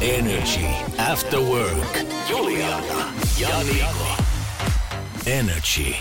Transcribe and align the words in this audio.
Energy 0.00 0.66
After 1.12 1.40
Work. 1.40 1.98
Juliana 2.30 3.04
ja 3.38 3.48
Niko. 3.58 4.06
Energy 5.26 5.94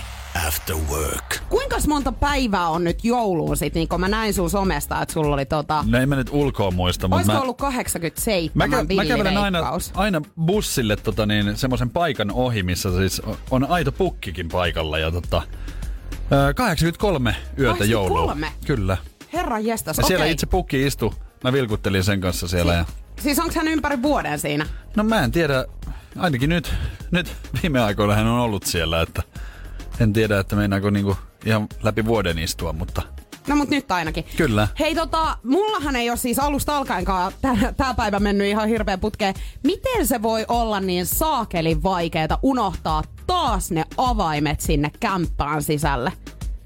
After 0.47 0.75
Work. 0.75 1.39
Kuinka 1.49 1.75
monta 1.87 2.11
päivää 2.11 2.67
on 2.67 2.83
nyt 2.83 3.03
jouluun 3.03 3.57
sit, 3.57 3.73
niin 3.73 3.87
kun 3.87 3.99
mä 3.99 4.07
näin 4.07 4.33
sun 4.33 4.49
somesta, 4.49 5.01
että 5.01 5.13
sulla 5.13 5.33
oli 5.33 5.45
tota... 5.45 5.83
No 5.87 5.99
ei 5.99 6.05
mä 6.05 6.15
nyt 6.15 6.29
ulkoa 6.31 6.71
muista, 6.71 7.07
mutta 7.07 7.15
Olisiko 7.15 7.33
mä... 7.33 7.41
ollut 7.41 7.57
87 7.57 8.69
Mä, 8.69 8.77
kä- 8.77 8.95
mä 8.95 9.05
kävelen 9.05 9.37
aina, 9.37 9.63
aina 9.95 10.21
bussille 10.45 10.95
tota 10.95 11.25
niin, 11.25 11.57
semmoisen 11.57 11.89
paikan 11.89 12.31
ohi, 12.31 12.63
missä 12.63 12.97
siis 12.97 13.21
on 13.51 13.65
aito 13.69 13.91
pukkikin 13.91 14.49
paikalla. 14.49 14.97
Ja 14.99 15.11
tota, 15.11 15.41
ää, 16.31 16.53
83 16.53 17.35
yötä 17.59 17.73
83? 17.77 17.91
joulua. 17.91 18.51
Kyllä. 18.65 18.97
Herran 19.33 19.65
jestas, 19.65 19.97
Ja 19.97 20.03
siellä 20.03 20.23
okei. 20.23 20.31
itse 20.31 20.45
pukki 20.45 20.85
istui. 20.85 21.11
Mä 21.43 21.53
vilkuttelin 21.53 22.03
sen 22.03 22.21
kanssa 22.21 22.47
siellä. 22.47 22.73
Ja... 22.73 22.85
Siis 23.19 23.39
onko 23.39 23.53
hän 23.55 23.67
ympäri 23.67 24.01
vuoden 24.01 24.39
siinä? 24.39 24.65
No 24.95 25.03
mä 25.03 25.23
en 25.23 25.31
tiedä, 25.31 25.65
ainakin 26.17 26.49
nyt, 26.49 26.73
nyt 27.11 27.35
viime 27.63 27.81
aikoina 27.81 28.15
hän 28.15 28.27
on 28.27 28.39
ollut 28.39 28.63
siellä, 28.63 29.01
että 29.01 29.23
en 29.99 30.13
tiedä, 30.13 30.39
että 30.39 30.55
meinaako 30.55 30.89
niinku 30.89 31.17
ihan 31.45 31.67
läpi 31.83 32.05
vuoden 32.05 32.39
istua, 32.39 32.73
mutta 32.73 33.01
No 33.47 33.55
mut 33.55 33.69
nyt 33.69 33.91
ainakin. 33.91 34.25
Kyllä. 34.37 34.67
Hei 34.79 34.95
tota, 34.95 35.37
mullahan 35.43 35.95
ei 35.95 36.09
ole 36.09 36.17
siis 36.17 36.39
alusta 36.39 36.77
alkaenkaan 36.77 37.31
tää, 37.41 37.73
tää 37.77 37.93
päivä 37.93 38.19
mennyt 38.19 38.47
ihan 38.47 38.67
hirveän 38.67 38.99
putkeen. 38.99 39.33
Miten 39.63 40.07
se 40.07 40.21
voi 40.21 40.45
olla 40.47 40.79
niin 40.79 41.05
saakelin 41.05 41.83
vaikeeta 41.83 42.39
unohtaa 42.41 43.03
taas 43.27 43.71
ne 43.71 43.83
avaimet 43.97 44.61
sinne 44.61 44.91
kämppään 44.99 45.63
sisälle? 45.63 46.13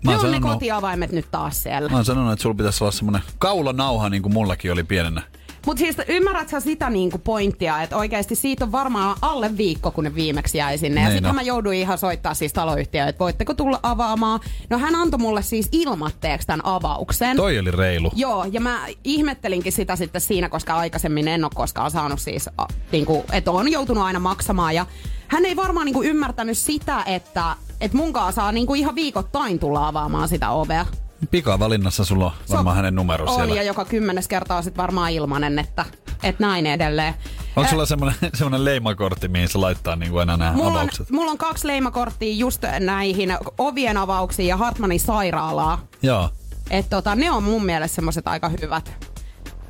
Mä 0.04 0.12
ne 0.12 0.18
on 0.18 0.32
ne 0.32 0.40
kotiavaimet 0.40 1.12
nyt 1.12 1.26
taas 1.32 1.64
siellä. 1.64 1.90
mä 1.90 1.96
oon 1.96 2.06
sanonut, 2.06 2.34
että 2.34 2.44
sulla 2.44 2.56
pitäisi 2.56 2.84
olla 2.84 2.92
semmonen 2.92 3.22
kaulanauha, 3.40 4.10
niin 4.10 4.22
kuin 4.22 4.34
mullakin 4.34 4.72
oli 4.72 4.84
pienenä. 4.84 5.22
Mutta 5.66 5.80
siis 5.80 5.98
ymmärrät 6.08 6.50
sä 6.50 6.60
sitä 6.60 6.90
niinku 6.90 7.18
pointtia, 7.18 7.82
että 7.82 7.98
oikeasti 7.98 8.36
siitä 8.36 8.66
on 8.66 8.72
varmaan 8.72 9.18
alle 9.22 9.58
viikko, 9.58 9.92
kun 9.92 10.04
ne 10.04 10.16
viimeksi 10.16 10.58
jäi 10.58 10.78
sinne. 10.78 11.02
Ja 11.02 11.08
Niin 11.08 11.16
sitten 11.16 11.36
mä 11.36 11.42
jouduin 11.42 11.80
ihan 11.80 11.98
soittaa 11.98 12.34
siis 12.34 12.54
taloyhtiöön, 12.54 13.10
että 13.10 13.20
voitteko 13.20 13.54
tulla 13.54 13.80
avaamaan. 13.84 14.40
No 14.70 14.78
hän 14.78 14.96
antoi 14.96 15.20
mulle 15.20 15.42
siis 15.42 15.70
ilmatteeksi 15.72 16.48
tämän 16.48 16.66
avauksen. 16.66 17.38
Toi 17.38 17.60
oli 17.60 17.72
reilu. 17.72 18.12
Joo, 18.16 18.46
ja 18.52 18.62
mä 18.62 18.80
ihmettelinkin 19.04 19.72
sitä 19.72 19.96
sitten 19.96 20.22
siinä, 20.22 20.50
koska 20.50 20.74
aikaisemmin 20.74 21.28
en 21.28 21.44
ole 21.44 21.52
koskaan 21.56 21.92
saanut 21.92 22.20
siis, 22.20 22.50
niinku, 22.92 23.26
että 23.32 23.52
on 23.52 23.72
joutunut 23.72 24.04
aina 24.04 24.20
maksamaan. 24.20 24.76
Ja 24.76 24.86
hän 25.28 25.46
ei 25.46 25.56
varmaan 25.56 25.86
niinku 25.86 26.04
ymmärtänyt 26.04 26.58
sitä, 26.58 27.04
että 27.06 27.56
et 27.82 27.94
munkaan 27.94 28.34
saa 28.34 28.52
niinku 28.52 28.74
ihan 28.74 28.96
viikoittain 28.96 29.60
tulla 29.60 29.88
avaamaan 29.88 30.28
sitä 30.28 30.50
ovea. 30.50 30.86
Pikavalinnassa 31.28 32.06
sulla 32.06 32.26
on 32.26 32.32
varmaan 32.50 32.74
Se 32.76 32.78
hänen 32.78 32.96
numero 32.96 33.26
on, 33.26 33.36
siellä. 33.36 33.56
ja 33.56 33.64
joka 33.64 33.86
kymmenes 33.86 34.28
kerta 34.28 34.56
on 34.56 34.64
sitten 34.64 34.82
varmaan 34.82 35.12
ilmanen, 35.12 35.60
että 35.60 35.86
et 36.24 36.40
näin 36.40 36.66
edelleen. 36.66 37.14
Onko 37.56 37.70
sulla 37.70 37.86
semmoinen, 37.86 38.16
semmoinen 38.34 38.66
leimakortti, 38.66 39.28
mihin 39.28 39.50
se 39.50 39.58
laittaa 39.58 39.96
niin 39.96 40.12
kuin 40.12 40.20
aina 40.20 40.38
nämä 40.38 40.52
Mulla 40.54 40.70
on, 40.70 40.78
avaukset? 40.78 41.10
mulla 41.10 41.32
on 41.32 41.38
kaksi 41.38 41.68
leimakorttia 41.68 42.36
just 42.36 42.62
näihin 42.80 43.38
ovien 43.58 43.98
avauksiin 43.98 44.48
ja 44.48 44.58
Hartmanin 44.58 45.00
sairaalaa. 45.00 45.82
Joo. 46.02 46.30
Et 46.70 46.90
tota, 46.90 47.16
ne 47.16 47.32
on 47.32 47.44
mun 47.44 47.66
mielestä 47.66 47.96
semmoset 47.96 48.28
aika 48.28 48.50
hyvät. 48.62 49.08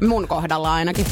Mun 0.07 0.27
kohdalla 0.27 0.73
ainakin. 0.73 1.05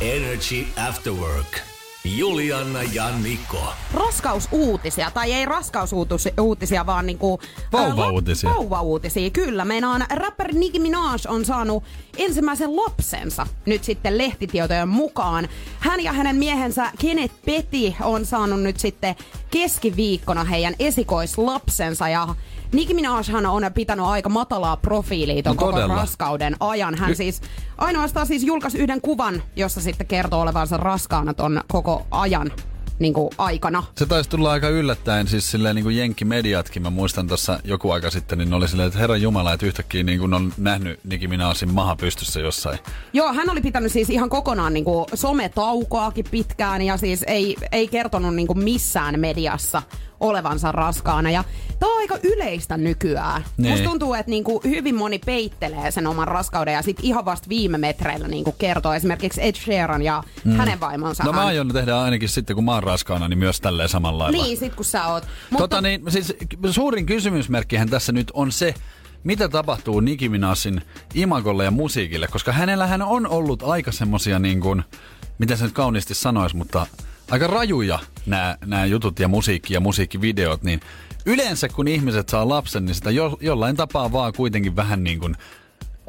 Energy 0.00 0.66
After 0.88 1.12
Work. 1.12 1.73
Juliana 2.06 2.82
ja 2.82 3.10
Niko. 3.18 3.72
raskausuutisia, 3.94 5.10
tai 5.10 5.32
ei 5.32 5.44
raskausuutisia, 5.44 6.86
vaan 6.86 7.06
niinku... 7.06 7.40
Vauvauutisia. 7.72 8.50
ää, 8.50 8.56
lap- 8.56 8.58
Vauvauutisia, 8.60 9.30
kyllä. 9.30 9.64
Meinaan 9.64 10.06
rapper 10.10 10.54
Nicki 10.54 10.78
Minaj 10.78 11.18
on 11.28 11.44
saanut 11.44 11.84
ensimmäisen 12.18 12.76
lapsensa 12.76 13.46
nyt 13.66 13.84
sitten 13.84 14.18
lehtitietojen 14.18 14.88
mukaan. 14.88 15.48
Hän 15.78 16.00
ja 16.04 16.12
hänen 16.12 16.36
miehensä 16.36 16.90
Kenneth 16.98 17.34
Petty 17.46 17.94
on 18.02 18.26
saanut 18.26 18.62
nyt 18.62 18.80
sitten 18.80 19.14
keskiviikkona 19.50 20.44
heidän 20.44 20.74
esikoislapsensa 20.78 22.08
ja 22.08 22.28
Nicki 22.74 22.94
Minajhan 22.94 23.46
on 23.46 23.62
pitänyt 23.74 24.06
aika 24.06 24.28
matalaa 24.28 24.76
profiilia 24.76 25.42
ton 25.42 25.56
No 25.56 25.58
koko 25.58 25.72
todella. 25.72 25.94
raskauden 25.94 26.56
ajan. 26.60 26.94
Hän 26.94 27.16
siis 27.16 27.40
ainoastaan 27.78 28.26
siis 28.26 28.42
julkaisi 28.44 28.78
yhden 28.78 29.00
kuvan, 29.00 29.42
jossa 29.56 29.80
sitten 29.80 30.06
kertoo 30.06 30.40
olevansa 30.40 30.76
raskaana 30.76 31.34
ton 31.34 31.60
koko 31.68 32.06
ajan 32.10 32.52
niin 32.98 33.14
kuin 33.14 33.30
aikana. 33.38 33.82
Se 33.98 34.06
taisi 34.06 34.30
tulla 34.30 34.50
aika 34.52 34.68
yllättäen, 34.68 35.28
siis 35.28 35.50
silleen 35.50 35.74
niin 35.74 35.82
kuin 35.82 35.96
jenkkimediatkin. 35.96 36.82
Mä 36.82 36.90
muistan 36.90 37.28
tuossa 37.28 37.58
joku 37.64 37.90
aika 37.90 38.10
sitten, 38.10 38.38
niin 38.38 38.54
oli 38.54 38.68
silleen, 38.68 38.86
että 38.86 38.98
herran 38.98 39.22
jumala, 39.22 39.52
että 39.52 39.66
yhtäkkiä 39.66 40.02
niin 40.02 40.18
kuin 40.20 40.34
on 40.34 40.52
nähnyt 40.58 41.00
Nicki 41.04 41.28
Minajin 41.28 41.74
maha 41.74 41.96
pystyssä 41.96 42.40
jossain. 42.40 42.78
Joo, 43.12 43.32
hän 43.32 43.50
oli 43.50 43.60
pitänyt 43.60 43.92
siis 43.92 44.10
ihan 44.10 44.28
kokonaan 44.28 44.74
niin 44.74 44.84
kuin 44.84 45.06
sometaukoakin 45.14 46.24
pitkään 46.30 46.82
ja 46.82 46.96
siis 46.96 47.24
ei, 47.26 47.56
ei 47.72 47.88
kertonut 47.88 48.34
niin 48.34 48.46
kuin 48.46 48.64
missään 48.64 49.20
mediassa 49.20 49.82
olevansa 50.24 50.72
raskaana. 50.72 51.30
Ja 51.30 51.44
tämä 51.78 51.92
on 51.92 51.98
aika 51.98 52.18
yleistä 52.22 52.76
nykyään. 52.76 53.44
Niin. 53.56 53.70
Musta 53.70 53.88
tuntuu, 53.88 54.14
että 54.14 54.30
niin 54.30 54.44
kuin 54.44 54.60
hyvin 54.64 54.94
moni 54.94 55.18
peittelee 55.18 55.90
sen 55.90 56.06
oman 56.06 56.28
raskauden 56.28 56.74
ja 56.74 56.82
sitten 56.82 57.04
ihan 57.04 57.24
vasta 57.24 57.48
viime 57.48 57.78
metreillä 57.78 58.28
niin 58.28 58.44
kuin 58.44 58.56
kertoo 58.58 58.94
esimerkiksi 58.94 59.42
Ed 59.42 59.54
Sheeran 59.54 60.02
ja 60.02 60.22
mm. 60.44 60.52
hänen 60.52 60.80
vaimonsa. 60.80 61.24
No 61.24 61.32
mä 61.32 61.46
aion 61.46 61.68
tehdä 61.68 62.00
ainakin 62.00 62.28
sitten, 62.28 62.56
kun 62.56 62.64
mä 62.64 62.74
oon 62.74 62.82
raskaana, 62.82 63.28
niin 63.28 63.38
myös 63.38 63.60
tälleen 63.60 63.88
samalla 63.88 64.24
lailla. 64.24 64.44
Niin, 64.44 64.58
sit 64.58 64.74
kun 64.74 64.84
sä 64.84 65.06
oot. 65.06 65.24
Tota 65.58 65.80
niin, 65.80 66.02
siis 66.08 66.34
suurin 66.70 67.06
kysymysmerkkihän 67.06 67.90
tässä 67.90 68.12
nyt 68.12 68.30
on 68.34 68.52
se, 68.52 68.74
mitä 69.24 69.48
tapahtuu 69.48 70.00
Nicki 70.00 70.28
Minajin 70.28 70.82
imagolle 71.14 71.64
ja 71.64 71.70
musiikille, 71.70 72.28
koska 72.28 72.52
hänellähän 72.52 73.02
on 73.02 73.26
ollut 73.26 73.62
aika 73.62 73.92
semmosia 73.92 74.38
niin 74.38 74.60
kuin, 74.60 74.84
miten 75.38 75.56
se 75.58 75.64
nyt 75.64 75.72
kauniisti 75.72 76.14
sanoisi, 76.14 76.56
mutta 76.56 76.86
aika 77.30 77.46
rajuja 77.46 77.98
nämä, 78.26 78.56
nämä 78.66 78.86
jutut 78.86 79.18
ja 79.18 79.28
musiikki 79.28 79.74
ja 79.74 79.80
musiikkivideot, 79.80 80.62
niin 80.62 80.80
yleensä 81.26 81.68
kun 81.68 81.88
ihmiset 81.88 82.28
saa 82.28 82.48
lapsen, 82.48 82.84
niin 82.84 82.94
sitä 82.94 83.10
jo, 83.10 83.38
jollain 83.40 83.76
tapaa 83.76 84.12
vaan 84.12 84.32
kuitenkin 84.32 84.76
vähän 84.76 85.04
niin 85.04 85.20
kuin 85.20 85.36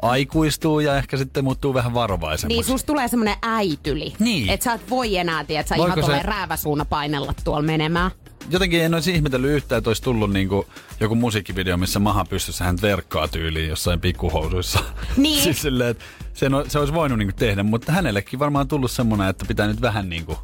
aikuistuu 0.02 0.80
ja 0.80 0.96
ehkä 0.96 1.16
sitten 1.16 1.44
muuttuu 1.44 1.74
vähän 1.74 1.94
varovaisemmaksi. 1.94 2.56
Niin, 2.56 2.64
susta 2.64 2.86
tulee 2.86 3.08
semmonen 3.08 3.36
äityli. 3.42 4.14
Niin. 4.18 4.50
Että 4.50 4.64
sä 4.64 4.72
et 4.72 4.90
voi 4.90 5.16
enää, 5.16 5.44
tiedät, 5.44 5.68
sä 5.68 5.76
Voiko 5.76 5.86
ihan 5.86 5.98
se- 5.98 6.00
tolleen 6.00 6.24
rääväsuuna 6.24 6.84
painella 6.84 7.34
tuolla 7.44 7.62
menemään. 7.62 8.10
Jotenkin 8.50 8.82
en 8.82 8.94
olisi 8.94 9.14
ihmetellyt 9.14 9.50
yhtään, 9.50 9.78
että 9.78 9.90
olisi 9.90 10.02
tullut 10.02 10.32
niinku 10.32 10.66
joku 11.00 11.14
musiikkivideo, 11.14 11.76
missä 11.76 11.98
maha 11.98 12.24
pystyssä 12.24 12.64
hän 12.64 12.78
verkkaa 12.82 13.28
tyyliin 13.28 13.68
jossain 13.68 14.00
pikkuhousuissa. 14.00 14.78
Niin. 15.16 15.42
siis 15.44 15.62
silleen, 15.62 15.90
että 15.90 16.04
sen, 16.34 16.52
se 16.68 16.78
olisi 16.78 16.94
voinut 16.94 17.18
niinku 17.18 17.36
tehdä, 17.38 17.62
mutta 17.62 17.92
hänellekin 17.92 18.38
varmaan 18.38 18.68
tullut 18.68 18.90
semmoinen, 18.90 19.28
että 19.28 19.44
pitää 19.48 19.66
nyt 19.66 19.80
vähän 19.80 20.08
niinku... 20.08 20.38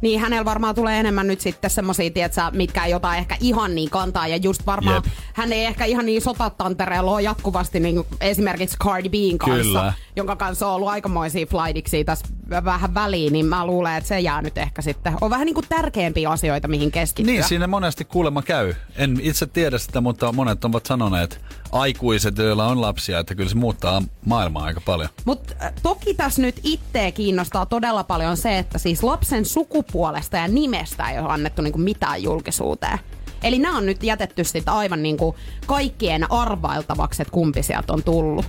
Niin 0.00 0.20
hänellä 0.20 0.44
varmaan 0.44 0.74
tulee 0.74 1.00
enemmän 1.00 1.26
nyt 1.26 1.40
sitten 1.40 1.70
semmosia, 1.70 2.10
tietsä, 2.10 2.50
mitkä 2.50 2.84
ei 2.84 2.90
jotain 2.90 3.18
ehkä 3.18 3.36
ihan 3.40 3.74
niin 3.74 3.90
kantaa. 3.90 4.28
Ja 4.28 4.36
just 4.36 4.66
varmaan 4.66 5.02
Jep. 5.04 5.12
hän 5.34 5.52
ei 5.52 5.64
ehkä 5.64 5.84
ihan 5.84 6.06
niin 6.06 6.22
sotatantereella 6.22 7.10
ole 7.10 7.22
jatkuvasti 7.22 7.80
niin 7.80 8.04
esimerkiksi 8.20 8.76
Cardi 8.78 9.08
B:n 9.08 9.38
kanssa, 9.38 9.62
Kyllä. 9.62 9.92
jonka 10.16 10.36
kanssa 10.36 10.66
on 10.66 10.74
ollut 10.74 10.88
aikamoisia 10.88 11.46
flightiksi 11.46 12.04
tässä 12.04 12.26
vähän 12.64 12.94
väliin, 12.94 13.32
niin 13.32 13.46
mä 13.46 13.66
luulen, 13.66 13.96
että 13.96 14.08
se 14.08 14.20
jää 14.20 14.42
nyt 14.42 14.58
ehkä 14.58 14.82
sitten. 14.82 15.16
On 15.20 15.30
vähän 15.30 15.46
niin 15.46 15.54
kuin 15.54 15.66
tärkeämpiä 15.68 16.30
asioita, 16.30 16.68
mihin 16.68 16.90
keskittyä. 16.90 17.32
Niin, 17.32 17.44
siinä 17.44 17.66
monesti 17.66 18.04
kuulemma 18.04 18.42
käy. 18.42 18.74
En 18.96 19.18
itse 19.22 19.46
tiedä 19.46 19.78
sitä, 19.78 20.00
mutta 20.00 20.32
monet 20.32 20.64
ovat 20.64 20.86
sanoneet, 20.86 21.40
aikuiset, 21.74 22.38
joilla 22.38 22.66
on 22.66 22.80
lapsia, 22.80 23.18
että 23.18 23.34
kyllä 23.34 23.50
se 23.50 23.56
muuttaa 23.56 24.02
maailmaa 24.26 24.64
aika 24.64 24.80
paljon. 24.80 25.08
Mutta 25.24 25.54
toki 25.82 26.14
tässä 26.14 26.42
nyt 26.42 26.60
itseä 26.62 27.12
kiinnostaa 27.12 27.66
todella 27.66 28.04
paljon 28.04 28.36
se, 28.36 28.58
että 28.58 28.78
siis 28.78 29.02
lapsen 29.02 29.44
sukupuolesta 29.44 30.36
ja 30.36 30.48
nimestä 30.48 31.10
ei 31.10 31.18
ole 31.18 31.32
annettu 31.32 31.62
niinku 31.62 31.78
mitään 31.78 32.22
julkisuuteen. 32.22 32.98
Eli 33.42 33.58
nämä 33.58 33.76
on 33.78 33.86
nyt 33.86 34.02
jätetty 34.02 34.44
sitten 34.44 34.74
aivan 34.74 35.02
niinku 35.02 35.36
kaikkien 35.66 36.32
arvailtavaksi, 36.32 37.22
että 37.22 37.32
kumpi 37.32 37.62
sieltä 37.62 37.92
on 37.92 38.02
tullut. 38.02 38.46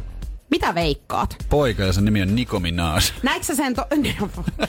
Mitä 0.49 0.75
veikkaat? 0.75 1.35
Poika 1.49 1.83
ja 1.83 1.93
sen 1.93 2.05
nimi 2.05 2.21
on 2.21 2.35
Niko 2.35 2.59
Minaj. 2.59 3.01
Näetkö 3.23 3.43
sä 3.45 3.55
sen 3.55 3.75
to... 3.75 3.85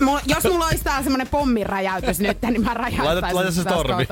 Mulla, 0.00 0.20
jos 0.26 0.44
mulla 0.44 0.66
olisi 0.66 0.84
tää 0.84 1.02
semmonen 1.02 1.28
pommiräjäytys 1.28 2.20
nyt, 2.20 2.42
niin 2.42 2.64
mä 2.64 2.74
räjäyttäisin 2.74 3.22
Laita- 3.22 3.34
laita 3.34 3.52
se 3.52 3.64
torvi. 3.64 4.06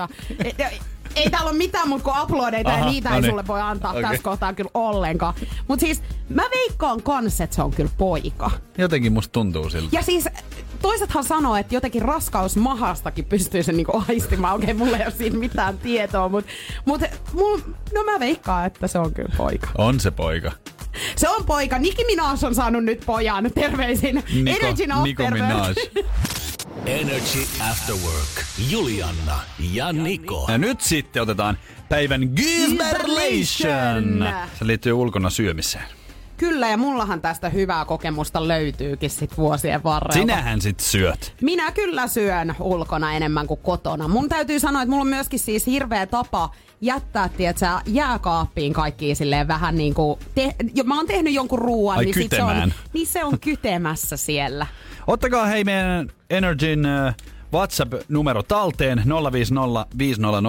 Ei 1.17 1.31
täällä 1.31 1.51
ole 1.51 1.59
mitään 1.59 1.89
muuta 1.89 2.05
kuin 2.05 2.23
uploadeita 2.23 2.71
ja 2.71 2.77
Aha, 2.77 2.91
niitä 2.91 3.09
no 3.09 3.15
ei 3.15 3.21
niin. 3.23 3.31
sulle 3.31 3.47
voi 3.47 3.61
antaa 3.61 3.91
Okei. 3.91 4.03
tässä 4.03 4.23
kohtaa 4.23 4.53
kyllä 4.53 4.71
ollenkaan. 4.75 5.35
Mut 5.69 5.81
siis 5.81 6.03
mä 6.29 6.43
veikkaan 6.55 7.03
kans, 7.03 7.41
että 7.41 7.57
se 7.57 7.63
on 7.63 7.71
kyllä 7.71 7.91
poika. 7.99 8.51
Jotenkin 8.79 9.13
musta 9.13 9.33
tuntuu 9.33 9.71
siltä. 9.71 9.97
Ja 9.97 10.03
siis 10.03 10.29
toisethan 10.83 11.25
sanoo, 11.25 11.57
että 11.57 11.75
jotenkin 11.75 12.03
raskaus 12.03 12.57
mahastakin 12.57 13.25
pystyy 13.25 13.63
sen 13.63 13.77
niinku 13.77 14.05
aistimaan. 14.09 14.57
Okei, 14.57 14.75
mulla 14.75 14.97
ei 14.97 15.05
ole 15.05 15.15
siinä 15.19 15.39
mitään 15.39 15.79
tietoa, 15.79 16.29
mutta 16.29 16.51
mut, 16.85 17.01
mul, 17.33 17.59
no 17.95 18.05
mä 18.05 18.21
veikkaan, 18.21 18.67
että 18.67 18.87
se 18.87 18.99
on 18.99 19.15
kyllä 19.15 19.33
poika. 19.37 19.69
On 19.79 20.01
se 20.01 20.11
poika. 20.11 20.53
Se 21.17 21.29
on 21.29 21.45
poika. 21.45 21.79
Nicki 21.79 22.05
Minaj 22.05 22.45
on 22.45 22.55
saanut 22.55 22.85
nyt 22.85 23.03
pojan. 23.07 23.51
Terveisin. 23.55 24.15
Niko, 24.35 24.51
Energy 24.51 24.87
Niko. 25.05 25.31
Minaj. 25.31 25.75
Energy 26.85 27.47
After 27.71 27.95
Work. 27.95 28.45
Julianna 28.71 29.41
ja 29.73 29.93
Niko. 29.93 30.47
Ja 30.49 30.59
nyt 30.59 30.81
sitten 30.81 31.23
otetaan 31.23 31.59
päivän 31.89 32.21
Gizberlation. 32.37 34.25
Se 34.59 34.67
liittyy 34.67 34.93
ulkona 34.93 35.31
syömiseen. 35.31 35.85
Kyllä, 36.37 36.69
ja 36.69 36.77
mullahan 36.77 37.21
tästä 37.21 37.49
hyvää 37.49 37.85
kokemusta 37.85 38.49
löytyykin 38.49 39.11
sit 39.11 39.39
vuosien 39.39 39.83
varrella. 39.83 40.21
Sinähän 40.21 40.61
sit 40.61 40.81
syöt. 40.81 41.35
Minä 41.41 41.73
kyllä 41.73 42.09
syön 42.09 42.55
ulkona 42.61 43.13
enemmän 43.13 43.47
kuin 43.47 43.61
kotona. 43.61 44.09
Mun 44.09 44.29
täytyy 44.29 44.61
sanoa, 44.61 44.83
että 44.83 44.91
mulla 44.91 45.03
on 45.03 45.09
myöskin 45.09 45.39
siis 45.39 45.67
hirveä 45.67 46.07
tapa 46.07 46.51
jättää, 46.81 47.29
tietsä, 47.29 47.81
jääkaappiin 47.87 48.73
kaikki 48.73 49.15
silleen 49.15 49.49
vähän 49.49 49.77
niin 49.77 49.95
kuin... 49.95 50.19
Te, 50.35 50.55
mä 50.85 50.97
oon 50.97 51.07
tehnyt 51.07 51.35
jonkun 51.35 51.59
ruoan, 51.59 51.99
Ai, 51.99 52.05
niin, 52.05 52.15
sit 52.15 52.31
se 52.31 52.43
on, 52.43 52.73
niin 52.93 53.07
se 53.07 53.25
on 53.25 53.41
kytemässä 53.41 54.17
siellä. 54.17 54.67
Ottakaa 55.07 55.47
hei 55.47 55.65
meidän 55.65 56.11
Energyn 56.31 56.87
äh, 56.87 57.15
WhatsApp-numero 57.53 58.43
talteen 58.43 59.03
050 59.33 59.87
500 59.99 60.43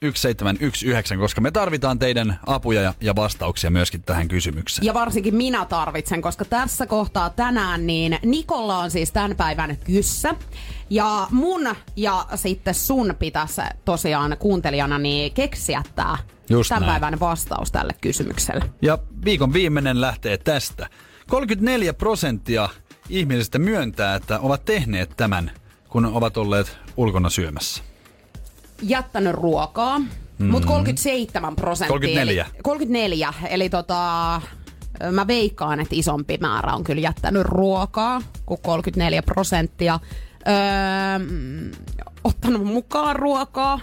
1719, 0.00 1.16
koska 1.16 1.40
me 1.40 1.50
tarvitaan 1.50 1.98
teidän 1.98 2.38
apuja 2.46 2.80
ja, 2.82 2.94
ja 3.00 3.16
vastauksia 3.16 3.70
myöskin 3.70 4.02
tähän 4.02 4.28
kysymykseen. 4.28 4.86
Ja 4.86 4.94
varsinkin 4.94 5.34
minä 5.34 5.64
tarvitsen, 5.64 6.22
koska 6.22 6.44
tässä 6.44 6.86
kohtaa 6.86 7.30
tänään 7.30 7.86
niin 7.86 8.18
Nikolla 8.24 8.78
on 8.78 8.90
siis 8.90 9.12
tämän 9.12 9.36
päivän 9.36 9.76
kyssä. 9.84 10.34
Ja 10.90 11.26
mun 11.30 11.68
ja 11.96 12.26
sitten 12.34 12.74
sun 12.74 13.14
pitäisi 13.18 13.60
tosiaan 13.84 14.36
kuuntelijana 14.38 14.98
niin 14.98 15.32
keksiä 15.32 15.82
tää 15.94 16.18
Just 16.50 16.68
tämän 16.68 16.86
näin. 16.86 17.00
päivän 17.00 17.20
vastaus 17.20 17.72
tälle 17.72 17.92
kysymykselle. 18.00 18.64
Ja 18.82 18.98
viikon 19.24 19.52
viimeinen 19.52 20.00
lähtee 20.00 20.38
tästä. 20.38 20.88
34 21.30 21.94
prosenttia 21.94 22.68
ihmisistä 23.08 23.58
myöntää, 23.58 24.14
että 24.14 24.40
ovat 24.40 24.64
tehneet 24.64 25.10
tämän, 25.16 25.50
kun 25.88 26.04
ovat 26.04 26.36
olleet 26.36 26.78
ulkona 26.96 27.30
syömässä. 27.30 27.82
Jättänyt 28.82 29.34
ruokaa, 29.34 29.98
mm. 29.98 30.46
mutta 30.46 30.68
37 30.68 31.56
prosenttia. 31.56 31.88
34. 31.88 32.44
Eli, 32.54 32.62
34, 32.62 33.34
eli 33.48 33.70
tota, 33.70 34.40
mä 35.12 35.26
veikkaan, 35.26 35.80
että 35.80 35.94
isompi 35.94 36.38
määrä 36.40 36.74
on 36.74 36.84
kyllä 36.84 37.00
jättänyt 37.00 37.42
ruokaa 37.42 38.22
kuin 38.46 38.60
34 38.62 39.22
prosenttia. 39.22 40.00
Öö, 40.48 40.54
ottanut 42.24 42.64
mukaan 42.64 43.16
ruokaa. 43.16 43.80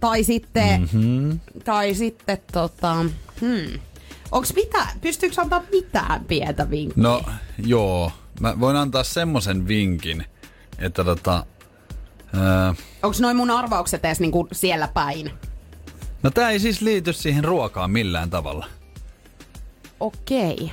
Tai 0.00 0.24
sitten, 0.24 0.80
mm-hmm. 0.80 1.40
tai 1.64 1.94
sitten 1.94 2.38
tota, 2.52 2.94
hmm. 3.40 3.80
Onks 4.32 4.54
mitä, 4.54 4.86
pystyykö 5.00 5.40
antaa 5.40 5.62
mitään 5.70 6.24
pientä 6.24 6.70
vinkkiä? 6.70 7.02
No 7.02 7.22
joo, 7.58 8.12
mä 8.40 8.60
voin 8.60 8.76
antaa 8.76 9.04
semmoisen 9.04 9.68
vinkin, 9.68 10.24
että 10.78 11.04
tota... 11.04 11.46
Ää, 12.34 12.74
Onks 13.02 13.20
noin 13.20 13.36
mun 13.36 13.50
arvaukset 13.50 14.04
edes 14.04 14.20
niinku 14.20 14.48
siellä 14.52 14.88
päin? 14.88 15.30
no 16.22 16.30
tää 16.30 16.50
ei 16.50 16.60
siis 16.60 16.80
liity 16.80 17.12
siihen 17.12 17.44
ruokaan 17.44 17.90
millään 17.90 18.30
tavalla. 18.30 18.66
Okei. 20.00 20.70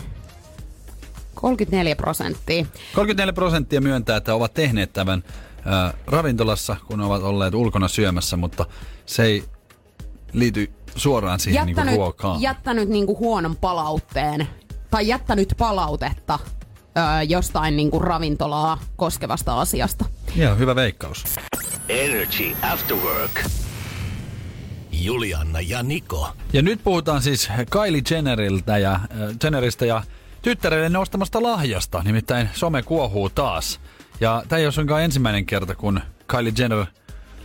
34 1.36 1.96
prosenttia. 1.96 2.66
34 2.96 3.34
prosenttia 3.34 3.82
myöntää, 3.82 4.18
että 4.18 4.36
ovat 4.36 4.54
tehneet 4.54 4.94
tämän 4.94 5.24
ää, 5.66 5.94
ravintolassa, 6.08 6.76
kun 6.88 7.02
ovat 7.02 7.24
olleet 7.24 7.54
ulkona 7.54 7.88
syömässä, 7.88 8.38
mutta 8.38 8.66
se 9.06 9.24
ei 9.24 9.44
liity 10.34 10.72
suoraan 10.96 11.40
siihen 11.40 11.66
niinku 11.66 11.80
Jättänyt, 11.80 11.98
ruokaan. 11.98 12.42
jättänyt 12.42 12.90
niinku 12.90 13.18
huonon 13.18 13.56
palautteen 13.56 14.48
tai 14.92 15.08
jättänyt 15.08 15.54
palautetta 15.58 16.40
öö, 16.98 17.22
jostain 17.22 17.78
niinku 17.78 18.00
ravintolaa 18.00 18.80
koskevasta 18.96 19.62
asiasta. 19.62 20.06
Joo, 20.36 20.56
hyvä 20.56 20.76
veikkaus. 20.76 21.24
Energy 21.90 22.56
After 22.62 22.98
Work. 22.98 23.46
Julianna 24.92 25.62
ja 25.62 25.84
Niko. 25.84 26.30
Ja 26.54 26.62
nyt 26.62 26.84
puhutaan 26.84 27.22
siis 27.22 27.50
Kylie 27.70 28.02
Jenneriltä 28.12 28.78
ja, 28.78 28.92
äh, 28.92 29.02
Jenneristä 29.44 29.86
ja 29.86 30.04
tyttärelle 30.42 30.90
nostamasta 30.90 31.44
lahjasta, 31.44 32.02
nimittäin 32.04 32.50
some 32.54 32.84
kuohuu 32.84 33.30
taas. 33.30 33.80
Ja 34.20 34.44
tämä 34.48 34.60
ei 34.60 34.66
ole 34.66 34.72
suinkaan 34.72 35.04
ensimmäinen 35.04 35.46
kerta, 35.46 35.76
kun 35.76 36.02
Kylie 36.28 36.54
Jenner 36.58 36.86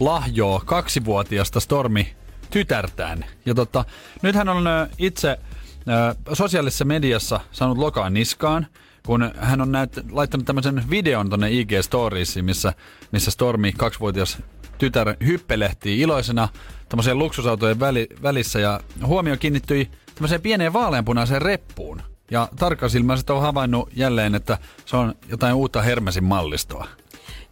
lahjoo 0.00 0.62
kaksivuotiasta 0.64 1.60
Stormi 1.60 2.14
tytärtään. 2.50 3.24
Ja 3.46 3.54
tota, 3.54 3.84
nyt 4.22 4.34
hän 4.34 4.48
on 4.48 4.66
äh, 4.66 4.88
itse 4.98 5.30
äh, 5.30 6.16
sosiaalisessa 6.32 6.84
mediassa 6.84 7.40
saanut 7.52 7.78
lokaan 7.78 8.14
niskaan, 8.14 8.66
kun 9.06 9.30
hän 9.36 9.60
on 9.60 9.72
näyt, 9.72 10.00
laittanut 10.10 10.46
tämmöisen 10.46 10.84
videon 10.90 11.30
tonne 11.30 11.50
IG-storiesiin, 11.50 12.44
missä, 12.44 12.72
missä 13.12 13.30
Stormi, 13.30 13.72
kaksivuotias 13.72 14.38
tytär, 14.78 15.14
hyppelehtii 15.26 16.00
iloisena 16.00 16.48
tämmöiseen 16.88 17.18
luksusautojen 17.18 17.80
väli, 17.80 18.08
välissä 18.22 18.60
ja 18.60 18.80
huomio 19.06 19.36
kiinnittyi 19.36 19.90
tämmöiseen 20.14 20.40
pieneen 20.40 20.72
vaaleanpunaiseen 20.72 21.42
reppuun. 21.42 22.02
Ja 22.30 22.48
tarkasilmäiset 22.56 23.30
on 23.30 23.42
havainnut 23.42 23.88
jälleen, 23.96 24.34
että 24.34 24.58
se 24.86 24.96
on 24.96 25.14
jotain 25.28 25.54
uutta 25.54 25.82
Hermesin 25.82 26.24
mallistoa. 26.24 26.86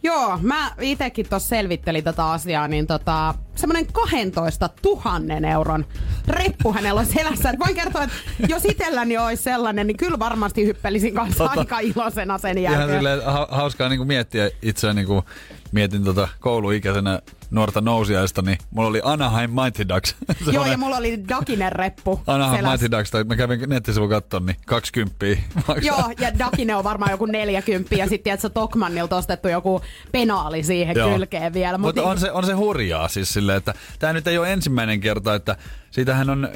Joo, 0.03 0.39
mä 0.41 0.71
itekin 0.81 1.29
tuossa 1.29 1.49
selvittelin 1.49 2.03
tätä 2.03 2.25
asiaa, 2.31 2.67
niin 2.67 2.87
tota, 2.87 3.33
semmonen 3.55 3.85
12 3.93 4.69
000 4.85 5.47
euron 5.51 5.85
reppu 6.27 6.73
hänellä 6.73 6.99
on 6.99 7.05
selässä. 7.05 7.49
Et 7.49 7.59
voin 7.59 7.75
kertoa, 7.75 8.03
että 8.03 8.15
jos 8.47 8.65
itselläni 8.65 9.17
olisi 9.17 9.43
sellainen, 9.43 9.87
niin 9.87 9.97
kyllä 9.97 10.19
varmasti 10.19 10.65
hyppelisin 10.65 11.13
kanssa 11.13 11.43
Tota, 11.47 11.59
aika 11.59 11.79
iloisena 11.79 12.37
sen 12.37 12.57
Ihan 12.57 12.73
jälkeen. 12.79 12.97
silleen 12.99 13.25
ha- 13.25 13.47
hauskaa 13.51 13.89
niin 13.89 14.07
miettiä 14.07 14.49
itseään, 14.61 14.95
niin 14.95 15.07
kuin 15.07 15.23
mietin 15.71 16.03
tota 16.03 16.27
kouluikäisenä 16.39 17.21
nuorta 17.51 17.81
nousiaista, 17.81 18.41
niin 18.41 18.57
mulla 18.71 18.89
oli 18.89 19.01
Anaheim 19.03 19.51
Mighty 19.51 19.89
Ducks. 19.89 20.15
Joo, 20.53 20.65
ja 20.65 20.77
mulla 20.77 20.97
oli 20.97 21.23
Dakinen 21.29 21.71
reppu 21.71 22.21
Anaheim 22.27 22.57
selässä. 22.57 22.71
Mighty 22.83 22.97
Ducks, 22.97 23.11
tai 23.11 23.23
mä 23.23 23.35
kävin 23.35 23.69
nettisivuun 23.69 24.09
katton, 24.09 24.45
niin 24.45 24.55
20 24.65 25.25
maksaa. 25.55 25.75
Joo, 25.81 26.03
ja 26.19 26.39
Dakine 26.39 26.75
on 26.75 26.83
varmaan 26.83 27.11
joku 27.11 27.25
40 27.25 27.95
ja 27.95 28.07
sitten 28.07 28.23
tiedätkö 28.23 28.49
Tokmannilta 28.49 29.15
ostettu 29.17 29.47
joku 29.47 29.81
penaali 30.11 30.63
siihen 30.63 30.95
Joo. 30.97 31.13
kylkeen 31.13 31.53
vielä. 31.53 31.77
Mut 31.77 31.87
Mutta 31.87 32.01
niin- 32.01 32.09
on 32.11 32.19
se, 32.19 32.31
on 32.31 32.45
se 32.45 32.53
hurjaa 32.53 33.07
siis 33.07 33.33
silleen, 33.33 33.57
että 33.57 33.73
tämä 33.99 34.13
nyt 34.13 34.27
ei 34.27 34.37
ole 34.37 34.53
ensimmäinen 34.53 34.99
kerta, 34.99 35.35
että 35.35 35.55
siitähän 35.91 36.29
on 36.29 36.49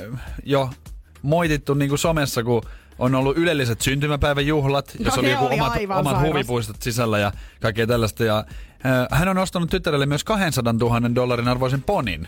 jo 0.43 0.69
moitittu 1.22 1.74
niin 1.74 1.89
kuin 1.89 2.00
somessa, 2.00 2.43
kun 2.43 2.62
on 2.99 3.15
ollut 3.15 3.37
ylelliset 3.37 3.81
syntymäpäiväjuhlat, 3.81 4.95
No 4.99 5.05
jos 5.05 5.17
oli 5.17 5.27
ne 5.27 5.31
joku 5.33 5.45
oli 5.45 5.53
omat, 5.55 5.73
omat 5.99 6.13
sairas. 6.13 6.21
huvipuistot 6.29 6.81
sisällä 6.81 7.19
ja 7.19 7.31
kaikkea 7.61 7.87
tällaista. 7.87 8.23
Ja, 8.23 8.37
äh, 8.85 9.19
hän 9.19 9.27
on 9.27 9.37
ostanut 9.37 9.69
tyttärelle 9.69 10.05
myös 10.05 10.23
200 10.23 10.73
000 10.73 11.15
dollarin 11.15 11.47
arvoisen 11.47 11.81
ponin. 11.81 12.27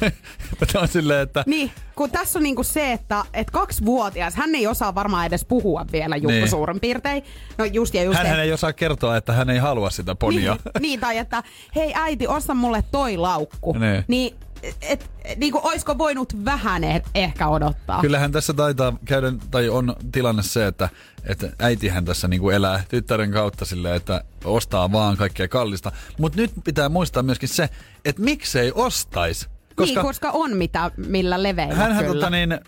On 0.80 0.88
silleen, 0.88 1.20
että 1.20 1.44
Niin, 1.46 1.70
kun 1.96 2.10
tässä 2.10 2.38
on 2.38 2.42
niinku 2.42 2.62
se, 2.62 2.92
että 2.92 3.24
et 3.34 3.50
kaksivuotias, 3.50 4.34
hän 4.34 4.54
ei 4.54 4.66
osaa 4.66 4.94
varmaan 4.94 5.26
edes 5.26 5.44
puhua 5.44 5.86
vielä 5.92 6.16
Jukko 6.16 6.30
Niin. 6.30 6.48
suurin 6.50 6.80
piirtein. 6.80 7.22
No 7.58 7.64
just 7.64 7.94
ja 7.94 8.02
just. 8.02 8.18
hän 8.18 8.40
ei 8.40 8.52
osaa 8.52 8.72
kertoa, 8.72 9.16
että 9.16 9.32
hän 9.32 9.50
ei 9.50 9.58
halua 9.58 9.90
sitä 9.90 10.14
ponia. 10.14 10.52
niin, 10.64 10.82
niin, 10.82 11.00
tai 11.00 11.18
että 11.18 11.42
hei 11.76 11.92
äiti, 11.94 12.26
osta 12.26 12.54
mulle 12.54 12.84
toi 12.90 13.16
laukku. 13.16 13.72
Niin. 13.78 14.04
Niin, 14.08 14.36
et, 14.64 15.10
et, 15.24 15.38
niinku, 15.38 15.60
oisko 15.62 15.98
voinut 15.98 16.44
vähän 16.44 16.82
eh- 16.82 17.10
ehkä 17.14 17.48
odottaa? 17.48 18.00
Kyllähän 18.00 18.32
tässä 18.32 18.54
taitaa 18.54 18.96
käydä, 19.04 19.32
tai 19.50 19.68
on 19.68 19.96
tilanne 20.12 20.42
se, 20.42 20.66
että, 20.66 20.88
että 21.24 21.52
äitihän 21.58 22.04
tässä 22.04 22.28
niinku 22.28 22.50
elää 22.50 22.84
tyttären 22.88 23.32
kautta 23.32 23.64
silleen, 23.64 23.96
että 23.96 24.24
ostaa 24.44 24.92
vaan 24.92 25.16
kaikkea 25.16 25.48
kallista. 25.48 25.92
Mutta 26.18 26.40
nyt 26.40 26.52
pitää 26.64 26.88
muistaa 26.88 27.22
myöskin 27.22 27.48
se, 27.48 27.68
että 28.04 28.22
miksei 28.22 28.72
ostais. 28.74 29.48
Koska, 29.76 29.94
niin, 29.94 30.06
koska 30.06 30.30
on 30.30 30.56
mitä, 30.56 30.90
millä 30.96 31.42
leveillä 31.42 31.74
hänhän 31.74 32.04
kyllä. 32.04 32.14
tota 32.14 32.30
niin, 32.30 32.52
ö, 32.52 32.58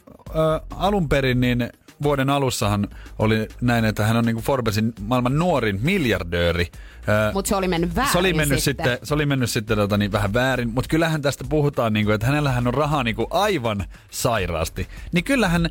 alun 0.70 1.08
perin 1.08 1.40
niin 1.40 1.70
vuoden 2.02 2.30
alussahan 2.30 2.88
oli 3.18 3.48
näin, 3.60 3.84
että 3.84 4.04
hän 4.06 4.16
on 4.16 4.24
niinku 4.24 4.42
Forbesin 4.42 4.92
maailman 5.00 5.38
nuorin 5.38 5.78
miljardööri. 5.82 6.66
Ö, 7.08 7.32
Mut 7.32 7.46
se 7.46 7.56
oli 7.56 7.68
mennyt 7.68 7.96
väärin 7.96 8.12
se 8.12 8.18
oli 8.18 8.32
mennyt 8.32 8.62
sitten. 8.62 8.86
sitten, 8.86 9.06
se 9.06 9.14
oli 9.14 9.26
mennyt 9.26 9.50
sitten 9.50 9.76
tota, 9.76 9.96
niin, 9.98 10.12
vähän 10.12 10.32
väärin, 10.34 10.68
mutta 10.74 10.88
kyllähän 10.88 11.22
tästä 11.22 11.44
puhutaan, 11.48 11.92
niin 11.92 12.06
kuin, 12.06 12.14
että 12.14 12.26
hänellähän 12.26 12.66
on 12.66 12.74
rahaa 12.74 13.02
niin 13.04 13.16
kuin, 13.16 13.26
aivan 13.30 13.84
sairaasti. 14.10 14.88
Niin 15.12 15.24
kyllähän, 15.24 15.70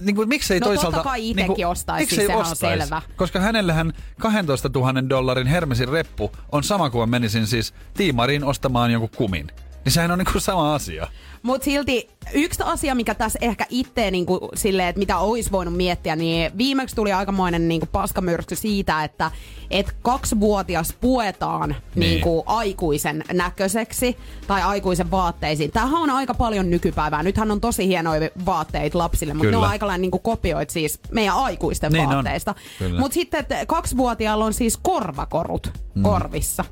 niin 0.00 0.16
kuin, 0.16 0.28
miksei 0.28 0.60
No 0.60 0.66
toisaalta... 0.66 0.96
totta 0.96 1.08
kai 1.10 1.30
itekin 1.30 1.54
niin 1.56 1.66
ostaisi, 1.66 2.02
miksei 2.02 2.26
sehän 2.26 2.40
on 2.40 2.52
ostais? 2.52 2.80
selvä. 2.80 3.02
Koska 3.16 3.40
hänellähän 3.40 3.92
12 4.20 4.70
000 4.74 5.08
dollarin 5.08 5.46
Hermesin 5.46 5.88
reppu 5.88 6.32
on 6.52 6.64
sama 6.64 6.90
kuin 6.90 7.10
menisin 7.10 7.46
siis 7.46 7.74
Tiimariin 7.94 8.44
ostamaan 8.44 8.90
jonkun 8.90 9.10
kumin. 9.16 9.46
Niin 9.84 9.92
sehän 9.92 10.10
on 10.10 10.18
niinku 10.18 10.40
sama 10.40 10.74
asia. 10.74 11.06
Mutta 11.42 11.64
silti 11.64 12.10
yksi 12.34 12.62
asia, 12.64 12.94
mikä 12.94 13.14
tässä 13.14 13.38
ehkä 13.42 13.66
itse 13.68 14.10
niinku, 14.10 14.48
silleen, 14.54 14.88
että 14.88 14.98
mitä 14.98 15.18
olisi 15.18 15.52
voinut 15.52 15.76
miettiä, 15.76 16.16
niin 16.16 16.58
viimeksi 16.58 16.96
tuli 16.96 17.12
aikamoinen 17.12 17.68
niinku, 17.68 17.86
paskamyrsky 17.92 18.56
siitä, 18.56 19.04
että 19.04 19.30
et 19.70 19.96
kaksivuotias 20.02 20.94
puetaan 21.00 21.68
niin. 21.68 22.00
niinku, 22.00 22.42
aikuisen 22.46 23.24
näköiseksi 23.32 24.16
tai 24.46 24.62
aikuisen 24.62 25.10
vaatteisiin. 25.10 25.70
Tämähän 25.70 26.02
on 26.02 26.10
aika 26.10 26.34
paljon 26.34 26.70
nykypäivää. 26.70 27.22
Nythän 27.22 27.50
on 27.50 27.60
tosi 27.60 27.86
hienoja 27.88 28.30
vaatteita 28.46 28.98
lapsille, 28.98 29.34
mutta 29.34 29.50
ne 29.50 29.56
on 29.56 29.64
aika 29.64 29.86
lailla 29.86 30.00
niinku, 30.00 30.18
kopioit 30.18 30.70
siis 30.70 31.00
meidän 31.12 31.34
aikuisten 31.34 31.92
niin 31.92 32.08
vaatteista. 32.08 32.54
Mutta 32.98 33.14
sitten 33.14 33.40
että 33.40 33.66
kaksivuotiaalla 33.66 34.44
on 34.44 34.54
siis 34.54 34.76
korvakorut 34.76 35.72
mm. 35.94 36.02
korvissa. 36.02 36.64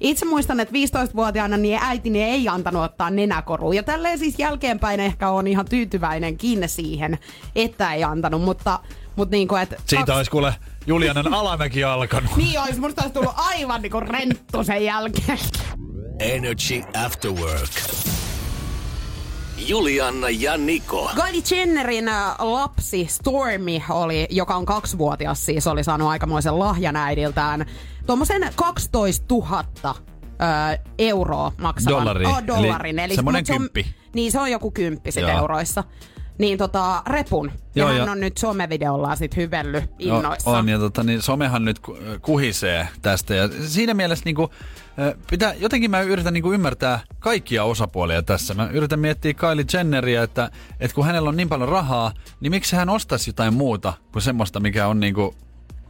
Itse 0.00 0.26
muistan, 0.26 0.60
että 0.60 0.74
15-vuotiaana 0.74 1.56
niin 1.56 1.78
äitini 1.82 2.22
ei 2.22 2.48
antanut 2.48 2.82
ottaa 2.82 3.10
nenäkoruun. 3.10 3.76
Ja 3.76 3.82
tälleen 3.82 4.18
siis 4.18 4.38
jälkeenpäin 4.38 5.00
ehkä 5.00 5.30
on 5.30 5.46
ihan 5.46 5.66
tyytyväinen 5.66 6.36
kiinni 6.36 6.68
siihen, 6.68 7.18
että 7.54 7.94
ei 7.94 8.04
antanut. 8.04 8.42
Mutta, 8.42 8.78
mutta 9.16 9.32
niin 9.32 9.48
kuin, 9.48 9.62
että 9.62 9.76
Siitä 9.86 10.06
kaksi... 10.06 10.12
olisi 10.18 10.30
kuule 10.30 10.54
Julianan 10.86 11.34
alamäki 11.34 11.84
alkanut. 11.84 12.36
niin 12.36 12.60
olisi, 12.60 12.80
musta 12.80 13.02
olisi 13.02 13.14
tullut 13.14 13.34
aivan 13.36 13.82
niin 13.82 13.92
kuin 13.92 14.08
renttu 14.08 14.64
sen 14.64 14.84
jälkeen. 14.84 15.38
Energy 16.20 16.82
After 17.04 17.30
Work. 17.30 17.70
Julianna 19.58 20.30
ja 20.30 20.56
Niko. 20.56 21.10
Kylie 21.14 21.42
Jennerin 21.50 22.08
äh, 22.08 22.34
lapsi 22.38 23.06
Stormy 23.10 23.80
oli, 23.90 24.26
joka 24.30 24.56
on 24.56 24.66
kaksivuotias 24.66 25.46
siis, 25.46 25.66
oli 25.66 25.84
saanut 25.84 26.08
aikamoisen 26.08 26.58
lahjan 26.58 26.96
äidiltään. 26.96 27.66
Tuommoisen 28.06 28.52
12 28.54 29.34
000 29.34 29.64
ö, 29.84 30.78
euroa 30.98 31.52
maksavan. 31.60 31.98
Dollari. 31.98 32.26
Oh, 32.26 32.46
dollarin. 32.46 32.98
Eli, 32.98 33.06
Eli 33.06 33.14
semmoinen 33.14 33.44
kymppi. 33.44 33.82
Se 33.82 33.88
on, 33.88 34.10
niin, 34.14 34.32
se 34.32 34.40
on 34.40 34.50
joku 34.50 34.70
kymppi 34.70 35.12
sitten 35.12 35.34
euroissa. 35.34 35.84
Niin 36.38 36.58
tota, 36.58 37.02
repun. 37.06 37.50
Ja 37.54 37.60
Joo, 37.74 37.88
hän 37.88 37.96
ja... 37.96 38.12
on 38.12 38.20
nyt 38.20 38.36
somevideollaan 38.36 39.16
sit 39.16 39.36
hyvelly 39.36 39.82
innoissaan. 39.98 40.54
No, 40.54 40.58
on, 40.58 40.68
ja 40.68 40.78
tota, 40.78 41.02
niin 41.02 41.22
somehan 41.22 41.64
nyt 41.64 41.80
kuhisee 42.22 42.88
tästä. 43.02 43.34
Ja 43.34 43.48
siinä 43.66 43.94
mielessä 43.94 44.24
niinku, 44.24 44.50
pitää, 45.30 45.54
jotenkin 45.54 45.90
mä 45.90 46.00
yritän 46.00 46.32
niinku 46.32 46.52
ymmärtää 46.52 47.00
kaikkia 47.18 47.64
osapuolia 47.64 48.22
tässä. 48.22 48.54
Mä 48.54 48.68
yritän 48.72 49.00
miettiä 49.00 49.34
Kylie 49.34 49.64
Jenneria, 49.72 50.22
että, 50.22 50.50
että 50.80 50.94
kun 50.94 51.06
hänellä 51.06 51.28
on 51.28 51.36
niin 51.36 51.48
paljon 51.48 51.68
rahaa, 51.68 52.12
niin 52.40 52.50
miksi 52.50 52.76
hän 52.76 52.88
ostaisi 52.88 53.30
jotain 53.30 53.54
muuta 53.54 53.92
kuin 54.12 54.22
semmoista, 54.22 54.60
mikä 54.60 54.86
on 54.86 55.00
niinku 55.00 55.34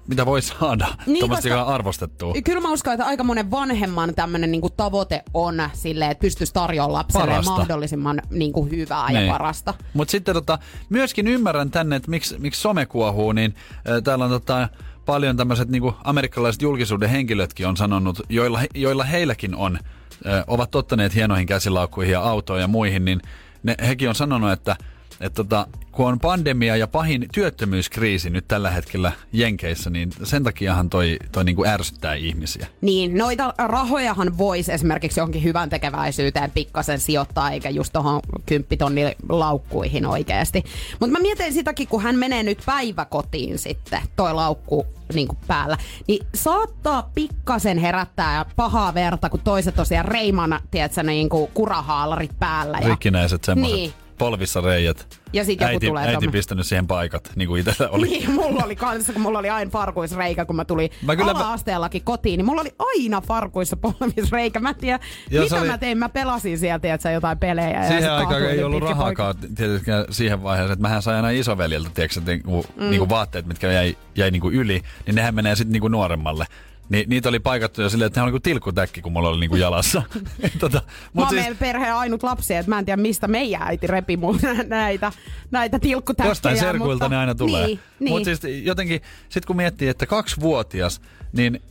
mitä 0.09 0.27
voi 0.27 0.43
saada 0.43 0.87
niin, 1.07 1.19
tuommoista 1.19 1.63
arvostettua. 1.63 2.35
Kyllä 2.45 2.61
mä 2.61 2.73
uskon, 2.73 2.93
että 2.93 3.07
aika 3.07 3.25
monen 3.25 3.51
vanhemman 3.51 4.15
tämmöinen 4.15 4.51
niinku 4.51 4.71
tavoite 4.71 5.23
on 5.35 5.69
silleen, 5.73 6.11
että 6.11 6.21
pystyisi 6.21 6.53
tarjoamaan 6.53 6.93
lapselle 6.93 7.27
parasta. 7.27 7.51
mahdollisimman 7.51 8.23
niinku 8.31 8.65
hyvää 8.65 9.09
niin. 9.09 9.27
ja 9.27 9.33
parasta. 9.33 9.75
Mutta 9.95 10.13
sitten 10.13 10.35
tota, 10.35 10.59
myöskin 10.89 11.27
ymmärrän 11.27 11.71
tänne, 11.71 11.97
että 11.97 12.11
miksi, 12.11 12.39
miksi 12.39 12.61
some 12.61 12.87
kuohuu, 12.87 13.33
niin 13.33 13.55
äh, 13.91 14.03
täällä 14.03 14.25
on 14.25 14.31
tota, 14.31 14.69
paljon 15.07 15.37
tämmöiset 15.37 15.69
niinku 15.69 15.95
amerikkalaiset 16.05 16.63
julkisuuden 16.63 17.11
henkilötkin 17.11 17.67
on 17.67 17.77
sanonut, 17.77 18.21
joilla, 18.29 18.61
joilla 18.75 19.05
heilläkin 19.05 19.55
on, 19.55 19.79
äh, 20.27 20.45
ovat 20.47 20.71
tottaneet 20.71 21.15
hienoihin 21.15 21.47
käsilaukkuihin 21.47 22.13
ja 22.13 22.21
autoihin 22.21 22.63
ja 22.63 22.69
muihin, 22.69 23.05
niin 23.05 23.21
ne, 23.63 23.77
hekin 23.87 24.09
on 24.09 24.15
sanonut, 24.15 24.53
että 24.53 24.77
että 25.25 25.37
tota, 25.37 25.67
kun 25.93 26.07
on 26.07 26.21
pandemia 26.21 26.77
ja 26.77 26.87
pahin 26.87 27.29
työttömyyskriisi 27.33 28.31
nyt 28.31 28.49
tällä 28.49 28.71
hetkellä 28.71 29.13
Jenkeissä, 29.33 29.91
niin 29.91 30.11
sen 30.23 30.45
takiahan 30.45 30.91
toi, 30.91 31.19
toi 31.33 31.45
niinku 31.45 31.65
ärsyttää 31.67 32.15
ihmisiä. 32.15 32.67
Niin, 32.81 33.19
noita 33.19 33.55
rahojahan 33.59 34.39
voisi 34.39 34.73
esimerkiksi 34.73 35.21
johonkin 35.21 35.43
hyvän 35.43 35.71
tekeväisyyteen 35.71 36.51
pikkasen 36.51 37.01
sijoittaa, 37.01 37.51
eikä 37.51 37.71
just 37.71 37.93
tuohon 37.93 38.21
kymppitonni 38.47 39.17
laukkuihin 39.29 40.07
oikeasti. 40.07 40.65
Mutta 41.01 41.13
mä 41.13 41.19
mietin 41.19 41.53
sitäkin, 41.53 41.89
kun 41.89 42.03
hän 42.03 42.19
menee 42.19 42.43
nyt 42.43 42.63
päiväkotiin 42.67 43.59
sitten, 43.59 44.01
toi 44.17 44.35
laukku 44.35 44.87
niin 45.15 45.29
kuin 45.29 45.39
päällä, 45.47 45.77
niin 46.09 46.27
saattaa 46.35 47.11
pikkasen 47.15 47.79
herättää 47.79 48.45
pahaa 48.57 48.95
verta, 48.95 49.31
kun 49.31 49.41
toiset 49.41 49.75
tosiaan 49.75 50.05
reimana, 50.05 50.61
tiedätkö, 50.71 51.03
niin 51.03 51.29
kuin 51.29 51.51
kurahaalarit 51.55 52.39
päällä. 52.39 52.79
Ja... 52.79 52.89
Rikkinäiset 52.89 53.45
semmoiset. 53.45 53.77
Niin, 53.77 53.93
polvissa 54.25 54.61
reijät. 54.61 55.21
Ja 55.33 55.45
sit 55.45 55.61
joku 55.61 55.73
äiti, 55.73 55.87
tulee 55.87 56.09
äiti 56.09 56.29
pistänyt 56.29 56.67
siihen 56.67 56.87
paikat, 56.87 57.33
niin 57.37 57.49
kuin 57.49 57.61
itsellä 57.61 57.91
oli. 57.91 58.07
Niin, 58.07 58.31
mulla 58.31 58.65
oli 58.65 58.77
kanssa, 58.77 59.13
kun 59.13 59.23
mulla 59.23 59.39
oli 59.39 59.51
aina 59.51 59.71
farkuisreikä, 59.71 60.45
kun 60.45 60.57
mä 60.57 60.65
tulin 60.65 60.91
mä 61.03 61.17
kyllä 61.17 61.31
ala-asteellakin 61.31 62.05
kotiin, 62.05 62.39
niin 62.39 62.47
mulla 62.47 62.61
oli 62.61 62.71
aina 62.79 63.21
farkuissa 63.21 63.77
polvisreikä. 63.77 64.61
Mä 64.61 64.69
en 64.69 64.75
tiedä, 64.75 64.99
ja 65.31 65.43
mitä 65.43 65.61
oli... 65.61 65.67
mä 65.67 65.79
tein. 65.79 65.99
Mä 65.99 66.09
pelasin 66.09 66.59
sieltä, 66.59 66.95
että 66.95 67.11
jotain 67.11 67.39
pelejä. 67.39 67.89
Siihen 67.89 68.05
ja 68.05 68.17
aikaan 68.17 68.43
ei 68.43 68.63
ollut 68.63 68.83
rahaakaan 68.83 69.35
tietysti 69.55 69.91
siihen 70.11 70.43
vaiheeseen, 70.43 70.73
että 70.73 70.83
mähän 70.83 71.03
sain 71.03 71.17
aina 71.17 71.31
isoveljeltä, 71.31 71.91
tiedätkö, 71.95 72.21
niinku, 72.27 72.65
mm. 72.77 72.91
niinku 72.91 73.09
vaatteet, 73.09 73.47
mitkä 73.47 73.73
jäi, 73.73 73.97
jäi 74.15 74.31
niinku 74.31 74.51
yli, 74.51 74.83
niin 75.07 75.15
nehän 75.15 75.35
menee 75.35 75.57
sitten 75.57 75.73
niinku 75.73 75.89
nuoremmalle. 75.89 76.47
Ni, 76.89 77.05
niitä 77.09 77.29
oli 77.29 77.41
paikattu 77.41 77.83
jo 77.83 77.89
silleen, 77.89 78.07
että 78.07 78.21
hän 78.21 78.25
oli 78.25 78.31
kuin 78.31 78.43
tilkkutäkki, 78.43 79.03
kun 79.03 79.13
mulla 79.13 79.29
oli 79.29 79.41
niinku 79.41 79.57
jalassa. 79.57 80.03
tota, 80.61 80.83
mut 81.13 81.25
mä 81.25 81.31
siis... 81.31 81.43
meidän 81.43 81.57
perheen 81.57 81.95
ainut 81.95 82.23
lapsi, 82.23 82.55
että 82.55 82.71
mä 82.71 82.79
en 82.79 82.85
tiedä 82.85 83.03
mistä 83.03 83.29
meidän 83.29 83.63
äiti 83.63 83.87
repi 83.87 84.17
mun 84.17 84.39
näitä, 84.69 85.13
näitä 85.51 85.79
tilkkutäkkejä. 85.79 86.31
Jostain 86.31 86.59
serkuilta 86.59 87.05
mutta... 87.05 87.09
ne 87.09 87.17
aina 87.17 87.35
tulee. 87.35 87.67
Niin, 87.67 87.81
niin. 88.01 88.13
Mutta 88.13 88.25
siis 88.25 88.41
jotenkin, 88.65 89.01
sit 89.29 89.45
kun 89.47 89.57
miettii, 89.57 89.89
että 89.89 90.07
kaksivuotias, 90.07 91.01
niin 91.33 91.63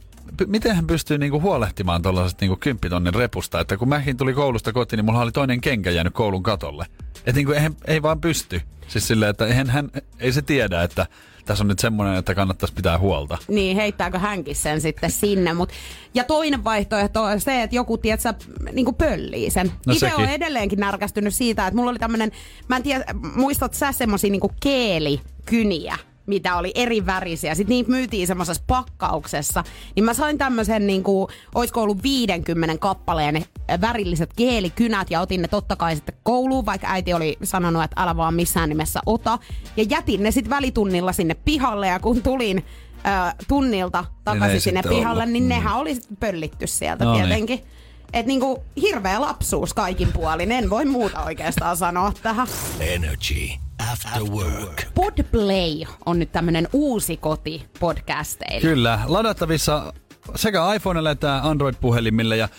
miten 0.48 0.76
hän 0.76 0.88
pystyy 0.88 1.18
niinku 1.18 1.42
huolehtimaan 1.42 2.02
tuollaisesta 2.02 2.38
niinku 2.42 2.58
kymppitonnin 2.60 3.14
repusta, 3.14 3.60
että 3.60 3.78
kun 3.78 3.90
mäkin 3.90 4.18
tuli 4.18 4.34
koulusta 4.34 4.74
kotiin, 4.74 4.98
niin 4.98 5.06
mulla 5.06 5.22
oli 5.22 5.32
toinen 5.32 5.62
kenkä 5.62 5.92
jäänyt 5.92 6.14
koulun 6.14 6.44
katolle. 6.44 6.86
Että 7.16 7.32
niinku 7.32 7.52
ei, 7.52 7.70
ei 7.88 8.02
vaan 8.02 8.22
pysty. 8.22 8.62
Siis 8.88 9.08
silleen, 9.08 9.30
että 9.30 9.46
eihän 9.46 9.70
hän, 9.70 9.92
ei 10.20 10.32
se 10.32 10.42
tiedä, 10.42 10.84
että 10.84 11.06
tässä 11.46 11.64
on 11.64 11.68
nyt 11.68 11.80
semmoinen, 11.80 12.16
että 12.16 12.36
kannattaisi 12.36 12.74
pitää 12.74 13.00
huolta. 13.00 13.38
Niin, 13.48 13.76
heittääkö 13.78 14.20
hänkin 14.20 14.56
sen 14.56 14.82
sitten 14.82 15.12
sinne. 15.12 15.54
Mut, 15.54 15.70
ja 16.14 16.24
toinen 16.24 16.64
vaihtoehto 16.64 17.24
on 17.24 17.42
se, 17.42 17.64
että 17.64 17.76
joku, 17.76 17.98
tiedätkö, 17.98 18.34
niin 18.72 18.96
pöllii 18.96 19.50
sen. 19.50 19.72
No 19.88 19.94
Itse 19.94 20.16
on 20.16 20.30
edelleenkin 20.30 20.80
närkästynyt 20.80 21.34
siitä, 21.34 21.68
että 21.68 21.76
mulla 21.76 21.92
oli 21.92 22.00
tämmöinen, 22.00 22.32
mä 22.68 22.76
en 22.76 22.84
tiedä, 22.84 23.06
muistat 23.36 23.74
sä 23.74 23.92
semmosia 23.92 24.32
niin 24.32 24.42
keelikyniä? 24.60 25.98
Mitä 26.26 26.58
oli 26.58 26.72
eri 26.76 27.06
värisiä. 27.06 27.56
Sitten 27.56 27.76
niitä 27.76 27.92
myytiin 27.92 28.28
semmoisessa 28.28 28.64
pakkauksessa. 28.68 29.64
Niin 29.96 30.04
mä 30.04 30.14
sain 30.14 30.38
tämmöisen, 30.38 30.88
niin 30.88 31.04
kuin, 31.04 31.28
olisiko 31.56 31.82
ollut 31.82 32.04
50 32.04 32.78
kappaleen 32.78 33.46
värilliset 33.82 34.34
geelikynät 34.38 35.12
ja 35.12 35.22
otin 35.22 35.42
ne 35.42 35.48
totta 35.48 35.76
kai 35.76 35.96
sitten 35.96 36.16
kouluun, 36.24 36.66
vaikka 36.66 36.88
äiti 36.90 37.14
oli 37.14 37.38
sanonut, 37.44 37.84
että 37.84 38.02
älä 38.02 38.18
vaan 38.18 38.34
missään 38.34 38.70
nimessä 38.70 39.00
ota. 39.06 39.40
Ja 39.78 39.86
jätin 39.90 40.24
ne 40.24 40.32
sitten 40.32 40.50
välitunnilla 40.50 41.14
sinne 41.14 41.34
pihalle 41.34 41.88
ja 41.88 42.00
kun 42.00 42.22
tulin 42.22 42.66
äh, 43.06 43.36
tunnilta 43.48 44.06
takaisin 44.24 44.62
sinne 44.62 44.82
pihalle, 44.90 45.24
ollut. 45.24 45.34
niin 45.34 45.44
mm. 45.44 45.50
nehän 45.50 45.76
oli 45.76 45.96
sitten 45.96 46.18
pöllitty 46.18 46.68
sieltä 46.68 47.06
no 47.06 47.14
niin. 47.14 47.26
tietenkin. 47.26 47.58
Niin. 47.58 47.68
Että 48.14 48.28
niinku 48.28 48.64
hirveä 48.82 49.22
lapsuus 49.22 49.74
kaikin 49.74 50.14
puolin. 50.14 50.52
En 50.52 50.70
voi 50.70 50.86
muuta 50.86 51.24
oikeastaan 51.24 51.78
sanoa 51.78 52.14
tähän. 52.24 52.48
Energy. 52.80 53.63
After 53.80 54.24
Work. 54.24 54.84
Podplay 54.96 55.86
on 56.06 56.20
nyt 56.20 56.32
tämmönen 56.32 56.68
uusi 56.74 57.18
koti 57.18 57.66
podcasteille. 57.80 58.62
Kyllä, 58.62 59.00
ladattavissa 59.06 59.94
sekä 60.36 60.74
iPhoneille 60.74 61.12
että 61.12 61.40
Android-puhelimille. 61.44 62.38
Ja 62.38 62.50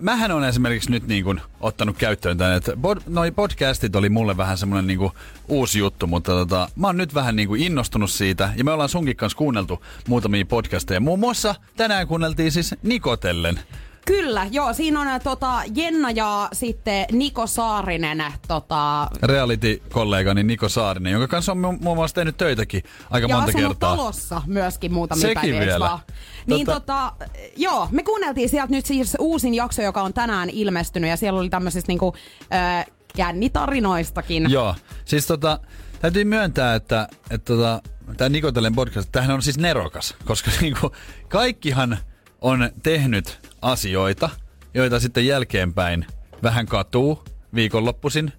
mähän 0.00 0.30
on 0.32 0.44
esimerkiksi 0.44 0.90
nyt 0.90 1.06
niin 1.06 1.24
kuin 1.24 1.40
ottanut 1.60 1.96
käyttöön 1.98 2.38
tänne, 2.38 2.56
että 2.56 2.76
bod, 2.76 2.98
noi 3.06 3.30
podcastit 3.30 3.96
oli 3.96 4.08
mulle 4.08 4.36
vähän 4.36 4.58
semmoinen 4.58 4.86
niin 4.86 5.10
uusi 5.48 5.78
juttu, 5.78 6.06
mutta 6.06 6.32
tota, 6.32 6.68
mä 6.76 6.86
oon 6.86 6.96
nyt 6.96 7.14
vähän 7.14 7.36
niin 7.36 7.48
kuin 7.48 7.62
innostunut 7.62 8.10
siitä. 8.10 8.52
Ja 8.56 8.64
me 8.64 8.72
ollaan 8.72 8.88
sunkin 8.88 9.16
kanssa 9.16 9.38
kuunneltu 9.38 9.84
muutamia 10.08 10.44
podcasteja. 10.46 11.00
Muun 11.00 11.20
muassa 11.20 11.54
tänään 11.76 12.06
kuunneltiin 12.06 12.52
siis 12.52 12.74
Nikotellen. 12.82 13.60
Kyllä, 14.06 14.46
joo. 14.50 14.72
Siinä 14.72 15.00
on 15.00 15.20
tota, 15.20 15.62
Jenna 15.74 16.10
ja 16.10 16.48
sitten 16.52 17.06
Niko 17.12 17.46
Saarinen. 17.46 18.24
Tota... 18.48 19.08
Reality-kollegani 19.22 20.42
Niko 20.42 20.68
Saarinen, 20.68 21.12
jonka 21.12 21.28
kanssa 21.28 21.52
on 21.52 21.58
mu- 21.58 21.82
muun 21.82 21.96
muassa 21.96 22.14
tehnyt 22.14 22.36
töitäkin 22.36 22.82
aika 23.10 23.26
ja 23.28 23.36
monta 23.36 23.52
kertaa. 23.52 23.96
talossa 23.96 24.42
myöskin 24.46 24.92
muutamia 24.92 25.22
Sekin 25.22 25.34
päiviä, 25.34 25.60
vielä. 25.60 25.84
Vaan. 25.84 25.98
Niin 26.46 26.66
tota... 26.66 26.80
tota, 26.80 27.28
joo, 27.56 27.88
me 27.90 28.02
kuunneltiin 28.02 28.48
sieltä 28.48 28.70
nyt 28.70 28.86
siis 28.86 29.16
uusin 29.18 29.54
jakso, 29.54 29.82
joka 29.82 30.02
on 30.02 30.12
tänään 30.12 30.50
ilmestynyt 30.50 31.10
ja 31.10 31.16
siellä 31.16 31.40
oli 31.40 31.48
tämmöisistä 31.48 31.90
niinku, 31.90 32.14
äh, 32.52 32.86
kännitarinoistakin. 33.16 34.50
Joo, 34.50 34.74
siis 35.04 35.26
tota, 35.26 35.60
täytyy 36.00 36.24
myöntää, 36.24 36.74
että, 36.74 37.08
että 37.30 37.54
tota, 37.54 37.82
tämä 38.16 38.28
Nikotellen 38.28 38.74
podcast, 38.74 39.08
tämähän 39.12 39.34
on 39.34 39.42
siis 39.42 39.58
nerokas, 39.58 40.14
koska 40.24 40.50
niinku, 40.60 40.92
kaikkihan 41.28 41.98
on 42.40 42.70
tehnyt 42.82 43.38
asioita, 43.64 44.30
joita 44.74 45.00
sitten 45.00 45.26
jälkeenpäin 45.26 46.06
vähän 46.42 46.66
katuu 46.66 47.24
viikonloppuisin 47.54 48.32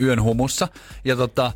yön 0.00 0.22
humussa. 0.22 0.68
Ja 1.04 1.16
tota, 1.16 1.52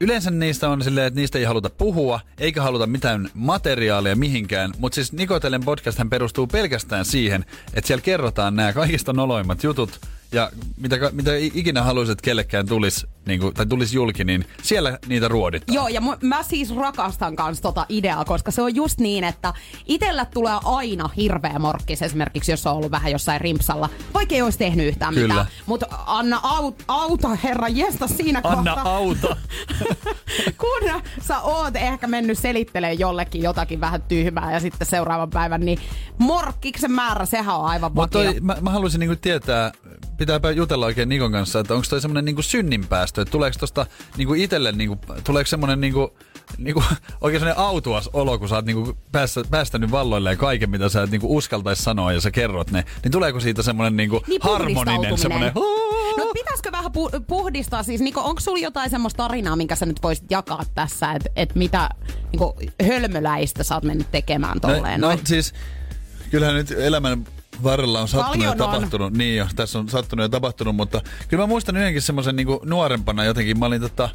Yleensä 0.00 0.30
niistä 0.30 0.68
on 0.68 0.84
silleen, 0.84 1.06
että 1.06 1.20
niistä 1.20 1.38
ei 1.38 1.44
haluta 1.44 1.70
puhua, 1.70 2.20
eikä 2.38 2.62
haluta 2.62 2.86
mitään 2.86 3.28
materiaalia 3.34 4.16
mihinkään, 4.16 4.72
mutta 4.78 4.94
siis 4.94 5.12
Nikotellen 5.12 5.64
podcast 5.64 5.98
perustuu 6.10 6.46
pelkästään 6.46 7.04
siihen, 7.04 7.44
että 7.74 7.86
siellä 7.86 8.02
kerrotaan 8.02 8.56
nämä 8.56 8.72
kaikista 8.72 9.12
noloimmat 9.12 9.62
jutut, 9.64 10.00
ja 10.32 10.50
mitä, 10.76 10.96
mitä 11.12 11.30
ikinä 11.36 11.82
haluaisit, 11.82 12.22
kellekään 12.22 12.66
tulisi, 12.66 13.06
niin 13.26 13.40
kuin, 13.40 13.54
tai 13.54 13.66
tulisi 13.66 13.96
julki, 13.96 14.24
niin 14.24 14.44
siellä 14.62 14.98
niitä 15.06 15.28
ruoditaan. 15.28 15.74
Joo, 15.74 15.88
ja 15.88 16.00
mä 16.22 16.42
siis 16.42 16.76
rakastan 16.76 17.36
kanssa 17.36 17.62
tota 17.62 17.86
ideaa, 17.88 18.24
koska 18.24 18.50
se 18.50 18.62
on 18.62 18.74
just 18.74 19.00
niin, 19.00 19.24
että 19.24 19.54
itellä 19.86 20.24
tulee 20.24 20.58
aina 20.64 21.10
hirveä 21.16 21.58
morkkis 21.58 22.02
esimerkiksi, 22.02 22.52
jos 22.52 22.66
on 22.66 22.74
ollut 22.74 22.90
vähän 22.90 23.12
jossain 23.12 23.40
rimpsalla, 23.40 23.88
vaikka 24.14 24.34
ei 24.34 24.42
olisi 24.42 24.58
tehnyt 24.58 24.86
yhtään 24.86 25.14
Kyllä. 25.14 25.28
mitään. 25.28 25.46
Mutta 25.66 25.86
anna 26.06 26.40
aut, 26.42 26.84
auta, 26.88 27.28
herra 27.28 27.68
jesta 27.68 28.06
siinä 28.06 28.40
Anna 28.44 28.74
kohtaa. 28.74 28.96
auta. 28.96 29.36
kun 30.60 31.02
sä 31.20 31.40
oot 31.40 31.76
ehkä 31.76 32.06
mennyt 32.06 32.38
selittelemään 32.38 32.98
jollekin 32.98 33.42
jotakin 33.42 33.80
vähän 33.80 34.02
tyhmää 34.02 34.52
ja 34.52 34.60
sitten 34.60 34.86
seuraavan 34.86 35.30
päivän, 35.30 35.60
niin 35.60 35.78
morkkiksen 36.18 36.92
määrä, 36.92 37.26
sehän 37.26 37.56
on 37.56 37.66
aivan 37.66 37.92
Mutta 37.94 38.18
mä, 38.40 38.56
mä 38.60 38.70
haluaisin 38.70 39.00
niinku 39.00 39.16
tietää, 39.16 39.72
pitääpä 40.16 40.50
jutella 40.50 40.86
oikein 40.86 41.08
Nikon 41.08 41.32
kanssa, 41.32 41.60
että 41.60 41.74
onko 41.74 41.86
toi 41.90 42.00
semmonen 42.00 42.24
niinku 42.24 42.42
synninpäästö, 43.10 43.22
että 43.22 43.32
tuleeko 43.32 43.58
tosta 43.58 43.86
niinku 44.16 44.34
itelle, 44.34 44.72
niinku, 44.72 44.98
tuleeko 45.24 45.48
semmonen 45.48 45.80
niinku, 45.80 46.16
niinku, 46.58 46.82
oikein 47.20 47.40
semmonen 47.40 47.64
autuas 47.64 48.10
olo, 48.12 48.38
kun 48.38 48.48
sä 48.48 48.54
oot 48.54 48.64
niinku 48.64 48.96
päästä, 49.12 49.42
päästänyt 49.50 49.90
valloilleen 49.90 50.38
kaiken, 50.38 50.70
mitä 50.70 50.88
sä 50.88 51.02
et 51.02 51.10
niinku 51.10 51.36
uskaltais 51.36 51.84
sanoa 51.84 52.12
ja 52.12 52.20
sä 52.20 52.30
kerrot 52.30 52.70
ne, 52.70 52.84
niin 53.02 53.12
tuleeko 53.12 53.40
siitä 53.40 53.62
semmonen 53.62 53.96
niinku 53.96 54.22
Niin 54.26 54.40
harmoninen 54.42 55.18
semmonen... 55.18 55.52
No 56.16 56.30
pitäisikö 56.34 56.72
vähän 56.72 56.92
pu- 56.92 57.20
puhdistaa 57.26 57.82
siis, 57.82 58.00
Niko, 58.00 58.20
onko 58.20 58.40
sulla 58.40 58.58
jotain 58.58 58.90
semmoista 58.90 59.16
tarinaa, 59.16 59.56
minkä 59.56 59.76
sä 59.76 59.86
nyt 59.86 60.02
voisit 60.02 60.30
jakaa 60.30 60.62
tässä, 60.74 61.12
että 61.12 61.30
et 61.36 61.54
mitä 61.54 61.88
niinku, 62.32 62.56
hölmöläistä 62.86 63.62
sä 63.62 63.74
oot 63.74 63.84
mennyt 63.84 64.10
tekemään 64.10 64.60
tolleen 64.60 65.00
no, 65.00 65.06
noin? 65.06 65.18
no 65.18 65.24
siis, 65.24 65.54
kyllähän 66.30 66.56
nyt 66.56 66.70
elämän 66.70 67.26
varrella 67.62 68.00
on 68.00 68.08
sattunut 68.08 68.32
Paljon 68.32 68.44
ja 68.44 68.50
on. 68.50 68.72
tapahtunut. 68.72 69.12
Niin 69.12 69.36
jo, 69.36 69.46
tässä 69.56 69.78
on 69.78 69.88
sattunut 69.88 70.24
ja 70.24 70.28
tapahtunut, 70.28 70.76
mutta 70.76 71.00
kyllä 71.28 71.42
mä 71.42 71.46
muistan 71.46 71.76
yhdenkin 71.76 72.02
semmoisen 72.02 72.36
niinku 72.36 72.60
nuorempana 72.64 73.24
jotenkin. 73.24 73.58
Mä 73.58 73.66
olin 73.66 73.80
tota, 73.80 74.08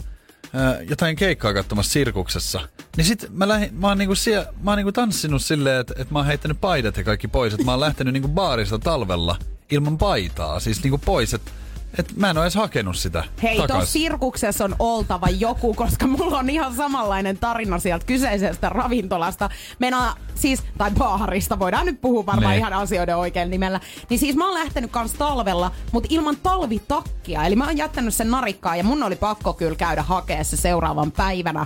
jotain 0.90 1.16
keikkaa 1.16 1.54
katsomassa 1.54 1.92
sirkuksessa. 1.92 2.68
Niin 2.98 3.06
sit 3.06 3.26
mä, 3.30 3.48
lähin, 3.48 3.74
mä 3.74 3.88
oon, 3.88 3.98
niinku 3.98 4.16
siellä, 4.16 4.54
mä 4.62 4.72
oon 4.72 4.78
niinku 4.78 4.92
tanssinut 4.92 5.42
silleen, 5.42 5.82
että, 5.82 5.94
että 5.98 6.14
mä 6.14 6.20
oon 6.20 6.26
heittänyt 6.26 6.62
paidat 6.62 6.98
ja 6.98 7.04
kaikki 7.04 7.28
pois. 7.28 7.54
Että 7.54 7.66
mä 7.66 7.72
oon 7.72 7.80
lähtenyt 7.80 8.14
niinku 8.14 8.28
baarista 8.28 8.80
talvella 8.80 9.38
ilman 9.72 9.98
paitaa. 9.98 10.60
Siis 10.60 10.84
niinku 10.84 10.98
pois, 10.98 11.34
että 11.34 11.52
et 12.00 12.16
mä 12.16 12.30
en 12.30 12.38
oo 12.38 12.44
edes 12.44 12.56
hakenut 12.56 12.96
sitä 12.98 13.24
Hei, 13.44 13.58
takas. 13.58 13.76
tuossa 13.78 13.92
sirkuksessa 13.94 14.66
on 14.66 14.76
oltava 14.80 15.30
joku, 15.30 15.74
koska 15.74 16.08
mulla 16.08 16.38
on 16.40 16.50
ihan 16.50 16.76
samanlainen 16.76 17.38
tarina 17.38 17.80
sieltä 17.80 18.06
kyseisestä 18.06 18.70
ravintolasta. 18.70 19.50
Mennään 19.80 20.14
siis, 20.36 20.64
tai 20.78 20.92
baarista, 20.92 21.60
voidaan 21.60 21.86
nyt 21.86 22.02
puhua 22.02 22.26
varmaan 22.26 22.52
Niin. 22.52 22.60
ihan 22.60 22.74
asioiden 22.74 23.18
oikein 23.18 23.50
nimellä. 23.50 23.80
Niin 24.10 24.20
siis 24.20 24.36
mä 24.36 24.46
oon 24.46 24.54
lähtenyt 24.54 24.92
kans 24.92 25.14
talvella, 25.14 25.72
mutta 25.92 26.08
ilman 26.12 26.38
talvitakkia. 26.44 27.44
Eli 27.44 27.56
mä 27.56 27.66
oon 27.66 27.78
jättänyt 27.78 28.14
sen 28.14 28.32
narikkaan 28.32 28.78
ja 28.78 28.84
mun 28.84 29.04
oli 29.04 29.16
pakko 29.16 29.54
kyllä 29.54 29.76
käydä 29.76 30.04
hakea 30.04 30.44
se 30.44 30.58
seuraavan 30.58 31.12
päivänä 31.12 31.66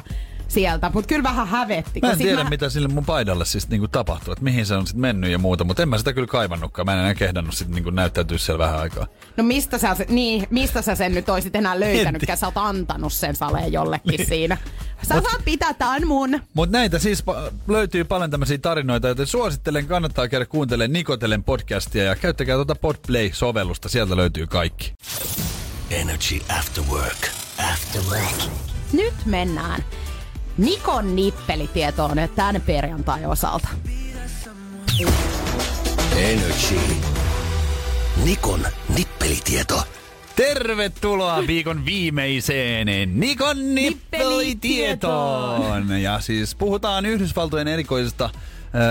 sieltä. 0.49 0.91
Mutta 0.93 1.07
kyllä 1.07 1.23
vähän 1.23 1.47
hävetti. 1.47 1.99
Mä 2.01 2.11
en 2.11 2.17
tiedä, 2.17 2.43
mitä 2.43 2.69
sille 2.69 2.87
mun 2.87 3.05
paidalle 3.05 3.45
siis 3.45 3.69
niinku 3.69 3.87
tapahtuu, 3.87 4.31
että 4.33 4.43
mihin 4.43 4.65
se 4.65 4.75
on 4.75 4.87
sitten 4.87 5.01
mennyt 5.01 5.31
ja 5.31 5.37
muuta, 5.37 5.63
mutta 5.63 5.81
en 5.83 5.89
mä 5.89 5.97
sitä 5.97 6.13
kyllä 6.13 6.27
kaivannutkaan. 6.27 6.85
Mä 6.85 6.93
en 6.93 6.99
enää 6.99 7.15
kehdannut 7.15 7.53
sitten 7.53 7.75
niinku 7.75 7.89
näyttäytyä 7.89 8.37
siellä 8.37 8.59
vähän 8.65 8.79
aikaa. 8.79 9.07
No 9.37 9.43
mistä 9.43 9.77
sä, 9.77 9.95
se- 9.95 10.05
niin, 10.09 10.47
mistä 10.49 10.81
sä 10.81 10.95
sen 10.95 11.13
nyt 11.13 11.29
oisit 11.29 11.55
enää 11.55 11.73
En 11.73 11.79
löytänytkään? 11.79 12.37
Sä 12.37 12.47
oot 12.47 12.57
antanut 12.57 13.13
sen 13.13 13.35
saleen 13.35 13.73
jollekin 13.73 14.17
niin. 14.17 14.27
siinä. 14.27 14.57
Sä 15.07 15.15
Mut- 15.15 15.23
saat 15.29 15.45
pitää, 15.45 15.73
tää 15.73 15.89
on 15.89 16.07
mun. 16.07 16.39
Mutta 16.53 16.77
näitä 16.77 16.99
siis 16.99 17.23
pa- 17.23 17.53
löytyy 17.67 18.03
paljon 18.03 18.31
tämmöisiä 18.31 18.57
tarinoita, 18.57 19.07
joten 19.07 19.27
suosittelen, 19.27 19.87
kannattaa 19.87 20.27
käydä 20.27 20.45
kuuntelemaan 20.45 20.93
Nikotelen 20.93 21.43
podcastia 21.43 22.03
ja 22.03 22.15
käyttäkää 22.15 22.55
tuota 22.55 22.75
Podplay-sovellusta, 22.75 23.89
sieltä 23.89 24.15
löytyy 24.15 24.47
kaikki. 24.47 24.93
Energy 25.91 26.39
After 26.59 26.83
Work. 26.91 27.27
After 27.73 28.01
Work. 28.09 28.51
Nyt 28.93 29.13
mennään 29.25 29.83
Nikon 30.59 31.15
nippelitietoon 31.15 32.17
tämän 32.35 32.61
perjantai 32.61 33.25
osalta. 33.25 33.67
Energy. 36.17 36.79
Nikon 38.23 38.67
nippelitieto. 38.97 39.83
Tervetuloa 40.35 41.47
viikon 41.47 41.85
viimeiseen 41.85 42.87
Nikon 43.19 43.75
nippelitietoon. 43.75 46.01
Ja 46.01 46.19
siis 46.19 46.55
puhutaan 46.55 47.05
Yhdysvaltojen 47.05 47.67
erikoisista 47.67 48.25
äh, 48.25 48.31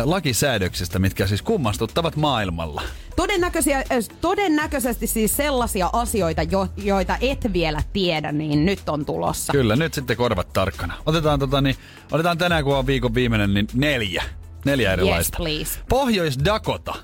lakisäädöksistä, 0.04 0.98
mitkä 0.98 1.26
siis 1.26 1.42
kummastuttavat 1.42 2.16
maailmalla. 2.16 2.82
Todennäköisiä, 3.16 3.84
todennäköisesti 4.20 5.06
siis 5.06 5.36
sellaisia 5.36 5.90
asioita, 5.92 6.42
jo, 6.42 6.68
joita 6.76 7.16
et 7.20 7.52
vielä 7.52 7.82
tiedä, 7.92 8.32
niin 8.32 8.66
nyt 8.66 8.88
on 8.88 9.06
tulossa. 9.06 9.52
Kyllä, 9.52 9.76
nyt 9.76 9.94
sitten 9.94 10.16
korvat 10.16 10.52
tarkkana. 10.52 10.94
Otetaan, 11.06 11.38
tota, 11.38 11.60
niin, 11.60 11.76
otetaan 12.10 12.38
tänään, 12.38 12.64
kun 12.64 12.76
on 12.76 12.86
viikon 12.86 13.14
viimeinen, 13.14 13.54
niin 13.54 13.66
neljä. 13.74 14.24
Neljä 14.64 14.92
erilaista. 14.92 15.36
please. 15.36 15.80
Pohjois-Dakota. 15.88 16.94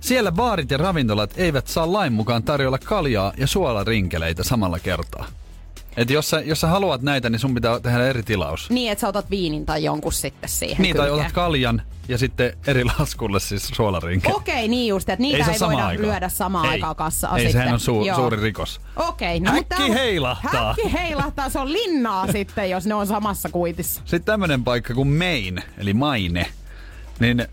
Siellä 0.00 0.32
baarit 0.32 0.70
ja 0.70 0.78
ravintolat 0.78 1.34
eivät 1.36 1.66
saa 1.66 1.92
lain 1.92 2.12
mukaan 2.12 2.42
tarjolla 2.42 2.78
kaljaa 2.78 3.32
ja 3.36 3.46
suolarinkeleitä 3.46 4.44
samalla 4.44 4.78
kertaa. 4.78 5.26
Et 5.96 6.10
jos 6.10 6.30
sä, 6.30 6.40
jos 6.40 6.60
sä 6.60 6.66
haluat 6.66 7.02
näitä, 7.02 7.30
niin 7.30 7.38
sun 7.38 7.54
pitää 7.54 7.80
tehdä 7.80 8.06
eri 8.06 8.22
tilaus. 8.22 8.70
Niin, 8.70 8.92
että 8.92 9.00
sä 9.00 9.08
otat 9.08 9.30
viinin 9.30 9.66
tai 9.66 9.84
jonkun 9.84 10.12
sitten 10.12 10.50
siihen 10.50 10.82
Niin, 10.82 10.96
tai 10.96 11.06
kylkeen. 11.06 11.20
otat 11.26 11.32
kaljan 11.32 11.82
ja 12.08 12.18
sitten 12.18 12.56
eri 12.66 12.84
laskulle 12.98 13.40
siis 13.40 13.68
suolarinke. 13.74 14.32
Okei, 14.32 14.68
niin 14.68 14.88
just, 14.88 15.08
että 15.08 15.22
niitä 15.22 15.36
Ei 15.46 15.52
ei, 15.52 15.60
voida 15.60 15.86
aikaan. 15.86 16.08
lyödä 16.08 16.28
samaan 16.28 16.64
Ei. 16.66 16.70
aikaan 16.72 16.96
kassaa 16.96 17.36
Ei, 17.38 17.44
sitten. 17.44 17.62
sehän 17.62 17.74
on 17.74 17.80
su- 18.02 18.06
Joo. 18.06 18.16
suuri 18.16 18.40
rikos. 18.40 18.80
Okei. 18.96 19.40
No, 19.40 19.50
Häkki 19.52 19.92
heilahtaa. 19.94 20.66
Häkki 20.66 20.92
heilahtaa, 20.92 21.48
se 21.48 21.58
on 21.58 21.72
linnaa 21.72 22.26
sitten, 22.32 22.70
jos 22.70 22.86
ne 22.86 22.94
on 22.94 23.06
samassa 23.06 23.48
kuitissa. 23.48 24.00
Sitten 24.04 24.24
tämmönen 24.24 24.64
paikka 24.64 24.94
kuin 24.94 25.08
Maine, 25.08 25.62
eli 25.78 25.94
Maine, 25.94 26.46
niin 27.20 27.46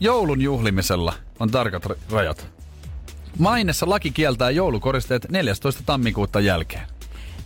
joulun 0.00 0.42
juhlimisella 0.42 1.14
on 1.40 1.50
tarkat 1.50 1.86
ra- 1.86 1.96
rajat. 2.10 2.46
Mainessa 3.38 3.88
laki 3.88 4.10
kieltää 4.10 4.50
joulukoristeet 4.50 5.26
14. 5.30 5.82
tammikuuta 5.86 6.40
jälkeen. 6.40 6.82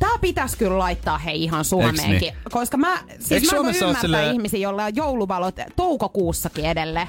Tää 0.00 0.18
pitäisi 0.20 0.58
kyllä 0.58 0.78
laittaa 0.78 1.18
hei 1.18 1.42
ihan 1.42 1.64
Suomeenkin. 1.64 2.10
Niin? 2.20 2.34
Koska 2.50 2.76
mä, 2.76 2.98
siis 3.18 3.42
mä 3.44 3.50
Suomessa 3.50 3.84
ymmärtää 3.84 4.00
silleen- 4.00 4.32
ihmisiä, 4.32 4.60
joilla 4.60 4.84
on 4.84 4.96
jouluvalot 4.96 5.54
toukokuussakin 5.76 6.64
edelleen. 6.64 7.08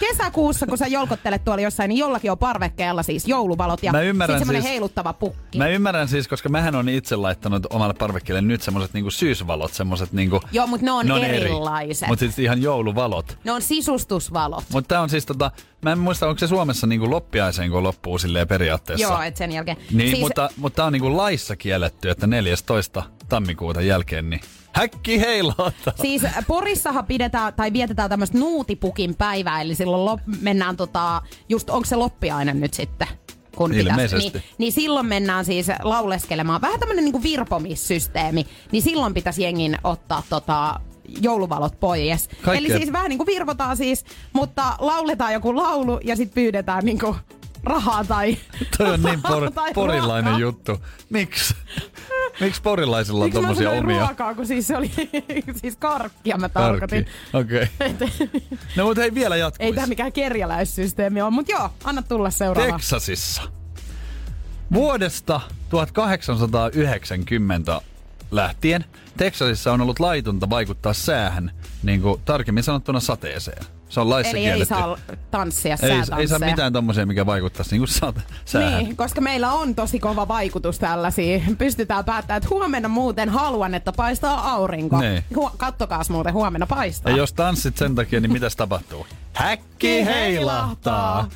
Kesäkuussa, 0.00 0.66
kun 0.66 0.78
sä 0.78 0.86
jolkottelet 0.86 1.44
tuolla 1.44 1.62
jossain, 1.62 1.88
niin 1.88 1.98
jollakin 1.98 2.30
on 2.30 2.38
parvekkeella 2.38 3.02
siis 3.02 3.28
jouluvalot 3.28 3.82
ja 3.82 3.92
Mä 3.92 4.00
ymmärrän 4.00 4.38
sit 4.38 4.48
siis- 4.48 4.64
heiluttava 4.64 5.12
pukki. 5.12 5.58
Mä 5.58 5.68
ymmärrän 5.68 6.08
siis, 6.08 6.28
koska 6.28 6.48
mähän 6.48 6.74
on 6.74 6.88
itse 6.88 7.16
laittanut 7.16 7.66
omalle 7.70 7.94
parvekkeelle 7.94 8.40
nyt 8.40 8.62
semmoset 8.62 8.92
niinku 8.94 9.10
syysvalot, 9.10 9.72
semmoset 9.72 10.12
niinku... 10.12 10.40
Joo, 10.52 10.66
mut 10.66 10.80
ne 10.80 10.90
on 10.92 11.10
eri. 11.24 11.36
erilaiset. 11.36 12.08
Mut 12.08 12.18
siis 12.18 12.38
ihan 12.38 12.62
jouluvalot. 12.62 13.38
Ne 13.44 13.52
on 13.52 13.62
sisustusvalot. 13.62 14.64
Mutta 14.72 14.88
tää 14.88 15.00
on 15.00 15.10
siis 15.10 15.26
tota, 15.26 15.50
mä 15.82 15.92
en 15.92 15.98
muista, 15.98 16.28
onko 16.28 16.38
se 16.38 16.46
Suomessa 16.46 16.86
niinku 16.86 17.10
loppiaiseen, 17.10 17.70
kun 17.70 17.82
loppuu 17.82 18.18
silleen 18.18 18.48
periaatteessa. 18.48 19.06
Joo, 19.06 19.22
et 19.22 19.36
sen 19.36 19.52
jälkeen. 19.52 19.76
Niin, 19.92 20.08
siis, 20.10 20.20
mutta, 20.20 20.50
mutta 20.56 20.76
tää 20.76 20.84
on 20.86 20.92
niinku 20.92 21.16
laissa 21.16 21.56
kielletty, 21.56 22.10
että 22.10 22.26
14. 22.26 23.02
tammikuuta 23.28 23.80
jälkeen, 23.82 24.30
niin 24.30 24.40
häkki 24.74 25.20
heilahtaa. 25.20 25.92
Siis 26.02 26.22
Porissahan 26.46 27.06
pidetään 27.06 27.54
tai 27.54 27.72
vietetään 27.72 28.10
tämmöistä 28.10 28.38
nuutipukin 28.38 29.14
päivää, 29.14 29.60
eli 29.60 29.74
silloin 29.74 30.04
lop, 30.04 30.20
mennään 30.40 30.76
tota, 30.76 31.22
just 31.48 31.70
onko 31.70 31.84
se 31.84 31.96
loppiainen 31.96 32.60
nyt 32.60 32.74
sitten? 32.74 33.08
Kun 33.56 33.70
pitäisi, 33.70 34.16
niin, 34.16 34.42
niin 34.58 34.72
silloin 34.72 35.06
mennään 35.06 35.44
siis 35.44 35.66
lauleskelemaan. 35.82 36.60
Vähän 36.60 36.80
tämmönen 36.80 37.04
niinku 37.04 37.22
virpomissysteemi. 37.22 38.46
Niin 38.72 38.82
silloin 38.82 39.14
pitäisi 39.14 39.42
jengin 39.42 39.78
ottaa 39.84 40.22
tota, 40.28 40.80
jouluvalot 41.22 41.80
pois. 41.80 42.28
Kaikkea- 42.28 42.54
Eli 42.54 42.78
siis 42.78 42.92
vähän 42.92 43.08
niinku 43.08 43.26
virvotaan 43.26 43.76
siis, 43.76 44.04
mutta 44.32 44.76
lauletaan 44.78 45.32
joku 45.32 45.56
laulu 45.56 46.00
ja 46.04 46.16
sitten 46.16 46.34
pyydetään 46.34 46.84
niinku 46.84 47.16
rahaa 47.64 48.04
tai 48.04 48.36
Toi 48.78 48.90
on 48.90 49.02
niin 49.02 49.22
por, 49.22 49.50
tai 49.50 49.72
porilainen 49.74 50.24
ruokaa. 50.32 50.40
juttu. 50.40 50.78
Miksi? 51.10 51.54
Miksi 52.40 52.62
porilaisilla 52.62 53.18
on 53.18 53.24
Miksi 53.26 53.40
mä 53.40 53.46
tommosia 53.46 53.70
omia? 53.70 54.00
ruokaa, 54.06 54.34
kun 54.34 54.46
siis 54.46 54.66
se 54.66 54.76
oli 54.76 54.90
siis 55.60 55.76
karkkia 55.76 56.36
mä 56.36 56.48
tarkoitin. 56.48 57.06
Okei. 57.32 57.66
Okay. 57.92 58.08
No 58.76 58.84
mutta 58.84 59.00
hei 59.00 59.14
vielä 59.14 59.34
Ei 59.34 59.40
jatkuisi. 59.40 59.74
tää 59.74 59.86
mikään 59.86 60.12
kerjäläissysteemi 60.12 61.22
ole, 61.22 61.30
mutta 61.30 61.52
joo, 61.52 61.70
anna 61.84 62.02
tulla 62.02 62.30
seuraava. 62.30 62.72
Teksasissa. 62.72 63.42
Vuodesta 64.72 65.40
1890 65.70 67.80
lähtien 68.32 68.84
Texasissa 69.16 69.72
on 69.72 69.80
ollut 69.80 70.00
laitonta 70.00 70.50
vaikuttaa 70.50 70.92
säähän, 70.92 71.50
niin 71.82 72.02
kuin 72.02 72.20
tarkemmin 72.24 72.64
sanottuna 72.64 73.00
sateeseen. 73.00 73.64
Se 73.88 74.00
on 74.00 74.10
laissa 74.10 74.30
Eli 74.36 74.40
kielletty. 74.40 74.74
ei 74.74 74.80
saa 74.80 74.98
tanssia, 75.30 75.76
ei, 75.82 76.20
ei 76.20 76.28
saa 76.28 76.38
mitään 76.38 76.72
tommosia, 76.72 77.06
mikä 77.06 77.26
vaikuttaisi 77.26 77.70
niin 77.70 77.80
kuin 77.80 78.12
säähän. 78.44 78.84
Niin, 78.84 78.96
koska 78.96 79.20
meillä 79.20 79.52
on 79.52 79.74
tosi 79.74 79.98
kova 80.00 80.28
vaikutus 80.28 80.78
tällaisiin. 80.78 81.56
Pystytään 81.56 82.04
päättämään, 82.04 82.38
että 82.42 82.48
huomenna 82.54 82.88
muuten 82.88 83.28
haluan, 83.28 83.74
että 83.74 83.92
paistaa 83.92 84.52
aurinko. 84.52 85.00
Niin. 85.00 85.24
Kattokaas 85.56 86.10
muuten, 86.10 86.32
huomenna 86.32 86.66
paistaa. 86.66 87.12
Ja 87.12 87.16
jos 87.18 87.32
tanssit 87.32 87.76
sen 87.76 87.94
takia, 87.94 88.20
niin 88.20 88.32
mitäs 88.32 88.56
tapahtuu? 88.56 89.06
Häkki 89.32 90.04
heilahtaa! 90.04 91.28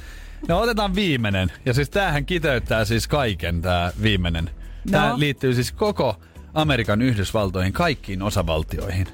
No 0.48 0.60
otetaan 0.60 0.94
viimeinen. 0.94 1.52
Ja 1.66 1.74
siis 1.74 1.90
tämähän 1.90 2.26
kiteyttää 2.26 2.84
siis 2.84 3.08
kaiken, 3.08 3.62
tämä 3.62 3.92
viimeinen. 4.02 4.50
Tämä 4.90 5.08
No. 5.08 5.18
liittyy 5.18 5.54
siis 5.54 5.72
koko 5.72 6.16
Amerikan 6.56 7.02
Yhdysvaltoihin, 7.02 7.72
kaikkiin 7.72 8.22
osavaltioihin. 8.22 9.06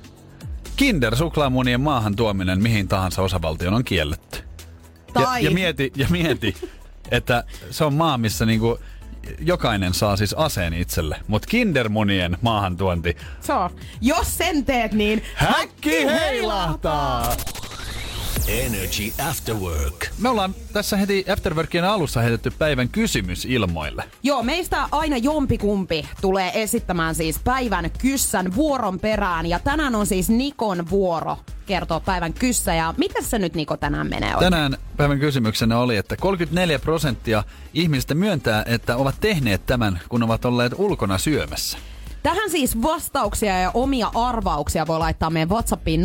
Kinder-suklaamunien 0.77 1.81
maahan 1.81 2.17
tuominen 2.17 2.63
mihin 2.63 2.89
tahansa 2.89 3.23
osavaltioon 3.23 3.75
on 3.75 3.85
kielletty. 3.85 4.39
Tai- 5.13 5.45
Ja, 5.45 5.51
ja 5.51 5.55
mieti, 5.55 5.93
ja 5.97 6.07
mieti 6.11 6.55
että 7.11 7.45
se 7.71 7.85
on 7.85 7.95
maa, 7.95 8.19
missä 8.19 8.47
niinku 8.47 8.79
jokainen 9.41 9.95
saa 9.95 10.17
siis 10.17 10.35
aseen 10.35 10.75
itselle. 10.75 11.17
Mutta 11.29 11.49
kindermunien 11.49 12.39
maahantuonti. 12.43 13.17
Se 13.41 13.53
on. 13.53 13.71
Jos 14.01 14.39
sen 14.39 14.65
teet, 14.65 14.93
niin 14.93 15.23
Häkki 15.35 16.05
heilahtaa! 16.07 17.33
Energy 18.49 19.13
After 19.29 19.55
Work. 19.55 20.07
Me 20.19 20.29
ollaan 20.29 20.55
tässä 20.73 20.97
heti 20.97 21.25
Afterworkien 21.33 21.85
alussa 21.85 22.21
heitetty 22.21 22.51
päivän 22.59 22.89
kysymys 22.89 23.45
ilmoille. 23.45 24.05
Joo, 24.23 24.43
meistä 24.43 24.89
aina 24.93 25.17
jompikumpi 25.17 26.09
tulee 26.21 26.63
esittämään 26.63 27.15
siis 27.15 27.39
päivän 27.45 27.91
kyssän 27.99 28.55
vuoron 28.55 29.01
perään. 29.01 29.47
Ja 29.47 29.59
tänään 29.59 29.95
on 29.95 30.07
siis 30.07 30.29
Nikon 30.29 30.91
vuoro 30.91 31.39
kertoa 31.67 32.01
päivän 32.01 32.33
kyssä. 32.33 32.75
Ja 32.75 32.95
miten 32.97 33.25
se 33.25 33.39
nyt 33.39 33.55
Niko 33.55 33.77
tänään 33.77 34.07
menee 34.07 34.35
oikein? 34.35 34.53
Tänään 34.53 34.77
päivän 34.97 35.19
kysymyksenä 35.19 35.79
oli, 35.79 35.97
että 35.97 36.17
34 36.17 36.79
prosenttia 36.79 37.45
ihmisistä 37.75 38.15
myöntää, 38.15 38.65
että 38.67 38.97
ovat 38.97 39.15
tehneet 39.21 39.67
tämän, 39.67 40.01
kun 40.09 40.23
ovat 40.23 40.45
olleet 40.45 40.73
ulkona 40.77 41.19
syömässä. 41.19 41.79
Tähän 42.23 42.51
siis 42.51 42.83
vastauksia 42.83 43.61
ja 43.61 43.71
omia 43.75 44.11
arvauksia 44.15 44.87
voi 44.87 44.99
laittaa 44.99 45.31
meidän 45.31 45.49
WhatsAppiin 45.49 46.05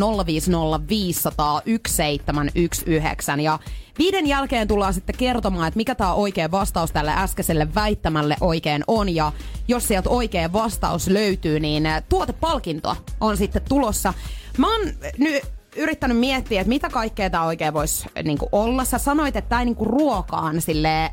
050501719. 3.35 3.41
Ja 3.41 3.59
viiden 3.97 4.27
jälkeen 4.27 4.67
tullaan 4.67 4.93
sitten 4.93 5.17
kertomaan, 5.17 5.67
että 5.67 5.77
mikä 5.77 5.95
tämä 5.95 6.13
oikea 6.13 6.51
vastaus 6.51 6.91
tälle 6.91 7.13
äskeiselle 7.15 7.75
väittämälle 7.75 8.35
oikein 8.41 8.83
on. 8.87 9.15
Ja 9.15 9.31
jos 9.67 9.87
sieltä 9.87 10.09
oikea 10.09 10.53
vastaus 10.53 11.07
löytyy, 11.07 11.59
niin 11.59 11.85
eh, 11.85 12.03
tuotepalkinto 12.09 12.95
on 13.21 13.37
sitten 13.37 13.61
tulossa. 13.69 14.13
Mä 14.57 14.71
oon 14.71 14.81
nyt 15.17 15.43
yrittänyt 15.75 16.17
miettiä, 16.17 16.61
että 16.61 16.69
mitä 16.69 16.89
kaikkea 16.89 17.29
tämä 17.29 17.43
oikein 17.43 17.73
voisi 17.73 18.07
niinku 18.23 18.49
olla. 18.51 18.85
Sä 18.85 18.97
sanoit, 18.97 19.35
että 19.35 19.49
tämä 19.49 19.61
ei 19.61 19.65
niinku 19.65 19.85
ruokaan 19.85 20.61
sille 20.61 21.11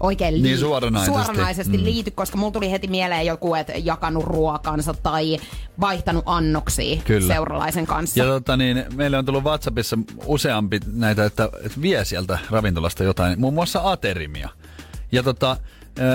oikein 0.00 0.34
lii- 0.34 0.42
Niin 0.42 0.58
suoranaisesti. 0.58 1.14
suoranaisesti 1.24 1.78
mm. 1.78 1.84
liity, 1.84 2.10
koska 2.10 2.38
mulla 2.38 2.52
tuli 2.52 2.70
heti 2.70 2.88
mieleen 2.88 3.26
joku, 3.26 3.54
että 3.54 3.72
jakanut 3.76 4.24
ruokansa 4.24 4.94
tai 4.94 5.38
vaihtanut 5.80 6.22
annoksia 6.26 7.00
Kyllä. 7.04 7.34
seuralaisen 7.34 7.86
kanssa. 7.86 8.18
Ja 8.20 8.24
tota 8.26 8.56
niin, 8.56 8.84
meille 8.94 9.18
on 9.18 9.24
tullut 9.24 9.44
WhatsAppissa 9.44 9.98
useampi 10.26 10.80
näitä, 10.92 11.24
että, 11.24 11.48
että 11.64 11.82
vie 11.82 12.04
sieltä 12.04 12.38
ravintolasta 12.50 13.04
jotain, 13.04 13.40
muun 13.40 13.54
muassa 13.54 13.80
aterimia. 13.84 14.48
Ja 15.12 15.22
tota, 15.22 15.56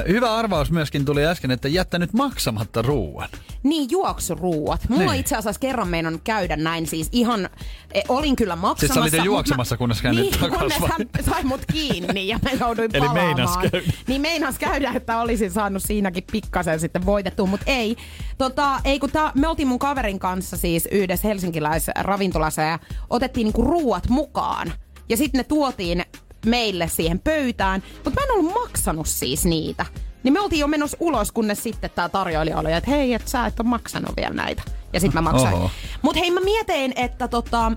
hyvä 0.08 0.36
arvaus 0.36 0.72
myöskin 0.72 1.06
tuli 1.06 1.26
äsken, 1.26 1.52
että 1.52 1.68
jättänyt 1.68 2.14
maksamatta 2.14 2.82
ruuan. 2.82 3.30
Niin, 3.64 3.88
juoksuruuat. 3.92 4.90
Mulla 4.90 5.12
Niin. 5.12 5.20
itse 5.20 5.36
asiassa 5.36 5.60
kerran 5.60 5.88
meinannut 5.88 6.22
käydä 6.24 6.56
näin 6.56 6.88
siis 6.88 7.10
ihan, 7.12 7.50
e, 7.94 8.02
olin 8.10 8.36
kyllä 8.36 8.56
maksamassa. 8.56 9.02
Siis 9.02 9.12
sä 9.12 9.18
olit 9.18 9.26
juoksemassa, 9.26 9.78
kunnes 9.78 10.02
käännyt 10.02 10.26
niin, 10.42 10.52
kunnes 10.60 10.74
hän 10.78 11.26
sai 11.26 11.44
mut 11.44 11.62
kiinni 11.74 12.28
ja 12.28 12.40
mä 12.44 12.50
jouduin 12.60 12.90
Eli 12.94 13.00
palaamaan. 13.08 13.26
meinas 13.36 13.58
käydä. 13.58 13.88
Niin 14.08 14.22
meinas 14.22 14.60
käydä, 14.60 14.92
että 14.96 15.20
olisin 15.20 15.52
saanut 15.52 15.84
siinäkin 15.84 16.24
pikkasen 16.32 16.80
sitten 16.80 17.06
voitettua, 17.06 17.46
mutta 17.46 17.66
ei. 17.68 17.96
Tota, 18.38 18.82
ei 18.86 19.00
kun 19.00 19.12
tää, 19.12 19.32
me 19.36 19.48
oltiin 19.48 19.68
mun 19.68 19.80
kaverin 19.80 20.20
kanssa 20.20 20.58
siis 20.58 20.88
yhdessä 20.92 21.28
helsinkiläisessä 21.28 21.92
ravintolassa 22.00 22.62
ja 22.62 22.80
otettiin 23.10 23.46
niinku 23.46 23.62
ruuat 23.62 24.10
mukaan. 24.10 24.74
Ja 25.10 25.18
sitten 25.18 25.40
ne 25.40 25.44
tuotiin 25.44 26.06
meille 26.46 26.88
siihen 26.88 27.20
pöytään, 27.20 27.84
mutta 28.04 28.20
mä 28.20 28.26
en 28.26 28.32
ollut 28.32 28.54
maksanut 28.54 29.08
siis 29.08 29.46
niitä. 29.46 29.86
Niin 30.24 30.34
me 30.34 30.40
oltiin 30.40 30.60
jo 30.60 30.68
menossa 30.68 30.98
ulos, 31.00 31.32
kunnes 31.32 31.64
sitten 31.64 31.90
tämä 31.96 32.10
tarjoilija 32.10 32.58
oli, 32.60 32.74
että 32.74 32.92
hei, 32.92 33.14
että 33.14 33.30
sä 33.30 33.46
et 33.46 33.60
ole 33.60 33.68
maksanut 33.68 34.16
vielä 34.18 34.34
näitä. 34.34 34.64
Ja 34.94 35.00
sitten 35.00 35.24
mä 35.24 35.32
maksain. 35.32 35.54
Oho. 35.54 35.72
Mutta 36.02 36.20
hei, 36.20 36.32
mä 36.32 36.40
mietin, 36.40 36.94
että 36.96 37.28
tota, 37.28 37.68
ö, 37.68 37.72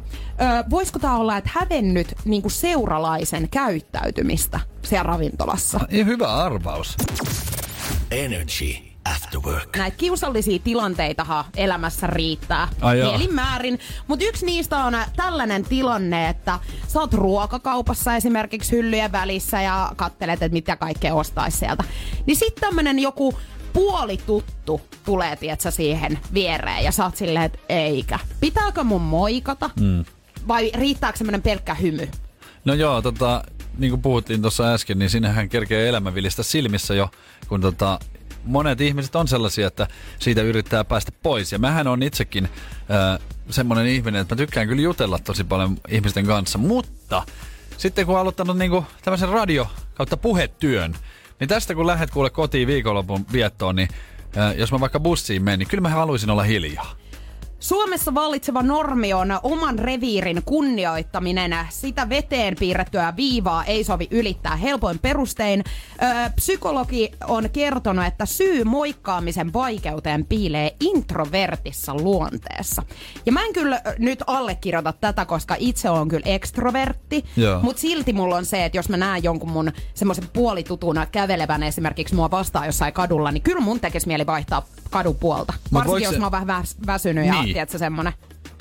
voisiko 0.70 0.98
tää 0.98 1.16
olla, 1.16 1.36
että 1.36 1.50
hävennyt 1.52 2.14
niinku 2.24 2.50
seuralaisen 2.50 3.48
käyttäytymistä 3.48 4.60
siellä 4.82 5.02
ravintolassa. 5.02 5.80
Ja 5.90 6.04
hyvä 6.04 6.34
arvaus. 6.34 6.96
Energy 8.10 8.87
After 9.10 9.40
Work. 9.40 9.76
Näitä 9.76 9.96
kiusallisia 9.96 10.58
tilanteitahan 10.58 11.44
elämässä 11.56 12.06
riittää 12.06 12.68
Ai 12.80 12.96
mielinmäärin. 12.96 13.78
Mutta 14.06 14.24
yksi 14.24 14.46
niistä 14.46 14.84
on 14.84 14.96
tällainen 15.16 15.64
tilanne, 15.64 16.28
että 16.28 16.58
sä 16.88 17.00
oot 17.00 17.14
ruokakaupassa 17.14 18.16
esimerkiksi 18.16 18.72
hyllyjen 18.76 19.12
välissä 19.12 19.62
ja 19.62 19.92
kattelet, 19.96 20.42
että 20.42 20.54
mitä 20.54 20.76
kaikkea 20.76 21.14
ostaisi 21.14 21.58
sieltä. 21.58 21.84
Niin 22.26 22.36
sitten 22.36 22.60
tämmönen 22.60 22.98
joku 22.98 23.38
puolituttu 23.72 24.80
tulee, 25.04 25.36
tietsä, 25.36 25.70
siihen 25.70 26.18
viereen 26.34 26.84
ja 26.84 26.92
sä 26.92 27.04
oot 27.04 27.16
silleen, 27.16 27.44
että 27.44 27.58
eikä. 27.68 28.18
Pitääkö 28.40 28.84
mun 28.84 29.02
moikata? 29.02 29.70
Mm. 29.80 30.04
Vai 30.48 30.70
riittääkö 30.74 31.18
semmonen 31.18 31.42
pelkkä 31.42 31.74
hymy? 31.74 32.08
No 32.64 32.74
joo, 32.74 33.02
tota, 33.02 33.44
niin 33.78 33.90
kuin 33.90 34.02
puhuttiin 34.02 34.42
tuossa 34.42 34.74
äsken, 34.74 34.98
niin 34.98 35.10
sinnehän 35.10 35.48
kerkee 35.48 35.88
elämänvilistä 35.88 36.42
silmissä 36.42 36.94
jo, 36.94 37.10
kun 37.48 37.60
tota, 37.60 37.98
monet 38.48 38.80
ihmiset 38.80 39.16
on 39.16 39.28
sellaisia, 39.28 39.66
että 39.66 39.86
siitä 40.18 40.42
yrittää 40.42 40.84
päästä 40.84 41.12
pois. 41.22 41.52
Ja 41.52 41.58
mähän 41.58 41.86
on 41.86 42.02
itsekin 42.02 42.44
äh, 42.44 43.26
semmoinen 43.50 43.86
ihminen, 43.86 44.20
että 44.20 44.34
mä 44.34 44.36
tykkään 44.36 44.68
kyllä 44.68 44.82
jutella 44.82 45.18
tosi 45.18 45.44
paljon 45.44 45.76
ihmisten 45.88 46.26
kanssa, 46.26 46.58
mutta 46.58 47.22
sitten 47.76 48.06
kun 48.06 48.14
on 48.14 48.20
aloittanut 48.20 48.58
niinku 48.58 48.84
tämmöisen 49.02 49.28
radio 49.28 49.66
kautta 49.94 50.16
puhetyön, 50.16 50.94
niin 51.40 51.48
tästä 51.48 51.74
kun 51.74 51.86
lähdet 51.86 52.10
kuule 52.10 52.30
kotiin 52.30 52.68
viikonlopun 52.68 53.26
viettoon, 53.32 53.76
niin 53.76 53.88
äh, 54.36 54.56
jos 54.56 54.72
mä 54.72 54.80
vaikka 54.80 55.00
bussiin 55.00 55.42
menen, 55.42 55.58
niin 55.58 55.68
kyllä 55.68 55.80
mä 55.80 55.88
haluaisin 55.88 56.30
olla 56.30 56.42
hiljaa. 56.42 56.96
Suomessa 57.60 58.14
vallitseva 58.14 58.62
normi 58.62 59.12
on 59.14 59.28
oman 59.42 59.78
reviirin 59.78 60.42
kunnioittaminen. 60.44 61.56
Sitä 61.68 62.08
veteen 62.08 62.56
piirrettyä 62.58 63.12
viivaa 63.16 63.64
ei 63.64 63.84
sovi 63.84 64.08
ylittää 64.10 64.56
helpoin 64.56 64.98
perustein. 64.98 65.64
Öö, 66.02 66.30
psykologi 66.36 67.10
on 67.28 67.50
kertonut, 67.52 68.04
että 68.04 68.26
syy 68.26 68.64
moikkaamisen 68.64 69.52
vaikeuteen 69.52 70.24
piilee 70.26 70.74
introvertissa 70.80 71.94
luonteessa. 71.94 72.82
Ja 73.26 73.32
mä 73.32 73.44
en 73.44 73.52
kyllä 73.52 73.80
nyt 73.98 74.22
allekirjoita 74.26 74.92
tätä, 74.92 75.24
koska 75.24 75.56
itse 75.58 75.90
on 75.90 76.08
kyllä 76.08 76.26
ekstrovertti. 76.26 77.24
Mutta 77.62 77.80
silti 77.80 78.12
mulla 78.12 78.36
on 78.36 78.44
se, 78.44 78.64
että 78.64 78.78
jos 78.78 78.88
mä 78.88 78.96
näen 78.96 79.22
jonkun 79.24 79.50
mun 79.50 79.72
semmoisen 79.94 80.28
puolitutuna 80.32 81.06
kävelevän 81.06 81.62
esimerkiksi 81.62 82.14
mua 82.14 82.30
vastaan 82.30 82.66
jossain 82.66 82.92
kadulla, 82.92 83.30
niin 83.32 83.42
kyllä 83.42 83.60
mun 83.60 83.80
tekisi 83.80 84.06
mieli 84.06 84.26
vaihtaa 84.26 84.66
kadun 84.90 85.16
puolta. 85.16 85.52
Varsinkin 85.72 85.90
voiko 85.92 86.04
jos 86.12 86.18
mä 86.18 86.24
oon 86.24 86.32
vähän 86.32 86.48
väs- 86.48 86.86
väsynyt 86.86 87.26
ja 87.26 87.32
Niin. 87.42 87.47
Tiedätkö 87.52 87.78
semmonen. 87.78 88.12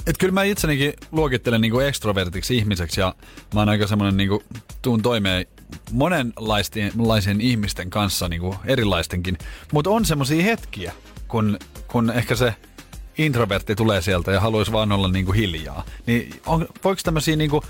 Et 0.08 0.18
kyllä 0.18 0.34
mä 0.34 0.44
itsenikin 0.44 0.94
luokittelen 1.12 1.62
niinku 1.62 1.80
ekstrovertiksi 1.80 2.58
ihmiseksi 2.58 3.02
ja 3.02 3.16
mä 3.54 3.60
oon 3.60 3.70
aika 3.70 3.88
semmonen 3.88 4.18
niinku, 4.18 4.44
tuun 4.82 5.02
toimeen 5.02 5.46
monenlaisten 5.92 7.42
ihmisten 7.42 7.90
kanssa 7.90 8.30
niinku 8.30 8.56
erilaistenkin. 8.66 9.38
Mutta 9.74 9.90
on 9.90 10.06
semmosia 10.06 10.44
hetkiä, 10.44 10.92
kun, 11.28 11.60
kun 11.88 12.12
ehkä 12.12 12.36
se 12.36 12.54
introvertti 13.18 13.76
tulee 13.76 14.02
sieltä 14.02 14.32
ja 14.32 14.40
haluaisi 14.40 14.72
vaan 14.72 14.92
olla 14.92 15.08
niinku 15.08 15.32
hiljaa. 15.32 15.84
Niin 16.06 16.42
on, 16.46 16.68
voiko 16.84 17.02
tämmösiä 17.04 17.36
niinku, 17.36 17.64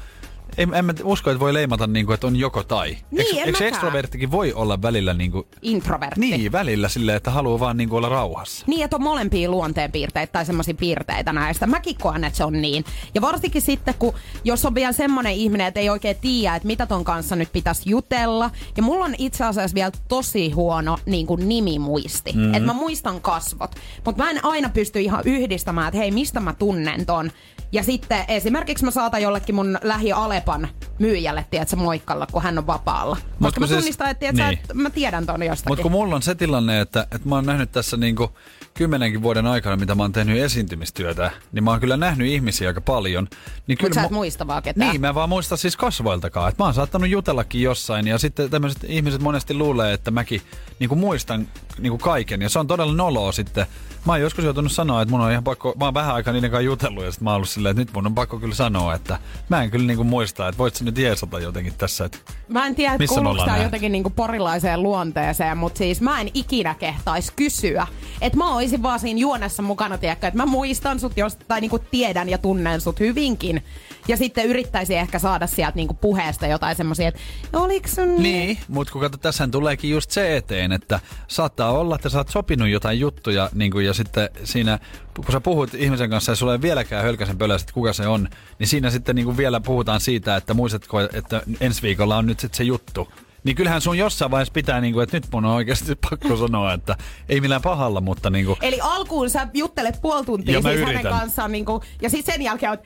en, 0.58 0.74
en 0.74 0.86
mä 0.86 0.94
usko, 1.04 1.32
että 1.32 1.40
voi 1.40 1.54
leimata 1.54 1.88
niinku, 1.88 2.12
että 2.12 2.28
on 2.28 2.36
joko 2.36 2.64
tai. 2.64 2.98
Niin, 3.12 3.28
en 3.32 3.38
eikö 3.38 3.52
mäkään. 3.52 3.68
ekstroverttikin 3.68 4.32
voi 4.32 4.54
olla 4.54 4.82
välillä 4.82 5.14
niinku, 5.14 5.48
Introvertti. 5.62 6.20
niin, 6.20 6.52
välillä 6.52 6.90
silleen, 6.90 7.18
että 7.18 7.32
haluaa 7.32 7.60
vaan 7.60 7.78
niinku 7.78 7.96
olla 7.96 8.10
rauhassa. 8.10 8.66
Niin, 8.68 8.84
että 8.84 8.96
on 8.96 9.04
molempia 9.04 9.50
luonteenpiirteitä 9.50 10.34
tai 10.34 10.46
semmoisia 10.46 10.74
piirteitä 10.74 11.34
näistä. 11.34 11.68
Mäkin 11.68 11.98
koen, 12.02 12.24
että 12.24 12.38
se 12.38 12.44
on 12.44 12.62
niin. 12.62 12.86
Ja 13.16 13.22
varsinkin 13.22 13.62
sitten, 13.62 13.94
kun 14.00 14.14
jos 14.44 14.66
on 14.66 14.76
vielä 14.76 14.92
semmoinen 14.92 15.34
ihminen, 15.34 15.68
että 15.68 15.80
ei 15.80 15.90
oikein 15.90 16.18
tiedä, 16.22 16.56
että 16.56 16.68
mitä 16.68 16.86
ton 16.86 17.04
kanssa 17.04 17.36
nyt 17.36 17.50
pitäisi 17.54 17.90
jutella. 17.90 18.52
Ja 18.78 18.84
mulla 18.84 19.06
on 19.06 19.16
itse 19.18 19.44
asiassa 19.44 19.76
vielä 19.76 19.92
tosi 20.08 20.52
huono 20.52 20.98
niin 21.06 21.28
kuin 21.28 21.50
nimimuisti. 21.50 22.34
Mm. 22.34 22.54
Että 22.54 22.66
mä 22.66 22.74
muistan 22.74 23.22
kasvot. 23.22 23.76
Mutta 24.06 24.24
mä 24.24 24.30
en 24.32 24.46
aina 24.46 24.70
pysty 24.70 25.00
ihan 25.00 25.22
yhdistämään, 25.26 25.88
että 25.88 25.98
hei, 25.98 26.12
mistä 26.12 26.40
mä 26.40 26.54
tunnen 26.54 27.06
ton. 27.06 27.32
Ja 27.72 27.84
sitten 27.84 28.26
esimerkiksi 28.28 28.86
mä 28.86 28.92
saatan 28.92 29.22
jollekin 29.22 29.56
mun 29.56 29.78
lähi 29.84 30.10
kaupan 30.12 30.68
myyjälle, 31.00 31.46
tiedätkö, 31.52 31.76
moikkalla, 31.76 32.28
kun 32.32 32.42
hän 32.42 32.58
on 32.58 32.68
vapaalla. 32.68 33.16
Mut 33.16 33.40
Koska 33.40 33.52
kun 33.52 33.62
mä 33.64 33.68
siis- 33.68 33.80
tunnistan, 33.80 34.10
että 34.10 34.20
tiedätkö, 34.20 34.44
niin. 34.44 34.60
että 34.60 34.74
mä 34.74 34.90
tiedän 34.90 35.26
ton 35.26 35.44
jostakin. 35.44 35.72
Mutta 35.72 35.84
kun 35.84 35.92
mulla 35.92 36.16
on 36.16 36.22
se 36.22 36.36
tilanne, 36.36 36.82
että, 36.82 37.08
että 37.12 37.30
mä 37.30 37.36
oon 37.36 37.46
nähnyt 37.46 37.72
tässä 37.72 37.98
niinku 37.98 38.32
kymmenenkin 38.74 39.22
vuoden 39.22 39.48
aikana, 39.48 39.76
mitä 39.76 39.96
mä 39.96 40.04
oon 40.04 40.12
tehnyt 40.12 40.38
esiintymistyötä, 40.38 41.32
niin 41.52 41.64
mä 41.64 41.72
oon 41.72 41.80
kyllä 41.80 41.98
nähnyt 41.98 42.28
ihmisiä 42.28 42.68
aika 42.68 42.82
paljon. 42.82 43.28
Niin 43.68 43.78
Mutta 43.82 43.96
sä 43.96 44.04
et 44.04 44.12
mu- 44.12 44.14
muista 44.14 44.48
vaan 44.48 44.64
ketään. 44.64 44.90
Niin, 44.92 45.02
mä 45.02 45.16
vaan 45.16 45.30
muista 45.30 45.58
siis 45.58 45.78
kasvoiltakaan. 45.78 46.50
Että 46.50 46.64
mä 46.64 46.66
oon 46.68 46.74
saattanut 46.74 47.10
jutellakin 47.10 47.62
jossain 47.62 48.08
ja 48.08 48.18
sitten 48.18 48.50
tämmöiset 48.50 48.84
ihmiset 48.84 49.22
monesti 49.22 49.54
luulee, 49.54 49.94
että 49.94 50.12
mäkin 50.12 50.42
niin 50.80 50.90
kuin 50.90 51.00
muistan 51.00 51.48
niin 51.80 51.92
kuin 51.92 52.02
kaiken. 52.02 52.42
Ja 52.42 52.50
se 52.50 52.60
on 52.60 52.68
todella 52.68 52.94
noloa 52.94 53.32
sitten. 53.32 53.66
Mä 54.06 54.14
oon 54.14 54.22
joskus 54.22 54.44
joutunut 54.46 54.72
sanoa, 54.72 55.02
että 55.02 55.12
mun 55.12 55.22
on 55.22 55.32
ihan 55.32 55.44
pakko, 55.44 55.74
mä 55.80 55.86
oon 55.86 55.94
vähän 55.94 56.16
aikaa 56.16 56.34
niiden 56.34 56.52
kanssa 56.52 56.62
jutellut 56.62 57.04
ja 57.04 57.12
sitten 57.12 57.24
mä 57.24 57.30
oon 57.30 57.36
ollut 57.36 57.50
silleen, 57.58 57.72
että 57.72 57.82
nyt 57.82 57.94
mun 57.94 58.06
on 58.06 58.16
pakko 58.16 58.40
kyllä 58.40 58.56
sanoa, 58.56 58.94
että 58.94 59.20
mä 59.50 59.64
en 59.64 59.72
kyllä 59.72 59.88
niin 59.88 59.98
kuin 59.98 60.08
muista, 60.08 60.48
että 60.48 60.58
voit 60.58 60.76
sä 60.76 60.86
nyt 60.86 60.98
jeesata 60.98 61.40
jotenkin 61.40 61.74
tässä. 61.78 62.06
Että 62.06 62.18
Mä 62.48 62.66
en 62.66 62.76
tiedä, 62.76 62.94
että 62.94 63.04
Missä 63.04 63.16
kuuluuko 63.16 63.46
tämä 63.46 63.64
jotenkin 63.64 63.92
niinku 63.92 64.10
porilaiseen 64.10 64.84
luonteeseen, 64.84 65.58
mutta 65.58 65.78
siis 65.78 66.02
mä 66.02 66.22
en 66.22 66.30
ikinä 66.34 66.76
kehtaisi 66.76 67.34
kysyä. 67.36 67.88
Että 68.22 68.38
mä 68.38 68.56
oisin 68.56 68.84
vaan 68.84 69.00
siinä 69.00 69.20
juonessa 69.20 69.64
mukana, 69.64 69.98
tiedätkö, 69.98 70.28
että 70.28 70.38
mä 70.38 70.46
muistan 70.46 71.00
sut 71.00 71.18
josta, 71.18 71.46
tai 71.48 71.62
niinku 71.62 71.80
tiedän 71.80 72.30
ja 72.30 72.38
tunnen 72.38 72.82
sut 72.82 73.00
hyvinkin. 73.00 73.64
Ja 74.08 74.18
sitten 74.18 74.46
yrittäisin 74.46 74.98
ehkä 74.98 75.20
saada 75.20 75.48
sieltä 75.48 75.76
niinku 75.76 75.94
puheesta 75.94 76.48
jotain 76.48 76.76
semmoisia, 76.76 77.08
että 77.08 77.20
oliks 77.54 77.92
sun... 77.92 78.24
Niin, 78.24 78.58
mutta 78.68 78.94
kun 78.94 79.02
kato, 79.02 79.18
tässähän 79.18 79.52
tuleekin 79.52 79.90
just 79.90 80.12
se 80.12 80.38
eteen, 80.38 80.72
että 80.72 81.00
saattaa 81.28 81.72
olla, 81.72 81.96
että 81.96 82.10
sä 82.10 82.18
oot 82.18 82.30
sopinut 82.30 82.70
jotain 82.70 83.00
juttuja, 83.00 83.50
niin 83.54 83.72
kun, 83.72 83.86
ja 83.86 83.94
sitten 83.94 84.30
siinä, 84.44 84.80
kun 85.16 85.32
sä 85.32 85.42
puhut 85.42 85.74
ihmisen 85.74 86.10
kanssa 86.10 86.32
ja 86.32 86.36
sulla 86.36 86.54
ei 86.54 86.62
vieläkään 86.62 87.04
hölkäsen 87.04 87.38
pölästä, 87.38 87.64
että 87.64 87.74
kuka 87.74 87.94
se 87.94 88.08
on, 88.08 88.30
niin 88.60 88.68
siinä 88.68 88.90
sitten 88.90 89.16
niin 89.16 89.26
kuin 89.26 89.38
vielä 89.38 89.60
puhutaan 89.60 90.02
siitä, 90.02 90.36
että 90.36 90.54
muistatko, 90.54 91.02
että 91.02 91.42
ensi 91.62 91.82
viikolla 91.82 92.18
on 92.18 92.26
nyt 92.26 92.40
sitten 92.40 92.58
se 92.58 92.64
juttu. 92.64 93.08
Niin 93.44 93.56
kyllähän 93.56 93.82
sun 93.82 93.98
jossain 93.98 94.32
vaiheessa 94.32 94.54
pitää, 94.54 94.82
niin 94.82 94.94
kuin, 94.94 95.04
että 95.04 95.18
nyt 95.18 95.28
mun 95.32 95.46
on 95.46 95.52
oikeasti 95.52 95.96
pakko 96.10 96.38
sanoa, 96.38 96.74
että 96.74 96.96
ei 97.30 97.42
millään 97.42 97.62
pahalla, 97.62 98.02
mutta 98.02 98.30
niin 98.30 98.46
kuin, 98.46 98.58
Eli 98.62 98.80
alkuun 98.82 99.30
sä 99.30 99.48
juttelet 99.54 100.02
puoli 100.02 100.26
tuntia 100.26 100.62
siis 100.62 100.86
hänen 100.86 101.04
kanssaan, 101.04 101.52
niinku, 101.52 101.84
ja 102.02 102.10
sitten 102.10 102.34
sen 102.36 102.42
jälkeen 102.42 102.70
oot, 102.70 102.82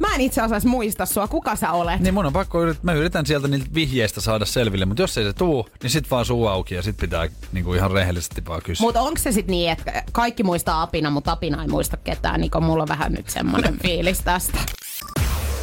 mä 0.00 0.14
en 0.14 0.20
itse 0.20 0.40
asiassa 0.42 0.68
muista 0.68 1.06
sua, 1.06 1.28
kuka 1.28 1.56
sä 1.56 1.72
olet. 1.72 2.00
niin 2.00 2.14
mun 2.14 2.26
on 2.26 2.32
pakko, 2.32 2.64
yrit- 2.64 2.78
mä 2.82 2.92
yritän 2.92 3.26
sieltä 3.26 3.48
niiltä 3.48 3.66
vihjeistä 3.74 4.20
saada 4.20 4.44
selville, 4.44 4.84
mutta 4.86 5.02
jos 5.02 5.18
ei 5.18 5.24
se 5.24 5.32
tuu, 5.32 5.68
niin 5.82 5.90
sit 5.90 6.10
vaan 6.10 6.24
suu 6.24 6.46
auki 6.46 6.74
ja 6.74 6.82
sit 6.82 6.96
pitää 6.96 7.28
niin 7.52 7.64
kuin 7.64 7.76
ihan 7.78 7.90
rehellisesti 7.90 8.46
vaan 8.46 8.62
kysyä. 8.62 8.84
Mutta 8.84 9.00
onko 9.00 9.18
se 9.18 9.32
sitten 9.32 9.52
niin, 9.52 9.70
että 9.72 10.02
kaikki 10.12 10.42
muistaa 10.42 10.82
Apina, 10.82 11.10
mutta 11.10 11.32
Apina 11.32 11.62
ei 11.62 11.68
muista 11.68 11.96
ketään, 11.96 12.40
niin 12.40 12.50
kun 12.50 12.64
mulla 12.64 12.82
on 12.82 12.88
vähän 12.88 13.12
nyt 13.12 13.28
semmoinen 13.28 13.78
fiilis 13.84 14.20
tästä. 14.20 14.58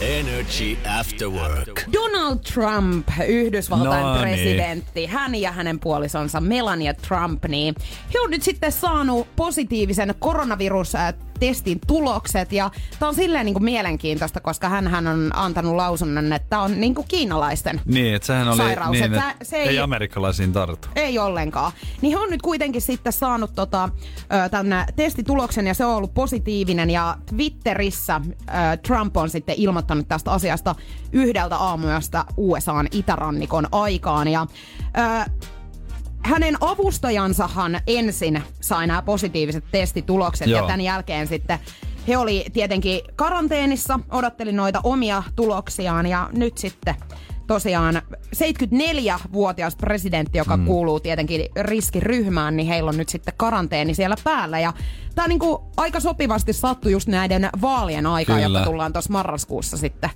Energy 0.01 0.77
After 0.99 1.27
Work. 1.29 1.81
Donald 1.93 2.37
Trump, 2.53 3.07
Yhdysvaltain 3.27 4.01
No 4.03 4.13
niin. 4.13 4.21
presidentti, 4.21 5.05
hän 5.05 5.35
ja 5.35 5.51
hänen 5.51 5.79
puolisonsa 5.79 6.41
Melania 6.41 6.93
Trump, 6.93 7.45
niin 7.45 7.75
he 8.13 8.19
on 8.19 8.29
nyt 8.31 8.43
sitten 8.43 8.71
saanut 8.71 9.27
positiivisen 9.35 10.15
koronavirustestin 11.39 11.79
tulokset. 11.87 12.51
Ja 12.51 12.71
tämä 12.99 13.09
on 13.09 13.15
silleen 13.15 13.45
niin 13.45 13.53
kuin 13.53 13.63
mielenkiintoista, 13.63 14.39
koska 14.39 14.69
hän 14.69 15.07
on 15.07 15.31
antanut 15.33 15.75
lausunnon, 15.75 16.33
että 16.33 16.49
tämä 16.49 16.61
on 16.61 16.79
niin 16.79 16.95
kuin 16.95 17.07
kiinalaisten 17.07 17.81
Niin, 17.85 18.15
että 18.15 18.25
sehän 18.25 18.47
oli 18.47 18.57
sairaus. 18.57 18.91
niin, 18.91 19.03
että 19.03 19.35
se 19.43 19.57
ei, 19.57 19.67
ei, 19.67 19.79
amerikkalaisiin 19.79 20.53
tartu. 20.53 20.87
ei 20.95 21.19
ollenkaan. 21.19 21.71
Niin 22.01 22.17
he 22.17 22.23
on 22.23 22.29
nyt 22.29 22.41
kuitenkin 22.41 22.81
sitten 22.81 23.13
saanut 23.13 23.51
tota, 23.55 23.89
tämän 24.51 24.85
testituloksen 24.95 25.67
ja 25.67 25.73
se 25.73 25.85
on 25.85 25.95
ollut 25.95 26.13
positiivinen 26.13 26.89
ja 26.89 27.17
Twitterissä 27.25 28.21
Trump 28.87 29.17
on 29.17 29.29
sitten 29.29 29.55
ilmoittanut 29.57 30.07
tästä 30.07 30.31
asiasta 30.31 30.75
yhdeltä 31.11 31.57
aamuyöstä 31.57 32.25
USAn 32.37 32.87
itärannikon 32.91 33.67
aikaan 33.71 34.27
ja 34.27 34.47
hänen 36.25 36.57
avustajansahan 36.61 37.79
ensin 37.87 38.43
sai 38.61 38.87
nämä 38.87 39.01
positiiviset 39.01 39.63
testitulokset 39.71 40.47
Joo. 40.47 40.61
ja 40.61 40.67
tämän 40.67 40.81
jälkeen 40.81 41.27
sitten 41.27 41.59
he 42.07 42.17
oli 42.17 42.45
tietenkin 42.53 43.01
karanteenissa, 43.15 43.99
odotteli 44.11 44.51
noita 44.51 44.81
omia 44.83 45.23
tuloksiaan 45.35 46.05
ja 46.05 46.29
nyt 46.33 46.57
sitten 46.57 46.95
tosiaan 47.47 48.01
74-vuotias 48.35 49.75
presidentti, 49.75 50.37
joka 50.37 50.57
mm. 50.57 50.65
kuuluu 50.65 50.99
tietenkin 50.99 51.41
riskiryhmään, 51.61 52.57
niin 52.57 52.67
heillä 52.67 52.89
on 52.89 52.97
nyt 52.97 53.09
sitten 53.09 53.33
karanteeni 53.37 53.93
siellä 53.93 54.15
päällä. 54.23 54.59
Ja 54.59 54.73
tämä 55.15 55.27
niinku 55.27 55.71
aika 55.77 55.99
sopivasti 55.99 56.53
sattui 56.53 56.91
just 56.91 57.07
näiden 57.07 57.49
vaalien 57.61 58.05
aikaan, 58.05 58.41
Kyllä. 58.41 58.59
jotka 58.59 58.69
tullaan 58.71 58.93
tuossa 58.93 59.13
marraskuussa 59.13 59.77
sitten 59.77 60.09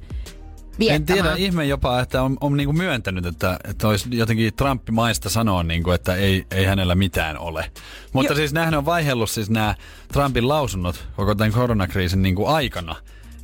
En 0.80 0.88
viettämään. 0.88 1.24
tiedä, 1.24 1.36
ihme 1.36 1.66
jopa, 1.66 2.00
että 2.00 2.24
on, 2.24 2.38
on 2.42 2.58
niinku 2.58 2.74
myöntänyt, 2.74 3.26
että, 3.26 3.60
että 3.64 3.88
olisi 3.88 4.10
jotenkin 4.12 4.54
Trump-maista 4.54 5.30
sanoa, 5.30 5.64
niinku, 5.64 5.92
että 5.92 6.16
ei, 6.16 6.46
ei 6.52 6.66
hänellä 6.66 6.96
mitään 6.96 7.38
ole. 7.38 7.72
Mutta 8.14 8.34
Jo- 8.34 8.36
siis 8.36 8.54
nämähän 8.54 8.74
on 8.74 8.86
vaihellut 8.86 9.30
siis 9.30 9.50
nämä 9.50 9.76
Trumpin 10.14 10.48
lausunnot 10.48 11.08
koko 11.16 11.36
tämän 11.36 11.52
koronakriisin 11.52 12.22
niinku 12.22 12.46
aikana. 12.46 12.96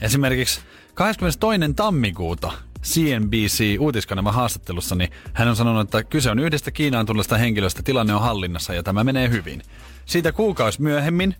Esimerkiksi 0.02 0.62
22. 0.94 1.74
tammikuuta 1.76 2.52
CNBC 2.84 3.80
uutiskanavan 3.80 4.34
haastattelussa, 4.34 4.96
niin 4.96 5.12
hän 5.34 5.48
on 5.48 5.56
sanonut, 5.56 5.82
että 5.82 6.04
kyse 6.04 6.32
on 6.32 6.40
yhdestä 6.40 6.72
Kiinaan 6.72 7.06
tulleesta 7.06 7.38
henkilöstä, 7.38 7.84
tilanne 7.84 8.14
on 8.14 8.22
hallinnassa 8.22 8.74
ja 8.74 8.84
tämä 8.84 9.04
menee 9.04 9.30
hyvin. 9.30 9.62
Siitä 10.06 10.32
kuukausi 10.32 10.82
myöhemmin 10.82 11.36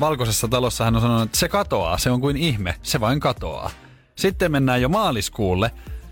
Valkoisessa 0.00 0.48
talossa 0.48 0.84
hän 0.84 0.96
on 0.96 1.02
sanonut, 1.02 1.22
että 1.22 1.38
se 1.38 1.48
katoaa, 1.48 1.98
se 1.98 2.10
on 2.10 2.20
kuin 2.20 2.36
ihme, 2.36 2.74
se 2.82 3.00
vain 3.00 3.20
katoaa. 3.20 3.70
Sitten 4.16 4.52
mennään 4.52 4.82
jo 4.82 4.88
maaliskuulle. 4.88 5.70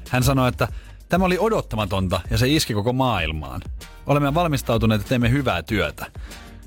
Hän 0.08 0.22
sanoi, 0.22 0.48
että 0.48 0.68
tämä 1.08 1.24
oli 1.24 1.38
odottamatonta 1.38 2.20
ja 2.30 2.38
se 2.38 2.48
iski 2.48 2.74
koko 2.74 2.92
maailmaan. 2.92 3.60
Olemme 4.06 4.34
valmistautuneet 4.34 5.02
ja 5.02 5.08
teemme 5.08 5.30
hyvää 5.30 5.62
työtä. 5.62 6.06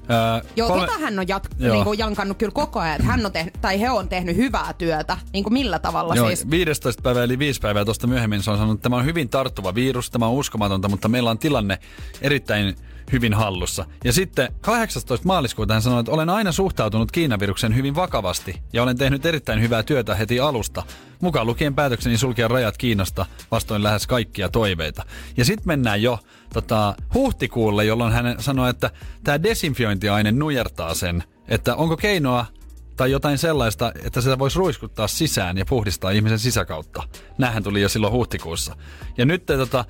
Öö, 0.09 0.49
Joo, 0.55 0.67
kolme- 0.67 0.87
tota 0.87 0.99
hän 0.99 1.19
on 1.19 1.25
jat- 1.25 1.55
Joo. 1.59 1.75
niinku 1.75 1.93
jankannut 1.93 2.37
kyllä 2.37 2.51
koko 2.51 2.79
ajan, 2.79 2.95
että 2.95 3.07
hän 3.07 3.25
on 3.25 3.31
tehnyt, 3.31 3.53
tai 3.61 3.79
he 3.79 3.89
on 3.89 4.09
tehnyt 4.09 4.35
hyvää 4.35 4.73
työtä. 4.73 5.17
Niin 5.33 5.43
kuin 5.43 5.53
millä 5.53 5.79
tavalla 5.79 6.15
Joo, 6.15 6.27
siis? 6.27 6.49
15 6.49 7.01
päivää 7.01 7.23
eli 7.23 7.39
5 7.39 7.59
päivää 7.59 7.85
tuosta 7.85 8.07
myöhemmin 8.07 8.43
se 8.43 8.51
on 8.51 8.57
sanonut, 8.57 8.75
että 8.77 8.83
tämä 8.83 8.95
on 8.95 9.05
hyvin 9.05 9.29
tarttuva 9.29 9.75
virus, 9.75 10.09
tämä 10.09 10.25
on 10.27 10.33
uskomatonta, 10.33 10.89
mutta 10.89 11.07
meillä 11.07 11.29
on 11.29 11.39
tilanne 11.39 11.79
erittäin 12.21 12.75
hyvin 13.11 13.33
hallussa. 13.33 13.85
Ja 14.03 14.13
sitten 14.13 14.53
18. 14.61 15.27
maaliskuuta 15.27 15.73
hän 15.73 15.81
sanoi, 15.81 15.99
että 15.99 16.11
olen 16.11 16.29
aina 16.29 16.51
suhtautunut 16.51 17.11
Kiinaviruksen 17.11 17.75
hyvin 17.75 17.95
vakavasti 17.95 18.61
ja 18.73 18.83
olen 18.83 18.97
tehnyt 18.97 19.25
erittäin 19.25 19.61
hyvää 19.61 19.83
työtä 19.83 20.15
heti 20.15 20.39
alusta. 20.39 20.83
Mukaan 21.21 21.47
lukien 21.47 21.75
päätökseni 21.75 22.17
sulkea 22.17 22.47
rajat 22.47 22.77
Kiinasta 22.77 23.25
vastoin 23.51 23.83
lähes 23.83 24.07
kaikkia 24.07 24.49
toiveita. 24.49 25.03
Ja 25.37 25.45
sitten 25.45 25.67
mennään 25.67 26.01
jo 26.01 26.19
tota, 26.53 26.95
huhtikuulle, 27.13 27.85
jolloin 27.85 28.13
hän 28.13 28.35
sanoi, 28.39 28.69
että 28.69 28.91
tämä 29.23 29.43
desinfiointiaine 29.43 30.31
nujertaa 30.31 30.93
sen, 30.93 31.23
että 31.47 31.75
onko 31.75 31.97
keinoa 31.97 32.45
tai 32.95 33.11
jotain 33.11 33.37
sellaista, 33.37 33.91
että 34.03 34.21
sitä 34.21 34.39
voisi 34.39 34.59
ruiskuttaa 34.59 35.07
sisään 35.07 35.57
ja 35.57 35.65
puhdistaa 35.65 36.11
ihmisen 36.11 36.39
sisäkautta. 36.39 37.03
Nämähän 37.37 37.63
tuli 37.63 37.81
jo 37.81 37.89
silloin 37.89 38.13
huhtikuussa. 38.13 38.75
Ja 39.17 39.25
nyt 39.25 39.45
tota, 39.45 39.85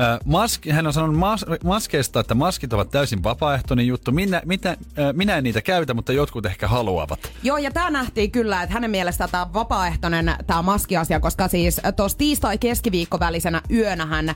ää, 0.00 0.18
mask, 0.24 0.66
hän 0.66 0.86
on 0.86 0.92
sanonut 0.92 1.16
mas, 1.16 1.44
maskeista, 1.64 2.20
että 2.20 2.34
maskit 2.34 2.72
ovat 2.72 2.90
täysin 2.90 3.22
vapaaehtoinen 3.22 3.86
juttu. 3.86 4.12
Minä, 4.12 4.42
mitä, 4.44 4.76
minä 5.12 5.36
en 5.36 5.44
niitä 5.44 5.62
käytä, 5.62 5.94
mutta 5.94 6.12
jotkut 6.12 6.46
ehkä 6.46 6.68
haluavat. 6.68 7.32
Joo, 7.42 7.58
ja 7.58 7.70
tämä 7.70 7.90
nähtiin 7.90 8.30
kyllä, 8.30 8.62
että 8.62 8.74
hänen 8.74 8.90
mielestään 8.90 9.30
tämä 9.30 9.52
vapaaehtoinen 9.54 10.34
tämä 10.46 10.62
maskiasia, 10.62 11.20
koska 11.20 11.48
siis 11.48 11.80
tuossa 11.96 12.18
tiistai-keskiviikko 12.18 13.20
välisenä 13.20 13.62
yönähän 13.70 14.28
ö, 14.28 14.32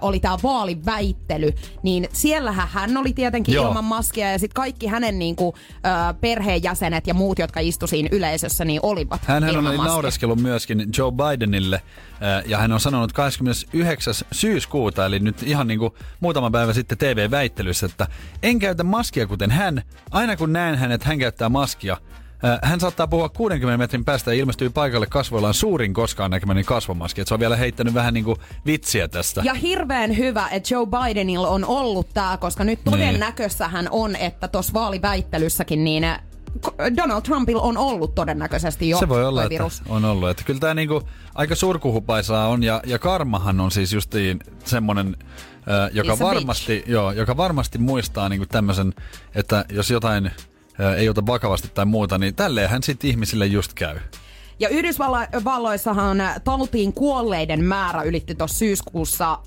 oli 0.00 0.20
tämä 0.20 0.36
vaaliväittely, 0.42 1.50
niin 1.82 2.08
siellähän 2.12 2.68
hän 2.72 2.96
oli 2.96 3.12
tietenkin 3.12 3.54
Joo. 3.54 3.68
Ilman 3.68 3.84
maskia 3.84 4.32
ja 4.32 4.38
sitten 4.38 4.54
kaikki 4.54 4.86
hänen 4.86 5.18
niinku, 5.18 5.54
ö, 5.76 6.14
perheenjäsenet 6.20 7.06
ja 7.06 7.14
muut, 7.14 7.38
jotka 7.38 7.60
istu 7.60 7.86
siinä 7.86 8.08
yleisössä, 8.12 8.64
niin 8.64 8.80
olivat 8.82 9.20
Hän 9.24 9.44
ilman 9.48 9.66
oli 9.66 9.76
maskia. 9.76 9.92
naureskellut 9.92 10.40
myöskin 10.42 10.86
Joe 10.98 11.12
Bidenille 11.12 11.82
ää, 12.20 12.42
ja 12.46 12.58
hän 12.58 12.72
on 12.72 12.80
sanonut 12.80 13.12
29. 13.12 14.14
syyskuuta, 14.32 14.75
eli 15.06 15.18
nyt 15.18 15.42
ihan 15.42 15.66
niin 15.66 15.78
kuin 15.78 15.94
muutama 16.20 16.50
päivä 16.50 16.72
sitten 16.72 16.98
TV-väittelyssä, 16.98 17.86
että 17.86 18.06
en 18.42 18.58
käytä 18.58 18.84
maskia 18.84 19.26
kuten 19.26 19.50
hän. 19.50 19.82
Aina 20.10 20.36
kun 20.36 20.52
näen 20.52 20.78
hänet, 20.78 21.04
hän 21.04 21.18
käyttää 21.18 21.48
maskia. 21.48 21.96
Ää, 22.42 22.58
Hän 22.62 22.80
saattaa 22.80 23.06
puhua 23.06 23.28
60 23.28 23.78
metrin 23.78 24.04
päästä 24.04 24.34
ja 24.34 24.40
ilmestyy 24.40 24.70
paikalle 24.70 25.06
kasvoillaan 25.06 25.54
suurin 25.54 25.94
koskaan 25.94 26.30
näkemäni 26.30 26.64
kasvomaski. 26.64 27.20
Et 27.20 27.28
se 27.28 27.34
on 27.34 27.40
vielä 27.40 27.56
heittänyt 27.56 27.94
vähän 27.94 28.14
niin 28.14 28.24
kuin 28.24 28.36
vitsiä 28.66 29.08
tästä. 29.08 29.42
Ja 29.44 29.54
hirveän 29.54 30.16
hyvä, 30.16 30.48
että 30.50 30.74
Joe 30.74 30.86
Bidenilla 30.86 31.48
on 31.48 31.64
ollut 31.64 32.08
tämä, 32.14 32.36
koska 32.36 32.64
nyt 32.64 32.78
Niin. 32.84 32.92
todennäköissähän 32.92 33.88
on, 33.90 34.16
että 34.16 34.48
tuossa 34.48 34.72
vaaliväittelyssäkin 34.72 35.84
niin 35.84 36.04
äh, 36.04 36.20
Donald 36.96 37.22
Trumpilla 37.22 37.62
on 37.62 37.76
ollut 37.76 38.14
todennäköisesti 38.14 38.88
jo 38.88 38.98
Se 38.98 39.08
voi 39.08 39.24
olla, 39.24 39.40
toi 39.40 39.46
että 39.46 39.54
virus. 39.54 39.82
on 39.88 40.04
ollut. 40.04 40.28
Että 40.28 40.42
kyllä 40.44 40.60
tämä 40.60 40.74
niinku 40.74 41.02
aika 41.34 41.54
surkuhupaisaa 41.54 42.48
on 42.48 42.62
ja, 42.62 42.82
ja 42.86 42.98
karmahan 42.98 43.60
on 43.60 43.70
siis 43.70 43.92
justiin 43.92 44.38
semmoinen, 44.64 45.16
äh, 45.56 45.90
joka, 45.92 46.18
varmasti, 46.18 46.84
joo, 46.86 47.12
joka 47.12 47.36
varmasti 47.36 47.78
muistaa 47.78 48.28
niinku 48.28 48.46
tämmöisen, 48.46 48.94
että 49.34 49.64
jos 49.72 49.90
jotain 49.90 50.26
äh, 50.26 50.92
ei 50.96 51.08
ota 51.08 51.26
vakavasti 51.26 51.68
tai 51.74 51.84
muuta, 51.84 52.18
niin 52.18 52.34
tälleenhän 52.34 52.82
sitten 52.82 53.10
ihmisille 53.10 53.46
just 53.46 53.74
käy. 53.74 53.98
Ja 54.58 54.68
Yhdysvalloissahan 54.68 56.18
tautiin 56.44 56.92
kuolleiden 56.92 57.64
määrä 57.64 58.02
ylitti 58.02 58.34
tuossa 58.34 58.58
syyskuussa 58.58 59.38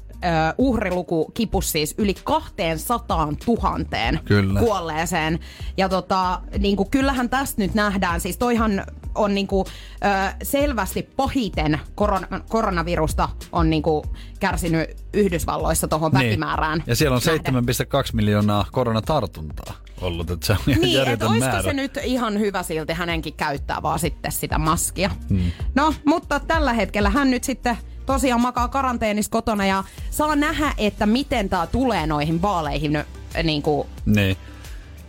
uhriluku 0.58 1.32
kipus 1.34 1.72
siis 1.72 1.96
yli 1.98 2.14
200 2.24 3.28
000 3.48 4.20
Kyllä. 4.26 4.60
kuolleeseen. 4.60 5.40
Ja 5.78 5.90
tota, 5.90 6.42
niin 6.60 6.76
kuin, 6.78 6.90
kyllähän 6.90 7.30
tästä 7.30 7.62
nyt 7.62 7.74
nähdään, 7.74 8.22
siis 8.22 8.38
toihan 8.38 8.84
on 9.16 9.36
niinku, 9.36 9.66
ö, 9.68 10.34
selvästi 10.44 11.02
pahiten 11.16 11.80
koron, 11.96 12.28
koronavirusta 12.50 13.30
on 13.52 13.70
niinku 13.70 14.06
kärsinyt 14.40 14.90
Yhdysvalloissa 15.14 15.88
tuohon 15.88 16.14
väkimäärään. 16.14 16.78
Niin. 16.78 16.86
Ja 16.88 16.96
siellä 16.96 17.16
on 17.16 17.22
nähden. 17.26 17.54
7,2 17.54 18.10
miljoonaa 18.14 18.66
koronatartuntaa 18.72 19.74
ollut, 20.02 20.32
että 20.32 20.46
se 20.48 20.54
on 20.54 20.60
ihan 20.68 20.82
Niin, 20.82 21.08
että 21.08 21.28
olisiko 21.28 21.46
määrä. 21.46 21.62
se 21.62 21.74
nyt 21.74 21.98
ihan 22.04 22.40
hyvä 22.40 22.64
silti 22.64 22.94
hänenkin 22.94 23.34
käyttää 23.34 23.82
vaan 23.82 24.00
sitten 24.00 24.32
sitä 24.32 24.58
maskia. 24.58 25.10
Hmm. 25.30 25.52
No, 25.76 25.94
mutta 26.06 26.40
tällä 26.40 26.74
hetkellä 26.74 27.10
hän 27.10 27.32
nyt 27.32 27.44
sitten 27.44 27.78
tosiaan 28.14 28.42
makaa 28.42 28.68
karanteenissa 28.68 29.32
kotona 29.32 29.66
ja 29.66 29.84
saa 30.12 30.36
nähdä, 30.36 30.74
että 30.78 31.06
miten 31.06 31.50
tämä 31.50 31.68
tulee 31.68 32.08
noihin 32.08 32.42
vaaleihin 32.42 33.04
niin 33.44 33.62
kuin, 33.62 33.88
Niin. 34.06 34.38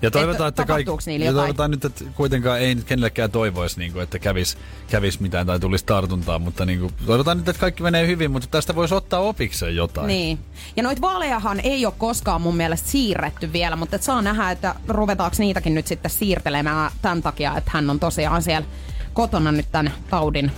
Ja 0.03 0.11
toivotaan, 0.11 0.49
Että 0.49 0.63
että, 0.63 0.75
niillä 1.07 1.27
ja 1.27 1.33
toivotaan 1.33 1.71
nyt, 1.71 1.85
että 1.85 2.05
kuitenkaan 2.17 2.61
ei 2.61 2.75
nyt 2.75 2.85
kenellekään 2.85 3.31
toivoisi, 3.31 3.79
niin 3.79 3.93
kuin, 3.93 4.03
että 4.03 4.19
kävis, 4.19 4.59
kävis 4.91 5.21
mitään 5.21 5.47
tai 5.47 5.61
tulisi 5.61 5.87
tartuntaa, 5.87 6.39
mutta 6.39 6.67
niin 6.67 6.81
kuin, 6.81 6.95
toivotaan 7.07 7.37
nyt, 7.37 7.49
että 7.49 7.61
kaikki 7.61 7.83
menee 7.83 8.07
hyvin, 8.07 8.31
mutta 8.31 8.49
tästä 8.51 8.75
voisi 8.75 8.95
ottaa 8.95 9.21
opikseen 9.21 9.77
jotain. 9.77 10.07
Niin. 10.07 10.39
Ja 10.77 10.83
noita 10.83 11.01
vaalejahan 11.01 11.61
ei 11.61 11.87
ole 11.87 11.95
koskaan 11.99 12.43
mun 12.43 12.57
mielestä 12.57 12.89
siirretty 12.89 13.53
vielä, 13.53 13.77
mutta 13.77 13.97
et 13.97 14.03
saa 14.03 14.23
nähdä, 14.23 14.51
että 14.51 14.75
ruvetaanko 14.89 15.37
niitäkin 15.39 15.75
nyt 15.75 15.87
sitten 15.87 16.11
siirtelemään 16.11 16.91
tämän 17.03 17.23
takia, 17.23 17.57
että 17.57 17.71
hän 17.75 17.91
on 17.91 18.01
tosiaan 18.01 18.43
siellä 18.43 18.69
kotona 19.13 19.53
nyt 19.53 19.67
tämän 19.73 19.93
taudin 20.11 20.53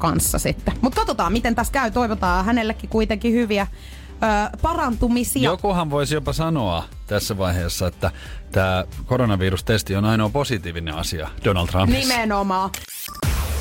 kanssa 0.00 0.38
sitten. 0.38 0.74
Mutta 0.80 0.96
katsotaan, 0.96 1.32
miten 1.32 1.54
tässä 1.54 1.72
käy. 1.72 1.90
Toivotaan 1.90 2.44
hänellekin 2.44 2.90
kuitenkin 2.90 3.32
hyviä 3.32 3.66
ö, 4.52 4.58
parantumisia. 4.62 5.50
Jokuhan 5.50 5.90
voisi 5.90 6.14
jopa 6.14 6.32
sanoa 6.32 6.84
tässä 7.06 7.38
vaiheessa, 7.38 7.86
että 7.86 8.10
tämä 8.52 8.84
koronavirustesti 9.06 9.96
on 9.96 10.04
ainoa 10.04 10.28
positiivinen 10.28 10.94
asia 10.94 11.28
Donald 11.44 11.68
Trumpissa. 11.68 12.14
Nimenomaan. 12.14 12.70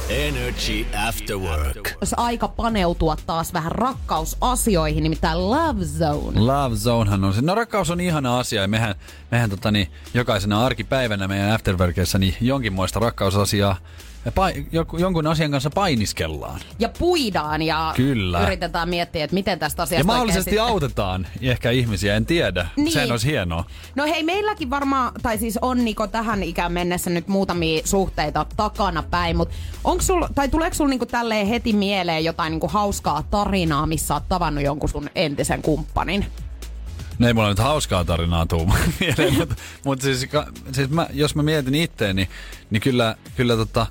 Energy 0.09 0.85
After 1.07 1.37
Work. 1.37 1.95
Olisi 2.01 2.15
aika 2.17 2.47
paneutua 2.47 3.17
taas 3.25 3.53
vähän 3.53 3.71
rakkausasioihin, 3.71 5.03
nimittäin 5.03 5.49
Love 5.49 5.85
Zone. 5.85 6.39
Love 6.39 6.75
Zonehan 6.75 7.23
on 7.23 7.33
se. 7.33 7.41
No 7.41 7.55
rakkaus 7.55 7.89
on 7.89 8.01
ihana 8.01 8.39
asia 8.39 8.61
ja 8.61 8.67
mehän, 8.67 8.95
mehän 9.31 9.49
tota, 9.49 9.71
niin, 9.71 9.87
jokaisena 10.13 10.65
arkipäivänä 10.65 11.27
meidän 11.27 11.51
afterworkissa 11.51 12.19
niin 12.19 12.35
jonkinmoista 12.41 12.99
rakkausasiaa 12.99 13.77
ja 14.25 14.31
pai, 14.31 14.65
joku, 14.71 14.97
jonkun 14.97 15.27
asian 15.27 15.51
kanssa 15.51 15.69
painiskellaan. 15.69 16.59
Ja 16.79 16.89
puidaan 16.99 17.61
ja 17.61 17.93
Kyllä. 17.95 18.43
yritetään 18.43 18.89
miettiä, 18.89 19.23
että 19.23 19.33
miten 19.33 19.59
tästä 19.59 19.81
Ja 19.81 19.83
asiasta 19.83 20.07
mahdollisesti 20.07 20.49
oikein 20.49 20.55
sitten- 20.55 20.73
autetaan 20.73 21.27
ehkä 21.41 21.71
ihmisiä, 21.71 22.15
en 22.15 22.25
tiedä. 22.25 22.67
Niin. 22.75 22.91
Sehän 22.91 23.11
olisi 23.11 23.27
hienoa. 23.27 23.65
No 23.95 24.03
hei, 24.05 24.23
meilläkin 24.23 24.69
varmaan, 24.69 25.11
tai 25.21 25.37
siis 25.37 25.59
on 25.61 25.85
Niko 25.85 26.07
tähän 26.07 26.43
ikään 26.43 26.71
mennessä 26.73 27.09
nyt 27.09 27.27
muutamia 27.27 27.81
suhteita 27.85 28.45
takana 28.57 29.03
päin, 29.03 29.37
mutta 29.37 29.55
onko 29.83 30.01
sul, 30.03 30.25
tai 30.35 30.49
tuleeko 30.49 30.73
sul 30.75 30.87
niinku 30.87 31.05
tälleen 31.05 31.47
heti 31.47 31.73
mieleen 31.73 32.25
jotain 32.25 32.51
niinku 32.51 32.67
hauskaa 32.67 33.23
tarinaa, 33.31 33.85
missä 33.87 34.13
oot 34.13 34.23
tavannut 34.29 34.63
jonkun 34.63 34.89
sun 34.89 35.09
entisen 35.15 35.61
kumppanin? 35.61 36.25
No 37.19 37.27
ei 37.27 37.33
mulla 37.33 37.49
nyt 37.49 37.59
hauskaa 37.59 38.05
tarinaa 38.05 38.45
tuu 38.45 38.65
mieleen, 38.99 39.33
mutta 39.37 39.55
mut 39.85 40.01
siis, 40.01 40.27
siis 40.71 40.89
mä, 40.89 41.07
jos 41.13 41.35
mä 41.35 41.43
mietin 41.43 41.75
itteeni, 41.75 42.29
niin 42.69 42.81
kyllä, 42.81 43.15
kyllä 43.35 43.55
tota, 43.55 43.87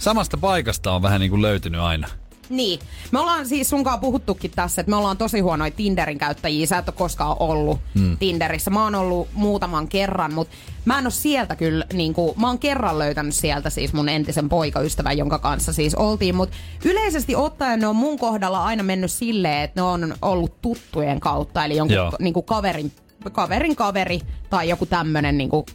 samasta 0.00 0.36
paikasta 0.36 0.92
on 0.92 1.02
vähän 1.02 1.20
niin 1.20 1.30
kuin 1.30 1.42
löytynyt 1.42 1.80
aina. 1.80 2.08
Niin. 2.48 2.80
Me 3.10 3.18
ollaan 3.18 3.46
siis 3.46 3.70
sunkaan 3.70 4.00
puhuttukin 4.00 4.50
tässä, 4.50 4.80
että 4.80 4.90
me 4.90 4.96
ollaan 4.96 5.16
tosi 5.16 5.40
huonoja 5.40 5.70
Tinderin 5.70 6.18
käyttäjiä. 6.18 6.66
Sä 6.66 6.78
et 6.78 6.88
ole 6.88 6.94
koskaan 6.98 7.36
ollut 7.40 7.78
hmm. 7.98 8.16
Tinderissä. 8.18 8.70
Mä 8.70 8.84
oon 8.84 8.94
ollut 8.94 9.28
muutaman 9.32 9.88
kerran, 9.88 10.34
mutta 10.34 10.56
mä 10.84 10.98
en 10.98 11.04
ole 11.04 11.10
sieltä 11.10 11.56
kyllä, 11.56 11.84
niin 11.92 12.14
kuin, 12.14 12.40
mä 12.40 12.46
oon 12.46 12.58
kerran 12.58 12.98
löytänyt 12.98 13.34
sieltä 13.34 13.70
siis 13.70 13.92
mun 13.92 14.08
entisen 14.08 14.48
poikaystävän, 14.48 15.18
jonka 15.18 15.38
kanssa 15.38 15.72
siis 15.72 15.94
oltiin. 15.94 16.34
Mutta 16.34 16.56
yleisesti 16.84 17.36
ottaen 17.36 17.80
ne 17.80 17.86
on 17.86 17.96
mun 17.96 18.18
kohdalla 18.18 18.64
aina 18.64 18.82
mennyt 18.82 19.12
silleen, 19.12 19.62
että 19.62 19.80
ne 19.80 19.82
on 19.82 20.14
ollut 20.22 20.60
tuttujen 20.62 21.20
kautta. 21.20 21.64
Eli 21.64 21.76
jonkun 21.76 21.96
Joo. 21.96 22.12
niin 22.20 22.34
kuin 22.34 22.46
kaverin, 22.46 22.92
kaverin 23.32 23.76
kaveri 23.76 24.20
tai 24.50 24.68
joku 24.68 24.86
tämmönen 24.86 25.38
niin 25.38 25.50
kuin 25.50 25.66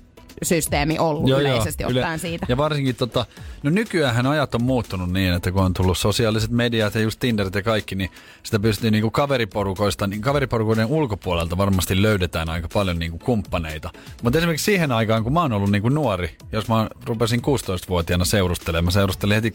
systeemi 0.43 1.00
ollut 1.00 1.28
joo, 1.28 1.39
yleisesti 1.39 1.84
joo, 1.84 1.89
ottaen 1.89 2.19
siitä. 2.19 2.45
Ja 2.50 2.58
varsinkin 2.58 2.95
tota, 2.95 3.26
no 3.63 3.69
nykyään 3.69 4.26
ajat 4.28 4.56
on 4.56 4.63
muuttunut 4.63 5.12
niin, 5.12 5.34
että 5.34 5.52
kun 5.52 5.63
on 5.63 5.74
tullut 5.74 5.98
sosiaaliset 5.98 6.52
mediat 6.52 6.95
ja 6.95 7.02
just 7.02 7.19
Tinderit 7.19 7.56
ja 7.56 7.63
kaikki, 7.63 7.95
niin 7.95 8.10
sitä 8.43 8.60
pystyy 8.60 8.91
niinku 8.91 9.12
kaveriporukoista, 9.12 10.08
niin 10.08 10.21
kaveriporukoiden 10.21 10.86
ulkopuolelta 10.86 11.58
varmasti 11.58 12.02
löydetään 12.02 12.50
aika 12.50 12.67
paljon 12.74 13.00
niinku 13.00 13.17
kumppaneita. 13.19 13.89
Mutta 14.21 14.39
esimerkiksi 14.39 14.65
siihen 14.65 14.91
aikaan, 14.91 15.24
kun 15.24 15.34
mä 15.34 15.41
oon 15.41 15.54
ollut 15.54 15.71
niinku 15.71 15.89
nuori, 15.89 16.38
jos 16.52 16.67
mä 16.67 16.89
rupesin 17.06 17.41
16-vuotiaana 17.41 18.26
seurustelemaan, 18.26 18.86
mä 18.86 18.91
seurustelin 18.91 19.36
heti 19.36 19.54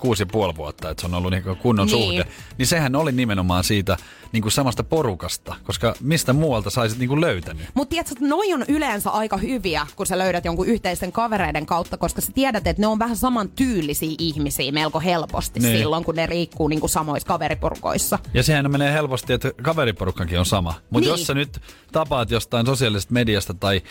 6,5 0.51 0.57
vuotta, 0.57 0.91
että 0.91 1.01
se 1.01 1.07
on 1.07 1.15
ollut 1.15 1.31
niinku 1.31 1.55
kunnon 1.55 1.87
Niin. 1.87 2.05
suhde, 2.05 2.27
niin 2.59 2.67
sehän 2.67 2.97
oli 2.97 3.13
nimenomaan 3.13 3.65
siitä 3.65 3.97
niinku 4.33 4.51
samasta 4.51 4.85
porukasta, 4.85 5.55
koska 5.65 5.95
mistä 6.01 6.33
muualta 6.33 6.71
saisit 6.71 6.99
niinku 6.99 7.21
löytänyt. 7.21 7.63
Mutta 7.75 7.91
tiedätkö, 7.91 8.13
että 8.13 8.27
noi 8.29 8.53
on 8.55 8.65
yleensä 8.69 9.11
aika 9.11 9.37
hyviä, 9.37 9.87
kun 9.97 10.07
sä 10.07 10.19
löydät 10.19 10.45
jonkun 10.45 10.67
yhteisten 10.67 11.13
kavereiden 11.13 11.67
kautta, 11.67 11.97
koska 11.97 12.21
sä 12.21 12.33
tiedät, 12.33 12.67
että 12.67 12.83
ne 12.83 12.87
on 12.87 12.99
vähän 12.99 13.17
saman 13.17 13.49
tyylisiä 13.49 14.15
ihmisiä 14.19 14.73
melko 14.73 15.01
helposti 15.01 15.61
Niin. 15.61 15.79
silloin, 15.79 16.05
kun 16.05 16.15
ne 16.15 16.27
riikkuu 16.27 16.69
niinku 16.69 16.89
samoissa 16.89 17.27
kaveriporukoissa. 17.29 18.19
Ja 18.35 18.43
sehän 18.43 18.71
menee 18.71 18.93
helposti, 18.93 19.33
että 19.33 19.53
kaveriporukkakin 19.63 20.39
on 20.39 20.47
sama. 20.47 20.75
Mutta 20.91 21.09
Niin. 21.09 21.19
jos 21.19 21.27
sä 21.27 21.35
nyt 21.35 21.61
tapaat 21.93 22.31
jostain 22.31 22.67
sosiaalisesta 22.67 23.15
mediasta 23.15 23.55
tai 23.55 23.83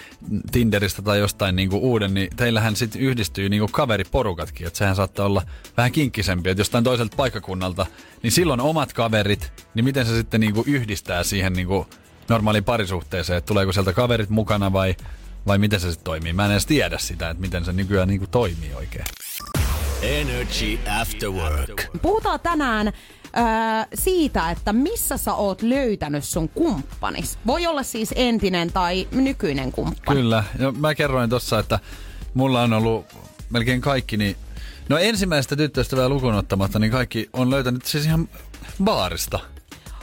Tinderistä 0.52 1.02
tai 1.02 1.20
jostain 1.20 1.56
niinku 1.56 1.78
uuden, 1.78 2.14
niin 2.14 2.30
teillähän 2.36 2.76
sitten 2.76 3.02
yhdistyy 3.02 3.50
niinku 3.50 3.68
kaveriporukatkin. 3.72 4.68
Että 4.68 4.78
sehän 4.78 4.96
saattaa 4.96 5.26
olla 5.26 5.42
vähän 5.78 5.92
kinkkisempi, 5.92 6.50
että 6.50 6.62
jostain 6.62 6.84
toiselta 6.84 7.18
paikkakunnalta, 7.18 7.86
niin 8.24 8.32
silloin 8.32 8.62
omat 8.62 8.94
kaverit, 8.94 9.52
niin 9.74 9.84
miten 9.86 10.06
se 10.06 10.16
sitten 10.16 10.29
niinku 10.38 10.64
yhdistää 10.68 11.24
siihen 11.24 11.54
niinku 11.54 11.88
normaaliin 12.30 12.64
parisuhteeseen, 12.64 13.38
että 13.38 13.48
tuleeko 13.48 13.74
sieltä 13.74 13.94
kaverit 13.94 14.30
mukana 14.30 14.74
vai, 14.74 14.96
vai 15.48 15.58
miten 15.58 15.80
se 15.80 15.92
sitten 15.92 16.06
toimii. 16.06 16.34
Mä 16.34 16.46
en 16.46 16.52
edes 16.52 16.66
tiedä 16.66 16.98
sitä, 16.98 17.30
että 17.30 17.42
miten 17.42 17.66
se 17.66 17.74
nykyään 17.74 18.08
niinku 18.08 18.28
toimii 18.28 18.74
oikein. 18.74 19.06
Energy 20.02 20.80
After 21.02 21.30
Work. 21.30 21.88
Puhutaan 22.02 22.40
tänään 22.40 22.88
öö, 22.88 23.44
siitä, 23.94 24.52
että 24.52 24.74
missä 24.74 25.18
sä 25.18 25.34
oot 25.34 25.62
löytänyt 25.62 26.24
sun 26.24 26.50
kumppanis. 26.50 27.40
Voi 27.48 27.68
olla 27.68 27.84
siis 27.84 28.14
entinen 28.16 28.74
tai 28.74 29.08
nykyinen 29.12 29.72
kumppani. 29.72 30.22
Kyllä. 30.22 30.44
Ja 30.60 30.72
mä 30.72 30.96
kerroin 30.96 31.30
tossa, 31.30 31.60
että 31.60 31.80
mulla 32.34 32.62
on 32.62 32.74
ollut 32.74 33.06
melkein 33.50 33.82
kaikki, 33.82 34.18
niin 34.18 34.36
no 34.90 34.98
ensimmäistä 34.98 35.56
tyttöystävää 35.56 36.10
lukuun 36.10 36.36
ottamatta, 36.36 36.80
niin 36.80 36.92
kaikki 36.92 37.30
on 37.34 37.50
löytänyt 37.50 37.86
siis 37.86 38.06
ihan 38.06 38.30
baarista. 38.84 39.40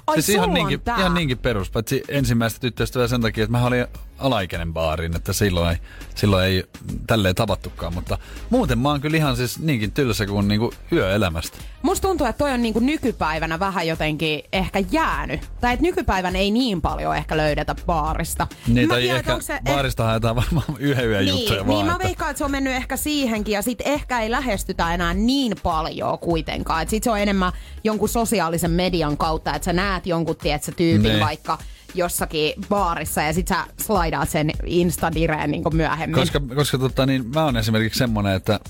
Ai, 0.07 0.23
siis 0.23 0.29
ihan 0.29 0.55
niinkin, 0.55 0.81
ihan 0.99 1.14
niinkin 1.14 1.38
perus, 1.38 1.71
paitsi 1.71 2.03
ensimmäistä 2.09 2.61
tyttöystävää 2.61 3.09
sen 3.09 3.21
takia, 3.21 3.45
että 3.45 3.59
mä 3.59 3.66
olin 3.66 3.87
alaikäinen 4.18 4.72
baariin, 4.72 5.16
että 5.16 5.33
silloin 5.33 5.70
ei, 5.70 5.76
silloin 6.14 6.44
ei 6.46 6.64
tälleen 7.07 7.35
tavattukaan, 7.35 7.94
mutta 7.94 8.18
muuten 8.50 8.79
mä 8.79 8.88
oon 8.88 9.00
kyllä 9.00 9.16
ihan 9.16 9.37
siis 9.37 9.59
niinkin 9.59 9.92
tylsä 9.92 10.26
kuin 10.26 10.48
niinku 10.48 10.74
yöelämästä. 10.92 11.59
Musta 11.83 12.09
tuntuu, 12.09 12.26
että 12.26 12.38
toi 12.38 12.52
on 12.52 12.62
niinku 12.62 12.81
nykypäivänä 12.81 13.59
vähän 13.59 13.87
jotenkin 13.87 14.42
ehkä 14.52 14.83
jäänyt. 14.90 15.40
Tai 15.61 15.72
että 15.74 15.83
nykypäivänä 15.83 16.38
ei 16.38 16.50
niin 16.50 16.81
paljon 16.83 17.16
ehkä 17.16 17.37
löydetä 17.37 17.74
baarista. 17.87 18.46
Niin, 18.66 18.88
Mä 18.88 18.94
tai 18.94 19.00
tiedän, 19.02 19.18
ehkä 19.18 19.40
se 19.40 19.59
baarista 19.64 20.05
haetaan 20.05 20.37
varmaan 20.37 20.64
yhden 20.79 21.09
yön 21.09 21.29
juttuja 21.29 21.59
niin, 21.59 21.66
vaan. 21.66 21.76
niin 21.79 21.87
mä 21.87 21.92
että- 21.92 22.05
veikkaan, 22.05 22.31
että 22.31 22.38
se 22.38 22.44
on 22.44 22.50
mennyt 22.50 22.72
ehkä 22.72 22.96
siihenkin 22.96 23.52
ja 23.52 23.62
sit 23.62 23.79
ehkä 23.85 24.20
ei 24.20 24.31
lähestytä 24.31 24.94
enää 24.94 25.14
niin 25.14 25.55
paljon 25.62 26.18
kuitenkaan. 26.18 26.83
Et 26.83 26.88
sit 26.88 27.02
se 27.02 27.11
on 27.11 27.18
enemmän 27.20 27.52
jonkun 27.85 28.09
sosiaalisen 28.09 28.70
median 28.70 29.16
kautta, 29.16 29.55
että 29.55 29.64
sä 29.64 29.72
näet 29.72 30.07
jonkun, 30.07 30.37
tiedätkö, 30.37 30.72
tyypin 30.76 31.12
Ne. 31.12 31.20
vaikka 31.20 31.59
jossakin 31.97 32.53
baarissa 32.69 33.23
ja 33.23 33.33
sit 33.33 33.49
sä 33.49 33.65
slaidaat 33.81 34.29
sen 34.29 34.51
Instadireen 34.65 35.51
niin 35.51 35.63
myöhemmin. 35.73 36.21
Koska, 36.21 36.41
koska 36.55 36.79
tota, 36.79 37.07
niin 37.07 37.27
mä 37.35 37.45
oon 37.45 37.57
esimerkiksi 37.57 37.99
semmonen, 37.99 38.37
että 38.37 38.61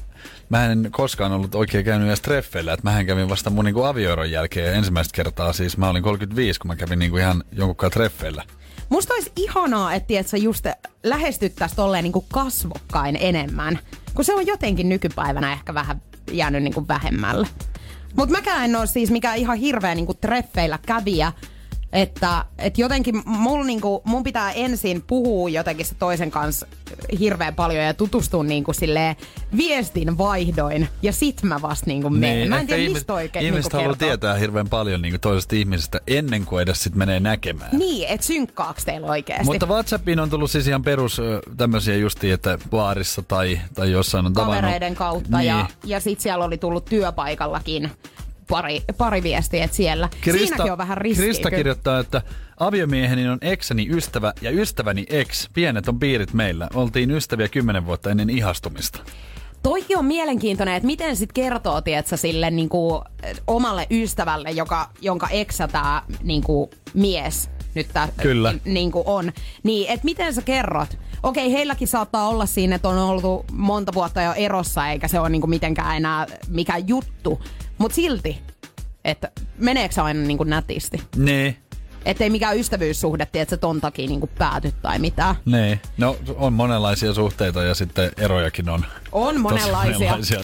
mä 0.48 0.66
en 0.66 0.88
koskaan 0.90 1.32
ollut 1.32 1.54
oikein 1.54 1.84
käynyt 1.84 2.08
edes 2.08 2.20
treffeillä, 2.20 2.72
että 2.72 2.84
mähän 2.84 3.06
kävin 3.06 3.28
vasta 3.28 3.50
mun 3.50 3.64
niinku 3.64 3.82
avioeron 3.82 4.30
jälkeen 4.30 4.74
ensimmäistä 4.74 5.16
kertaa, 5.16 5.52
siis 5.52 5.76
mä 5.76 5.88
olin 5.88 6.02
35, 6.02 6.60
kun 6.60 6.68
mä 6.68 6.76
kävin 6.76 6.98
niinku 6.98 7.16
ihan 7.16 7.44
jonkunkaan 7.52 7.92
treffeillä. 7.92 8.44
Musta 8.88 9.14
olisi 9.14 9.32
ihanaa, 9.36 9.94
että 9.94 10.06
tiedätkö, 10.06 10.36
just 10.36 10.66
lähestyttäisiin 11.02 11.76
tolleen 11.76 12.04
niin 12.04 12.24
kasvokkain 12.32 13.16
enemmän. 13.20 13.78
Kun 14.14 14.24
se 14.24 14.34
on 14.34 14.46
jotenkin 14.46 14.88
nykypäivänä 14.88 15.52
ehkä 15.52 15.74
vähän 15.74 16.02
jäänyt 16.32 16.62
niin 16.62 16.88
vähemmälle. 16.88 17.48
Mutta 18.16 18.32
mäkään 18.32 18.64
en 18.64 18.76
ole 18.76 18.86
siis 18.86 19.10
mikään 19.10 19.36
ihan 19.36 19.56
hirveä 19.56 19.94
niin 19.94 20.06
treffeillä 20.20 20.78
kävijä. 20.86 21.32
Että 21.96 22.44
et 22.58 22.78
jotenkin 22.78 23.22
mul, 23.24 23.64
niinku, 23.64 24.02
mun 24.04 24.24
pitää 24.24 24.52
ensin 24.52 25.02
puhua 25.06 25.48
jotenkin 25.48 25.86
se 25.86 25.94
toisen 25.94 26.30
kanssa 26.30 26.66
hirveän 27.18 27.54
paljon 27.54 27.84
ja 27.84 27.94
tutustua 27.94 28.44
niinku 28.44 28.72
silleen 28.72 29.16
viestin 29.56 30.18
vaihdoin 30.18 30.88
ja 31.02 31.12
sit 31.12 31.42
mä 31.42 31.62
vasta 31.62 31.86
niinku 31.86 32.10
menen. 32.10 32.48
Mä 32.48 32.60
en 32.60 32.66
tiedä, 32.66 32.82
ihmis- 32.82 32.94
mistä 32.94 33.14
oikein 33.14 33.44
Ihmiset 33.44 33.72
niinku 33.72 33.76
haluaa 33.76 33.96
tietää 33.96 34.34
hirveän 34.34 34.68
paljon 34.68 35.02
niin 35.02 35.20
toisesta 35.20 35.56
ihmisestä 35.56 36.00
ennen 36.06 36.44
kuin 36.44 36.62
edes 36.62 36.82
sit 36.82 36.94
menee 36.94 37.20
näkemään. 37.20 37.78
Niin, 37.78 38.08
et 38.08 38.22
synkkaaks 38.22 38.84
teillä 38.84 39.06
oikeesti? 39.06 39.44
Mutta 39.44 39.66
WhatsAppiin 39.66 40.20
on 40.20 40.30
tullut 40.30 40.50
siis 40.50 40.68
ihan 40.68 40.82
perus 40.82 41.20
tämmöisiä 41.56 41.96
justiin, 41.96 42.34
että 42.34 42.58
baarissa 42.70 43.22
tai, 43.22 43.60
tai 43.74 43.90
jossain 43.90 44.26
on 44.26 44.32
tavannut. 44.32 44.56
kavereiden 44.56 44.94
kautta 44.94 45.38
niin. 45.38 45.46
ja, 45.46 45.66
ja 45.84 46.00
sit 46.00 46.20
siellä 46.20 46.44
oli 46.44 46.58
tullut 46.58 46.84
työpaikallakin 46.84 47.90
pari, 48.48 48.82
pari 48.98 49.22
viestiä, 49.22 49.64
että 49.64 49.76
siellä. 49.76 50.08
Siinäkin 50.24 50.72
on 50.72 50.78
vähän 50.78 50.98
riskiä. 50.98 51.24
Krista 51.24 51.50
kyllä. 51.50 51.56
kirjoittaa, 51.56 51.98
että 51.98 52.22
aviomieheni 52.60 53.28
on 53.28 53.38
ekseni 53.40 53.88
ystävä 53.90 54.32
ja 54.40 54.50
ystäväni 54.50 55.06
ex. 55.08 55.48
Pienet 55.52 55.88
on 55.88 55.98
piirit 55.98 56.32
meillä. 56.32 56.68
Oltiin 56.74 57.10
ystäviä 57.10 57.48
kymmenen 57.48 57.86
vuotta 57.86 58.10
ennen 58.10 58.30
ihastumista. 58.30 58.98
Toikin 59.62 59.98
on 59.98 60.04
mielenkiintoinen, 60.04 60.74
että 60.74 60.86
miten 60.86 61.16
sit 61.16 61.32
kertoo, 61.32 61.80
tietsä, 61.80 62.16
sille 62.16 62.50
niinku, 62.50 63.02
eh, 63.22 63.36
omalle 63.46 63.86
ystävälle, 63.90 64.50
joka, 64.50 64.90
jonka 65.00 65.28
eksä 65.28 65.68
tää 65.68 66.02
niinku, 66.22 66.70
mies 66.94 67.50
nyt 67.76 67.86
tää, 67.92 68.08
Kyllä. 68.16 68.54
Niinku 68.64 69.02
on. 69.06 69.32
Niin, 69.62 69.90
että 69.90 70.04
miten 70.04 70.34
sä 70.34 70.42
kerrot? 70.42 70.98
Okei, 71.22 71.52
heilläkin 71.52 71.88
saattaa 71.88 72.28
olla 72.28 72.46
siinä, 72.46 72.76
että 72.76 72.88
on 72.88 72.98
ollut 72.98 73.44
monta 73.52 73.94
vuotta 73.94 74.22
jo 74.22 74.32
erossa, 74.32 74.88
eikä 74.88 75.08
se 75.08 75.20
ole 75.20 75.28
niinku 75.28 75.46
mitenkään 75.46 75.96
enää 75.96 76.26
mikään 76.48 76.88
juttu. 76.88 77.40
Mutta 77.78 77.94
silti, 77.94 78.38
että 79.04 79.30
meneekö 79.58 80.02
aina 80.02 80.20
niinku 80.20 80.44
nätisti? 80.44 81.02
Nee, 81.16 81.56
Että 82.04 82.24
ei 82.24 82.30
mikään 82.30 82.56
ystävyyssuhde, 82.58 83.22
että 83.22 83.50
se 83.50 83.56
ton 83.56 83.80
takia 83.80 84.08
niinku 84.08 84.26
pääty 84.38 84.72
tai 84.82 84.98
mitään. 84.98 85.34
nee. 85.44 85.80
No 85.96 86.16
on 86.36 86.52
monenlaisia 86.52 87.14
suhteita 87.14 87.62
ja 87.62 87.74
sitten 87.74 88.10
erojakin 88.18 88.68
on. 88.68 88.84
On 89.12 89.40
monenlaisia. 89.40 89.92
monenlaisia. 89.98 90.40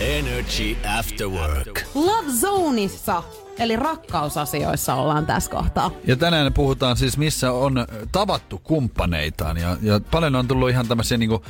Energy 0.00 0.76
After 0.98 1.28
Work. 1.28 1.82
Love 1.94 2.32
Zoneissa, 2.40 3.22
eli 3.58 3.76
rakkausasioissa 3.76 4.94
ollaan 4.94 5.26
tässä 5.26 5.50
kohtaa. 5.50 5.90
Ja 6.06 6.16
tänään 6.16 6.52
puhutaan 6.52 6.96
siis, 6.96 7.18
missä 7.18 7.52
on 7.52 7.86
tavattu 8.12 8.60
kumppaneitaan. 8.64 9.56
Ja, 9.56 9.76
ja 9.82 10.00
paljon 10.10 10.34
on 10.36 10.48
tullut 10.48 10.70
ihan 10.70 10.88
tämmöisiä 10.88 11.18
niinku 11.18 11.44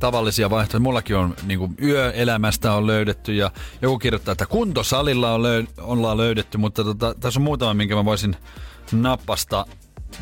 tavallisia 0.00 0.50
vaihtoehtoja. 0.50 0.80
Mullakin 0.80 1.16
on 1.16 1.34
niinku 1.46 1.70
yöelämästä 1.82 2.72
on 2.72 2.86
löydetty 2.86 3.34
ja 3.34 3.50
joku 3.82 3.98
kirjoittaa, 3.98 4.32
että 4.32 4.46
kuntosalilla 4.46 5.34
on 5.34 5.42
löy- 5.42 5.68
ollaan 5.80 6.16
löydetty, 6.16 6.58
mutta 6.58 6.84
tota, 6.84 7.14
tässä 7.20 7.40
on 7.40 7.44
muutama, 7.44 7.74
minkä 7.74 7.94
mä 7.94 8.04
voisin 8.04 8.36
nappasta. 8.92 9.66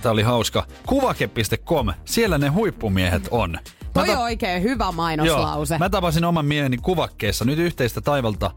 Tämä 0.02 0.12
oli 0.12 0.22
hauska. 0.22 0.66
Kuvake.com, 0.86 1.86
siellä 2.04 2.38
ne 2.38 2.48
huippumiehet 2.48 3.28
on. 3.30 3.58
Toi 3.94 4.06
ta- 4.06 4.12
on 4.12 4.18
oikein 4.24 4.62
hyvä 4.62 4.92
mainoslause. 4.92 5.74
Joo, 5.74 5.78
mä 5.78 5.90
tapasin 5.90 6.24
oman 6.24 6.46
mieheni 6.46 6.76
kuvakkeessa 6.78 7.44
nyt 7.44 7.58
yhteistä 7.58 8.00
taivalta 8.00 8.46
äh, 8.46 8.52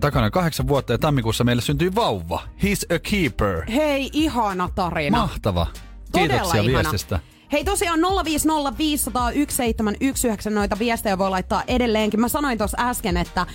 takana 0.00 0.30
kahdeksan 0.30 0.68
vuotta 0.68 0.92
ja 0.92 0.98
tammikuussa 0.98 1.44
meille 1.44 1.62
syntyi 1.62 1.94
vauva. 1.94 2.42
He's 2.62 2.94
a 2.96 2.98
keeper. 3.10 3.62
Hei, 3.70 4.10
ihana 4.12 4.68
tarina. 4.74 5.18
Mahtava. 5.18 5.66
Todella 6.12 6.28
Kiitoksia 6.30 6.62
ihana. 6.62 6.90
viestistä. 6.90 7.20
Hei 7.52 7.64
tosiaan 7.64 8.00
050501719 8.00 8.04
noita 10.50 10.78
viestejä 10.78 11.18
voi 11.18 11.30
laittaa 11.30 11.62
edelleenkin. 11.66 12.20
Mä 12.20 12.28
sanoin 12.28 12.58
tuossa 12.58 12.76
äsken, 12.80 13.16
että 13.16 13.46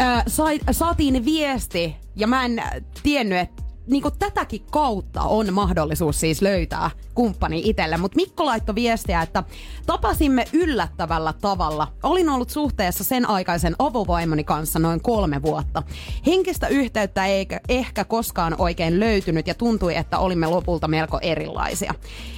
ö, 0.00 0.22
sai, 0.26 0.60
saatiin 0.70 1.24
viesti 1.24 1.96
ja 2.16 2.26
mä 2.26 2.44
en 2.44 2.62
tiennyt, 3.02 3.38
että 3.38 3.62
niinku 3.90 4.10
tätäkin 4.10 4.62
kautta 4.70 5.22
on 5.22 5.54
mahdollisuus 5.54 6.20
siis 6.20 6.42
löytää 6.42 6.90
kumppani 7.14 7.62
itselle. 7.64 7.96
Mutta 7.96 8.16
Mikko 8.16 8.46
laittoi 8.46 8.74
viestiä, 8.74 9.22
että 9.22 9.42
tapasimme 9.86 10.44
yllättävällä 10.52 11.34
tavalla. 11.40 11.88
Olin 12.02 12.28
ollut 12.28 12.50
suhteessa 12.50 13.04
sen 13.04 13.28
aikaisen 13.28 13.76
avovaimoni 13.78 14.44
kanssa 14.44 14.78
noin 14.78 15.00
kolme 15.00 15.42
vuotta. 15.42 15.82
Henkistä 16.26 16.68
yhteyttä 16.68 17.26
ei 17.26 17.46
ehkä 17.68 18.04
koskaan 18.04 18.54
oikein 18.58 19.00
löytynyt 19.00 19.46
ja 19.46 19.54
tuntui, 19.54 19.96
että 19.96 20.18
olimme 20.18 20.46
lopulta 20.46 20.88
melko 20.88 21.18
erilaisia. 21.22 21.94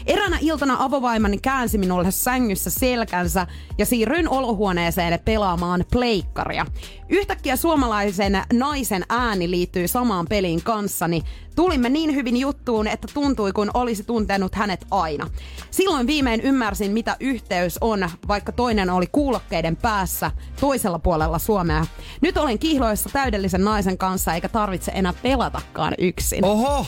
Eräänä 0.06 0.38
iltana 0.40 0.76
avovaimoni 0.78 1.38
käänsi 1.38 1.78
minulle 1.78 2.10
sängyssä 2.10 2.70
selkänsä 2.70 3.46
ja 3.78 3.86
siirryin 3.86 4.28
olohuoneeseen 4.28 5.20
pelaamaan 5.24 5.84
pleikkaria. 5.92 6.66
Yhtäkkiä 7.08 7.56
suomalaisen 7.56 8.42
naisen 8.52 9.04
ääni 9.08 9.50
liittyy 9.50 9.88
samaan 9.88 10.26
peliin 10.28 10.62
kanssani. 10.62 11.22
Tulimme 11.56 11.88
niin 11.88 12.14
hyvin 12.14 12.36
juttuun, 12.36 12.86
että 12.86 13.08
tuntui 13.14 13.52
kuin 13.52 13.70
olisi 13.74 14.04
tuntenut 14.04 14.54
hänet 14.54 14.86
aina. 14.90 15.30
Silloin 15.70 16.06
viimein 16.06 16.40
ymmärsin, 16.40 16.92
mitä 16.92 17.16
yhteys 17.20 17.78
on, 17.80 18.10
vaikka 18.28 18.52
toinen 18.52 18.90
oli 18.90 19.06
kuulokkeiden 19.12 19.76
päässä 19.76 20.30
toisella 20.60 20.98
puolella 20.98 21.38
Suomea. 21.38 21.86
Nyt 22.20 22.36
olen 22.36 22.58
kihloissa 22.58 23.10
täydellisen 23.12 23.64
naisen 23.64 23.98
kanssa, 23.98 24.34
eikä 24.34 24.48
tarvitse 24.48 24.92
enää 24.94 25.12
pelatakaan 25.22 25.94
yksin. 25.98 26.44
Oho! 26.44 26.86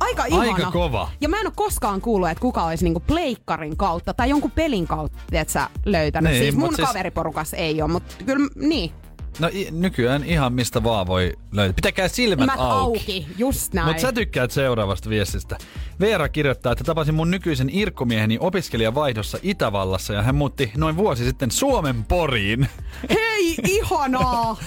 Aika 0.00 0.24
ihana. 0.24 0.42
Aika 0.54 0.70
kova. 0.70 1.08
Ja 1.20 1.28
mä 1.28 1.40
en 1.40 1.46
ole 1.46 1.52
koskaan 1.56 2.00
kuullut, 2.00 2.28
että 2.28 2.42
kuka 2.42 2.64
olisi 2.64 2.84
niinku 2.84 3.00
pleikkarin 3.00 3.76
kautta 3.76 4.14
tai 4.14 4.30
jonkun 4.30 4.50
pelin 4.50 4.86
kautta, 4.86 5.18
että 5.32 5.52
sä 5.52 5.68
löytänyt. 5.84 6.32
Niin, 6.32 6.42
siis 6.42 6.56
mun 6.56 6.74
siis- 6.76 6.88
kaveriporukas 6.88 7.54
ei 7.54 7.82
ole, 7.82 7.90
mutta 7.90 8.14
kyllä 8.26 8.48
niin. 8.54 8.92
No 9.38 9.48
i- 9.52 9.68
nykyään 9.70 10.24
ihan 10.24 10.52
mistä 10.52 10.82
vaan 10.84 11.06
voi 11.06 11.32
löytää. 11.52 11.74
Pitäkää 11.76 12.08
silmät 12.08 12.46
Mä 12.46 12.52
auki. 12.58 13.00
auki, 13.00 13.26
just 13.38 13.74
näin. 13.74 13.86
Mutta 13.88 14.00
sä 14.02 14.12
tykkäät 14.12 14.50
seuraavasta 14.50 15.10
viestistä. 15.10 15.58
Veera 16.00 16.28
kirjoittaa, 16.28 16.72
että 16.72 16.84
tapasin 16.84 17.14
mun 17.14 17.30
nykyisen 17.30 17.68
irkkomieheni 17.72 18.38
opiskelijavaihdossa 18.40 19.38
Itävallassa 19.42 20.12
ja 20.12 20.22
hän 20.22 20.34
muutti 20.34 20.72
noin 20.76 20.96
vuosi 20.96 21.24
sitten 21.24 21.50
Suomen 21.50 22.04
Poriin. 22.04 22.68
Hei, 23.10 23.56
ihanaa! 23.68 24.56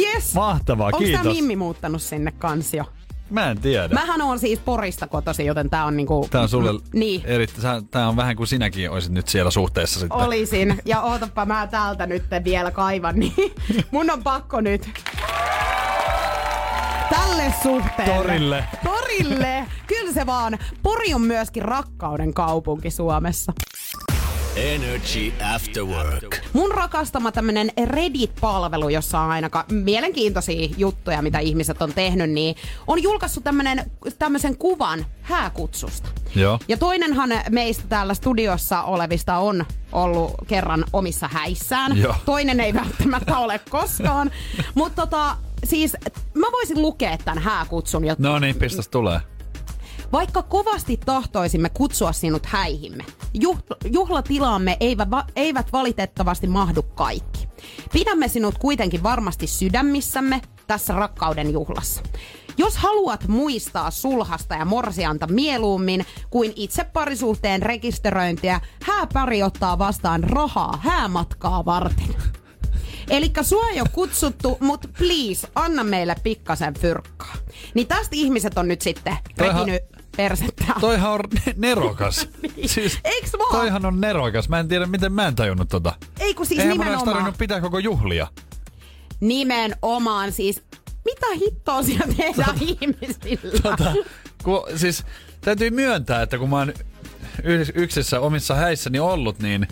Yes! 0.00 0.34
Mahtavaa, 0.34 0.86
Onko 0.86 0.98
kiitos. 0.98 1.22
tää 1.22 1.32
Mimmi 1.32 1.56
muuttanut 1.56 2.02
sinne 2.02 2.30
kans 2.38 2.74
jo? 2.74 2.84
Mä 3.32 3.50
en 3.50 3.60
tiedä. 3.60 3.94
Mähän 3.94 4.22
on 4.22 4.38
siis 4.38 4.58
Porista 4.58 5.06
kotosi, 5.06 5.46
joten 5.46 5.70
tää 5.70 5.84
on 5.84 5.96
niinku... 5.96 6.26
Tää 6.30 6.40
on 6.42 6.48
sulle 6.48 6.80
Niin. 6.92 7.22
eri, 7.24 7.46
sä- 7.62 7.82
tää 7.90 8.08
on 8.08 8.16
vähän 8.16 8.36
kuin 8.36 8.46
sinäkin 8.46 8.90
olisit 8.90 9.12
nyt 9.12 9.28
siellä 9.28 9.50
suhteessa 9.50 10.00
sitten. 10.00 10.18
Olisin. 10.18 10.78
Ja 10.84 11.00
ootapa 11.02 11.46
mä 11.46 11.66
täältä 11.66 12.06
nyt 12.06 12.22
vielä 12.44 12.70
kaivan, 12.70 13.18
niin 13.18 13.32
mun 13.90 14.10
on 14.10 14.22
pakko 14.22 14.60
nyt 14.60 14.90
tälle 17.10 17.54
suhteelle. 17.62 18.14
Torille. 18.16 18.64
Torille. 18.84 19.66
Kyllä 19.86 20.12
se 20.12 20.26
vaan. 20.26 20.58
Pori 20.82 21.14
on 21.14 21.20
myöskin 21.20 21.62
rakkauden 21.62 22.34
kaupunki 22.34 22.90
Suomessa. 22.90 23.52
Energy 24.56 25.32
After 25.54 25.84
Work. 25.84 26.40
Mun 26.52 26.70
rakastama 26.70 27.32
tämmönen 27.32 27.70
Reddit-palvelu, 27.84 28.88
jossa 28.88 29.20
on 29.20 29.30
aina 29.30 29.50
ka- 29.50 29.64
mielenkiintoisia 29.70 30.68
juttuja, 30.76 31.22
mitä 31.22 31.38
ihmiset 31.38 31.82
on 31.82 31.92
tehnyt, 31.94 32.30
niin 32.30 32.56
on 32.86 33.02
julkaissut 33.02 33.44
tämmönen, 33.44 33.90
tämmöisen 34.18 34.56
kuvan 34.56 35.06
hääkutsusta. 35.22 36.08
Joo. 36.36 36.58
Ja 36.68 36.76
toinenhan 36.76 37.30
meistä 37.50 37.84
täällä 37.88 38.14
studiossa 38.14 38.82
olevista 38.82 39.36
on 39.38 39.66
ollut 39.92 40.34
kerran 40.46 40.84
omissa 40.92 41.28
häissään. 41.28 41.98
Joo. 41.98 42.14
Toinen 42.24 42.60
ei 42.60 42.74
välttämättä 42.74 43.38
ole 43.38 43.60
koskaan. 43.70 44.30
Mutta 44.74 45.02
tota, 45.06 45.36
siis 45.64 45.96
mä 46.34 46.46
voisin 46.52 46.82
lukea 46.82 47.18
tämän 47.24 47.42
hääkutsun. 47.42 48.04
Ja 48.04 48.16
No 48.18 48.38
niin, 48.38 48.56
pistas 48.56 48.88
tulee. 48.88 49.20
Vaikka 50.12 50.42
kovasti 50.42 50.96
tahtoisimme 50.96 51.68
kutsua 51.68 52.12
sinut 52.12 52.46
häihimme, 52.46 53.04
juh- 53.38 53.90
juhlatilaamme 53.90 54.76
eivät, 54.80 55.10
va- 55.10 55.26
eivät 55.36 55.72
valitettavasti 55.72 56.46
mahdu 56.46 56.82
kaikki. 56.82 57.48
Pidämme 57.92 58.28
sinut 58.28 58.58
kuitenkin 58.58 59.02
varmasti 59.02 59.46
sydämissämme 59.46 60.40
tässä 60.66 60.92
rakkauden 60.94 61.52
juhlassa. 61.52 62.02
Jos 62.56 62.76
haluat 62.76 63.28
muistaa 63.28 63.90
sulhasta 63.90 64.54
ja 64.54 64.64
morsianta 64.64 65.26
mieluummin 65.26 66.06
kuin 66.30 66.52
itse 66.56 66.84
parisuhteen 66.84 67.62
rekisteröintiä, 67.62 68.60
hääpari 68.82 69.42
ottaa 69.42 69.78
vastaan 69.78 70.24
rahaa 70.24 70.78
häämatkaa 70.82 71.64
varten. 71.64 72.14
Eli 73.10 73.32
sua 73.42 73.68
ei 73.68 73.80
ole 73.80 73.88
kutsuttu, 73.92 74.56
mutta 74.60 74.88
please, 74.98 75.48
anna 75.54 75.84
meille 75.84 76.16
pikkasen 76.22 76.74
fyrkkaa. 76.74 77.34
Niin 77.74 77.86
tästä 77.86 78.16
ihmiset 78.16 78.58
on 78.58 78.68
nyt 78.68 78.82
sitten 78.82 79.16
repinyt 79.38 79.82
persettä. 80.16 80.64
Toihan 80.80 81.12
on 81.12 81.20
ne- 81.46 81.54
nerokas. 81.56 82.28
siis, 82.66 82.98
Eiks 83.04 83.32
vaan? 83.38 83.52
Toihan 83.52 83.86
on 83.86 84.00
nerokas. 84.00 84.48
Mä 84.48 84.60
en 84.60 84.68
tiedä, 84.68 84.86
miten 84.86 85.12
mä 85.12 85.26
en 85.28 85.34
tajunnut 85.34 85.68
tota. 85.68 85.92
Ei 86.20 86.34
kun 86.34 86.46
siis 86.46 86.60
Eihän 86.60 86.72
nimenomaan. 86.78 87.04
tarvinnut 87.04 87.38
pitää 87.38 87.60
koko 87.60 87.78
juhlia. 87.78 88.26
Nimenomaan 89.20 90.32
siis. 90.32 90.62
Mitä 91.04 91.26
hittoa 91.34 91.82
siellä 91.82 92.14
tehdään 92.16 92.56
ihmisillä? 92.60 93.60
Tota, 93.62 93.92
kun, 94.42 94.62
siis 94.76 95.04
täytyy 95.40 95.70
myöntää, 95.70 96.22
että 96.22 96.38
kun 96.38 96.50
mä 96.50 96.56
oon 96.58 96.72
yksissä 97.74 98.20
omissa 98.20 98.54
häissäni 98.54 98.98
ollut, 98.98 99.38
niin 99.38 99.66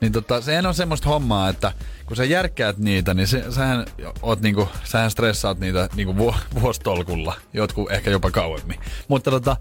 Niin 0.00 0.12
tota, 0.12 0.40
sehän 0.40 0.66
on 0.66 0.74
semmoista 0.74 1.08
hommaa, 1.08 1.48
että 1.48 1.72
kun 2.06 2.16
sä 2.16 2.24
järkkäät 2.24 2.78
niitä, 2.78 3.14
niin 3.14 3.26
se, 3.26 3.44
sähän, 3.50 3.86
oot 4.22 4.40
niinku, 4.40 4.68
sähän 4.84 5.10
stressaat 5.10 5.58
niitä 5.58 5.88
niinku 5.94 6.16
vu, 6.16 6.34
vuostolkulla, 6.60 7.34
jotkut 7.52 7.92
ehkä 7.92 8.10
jopa 8.10 8.30
kauemmin. 8.30 8.80
Mutta 9.08 9.30
tota, 9.30 9.56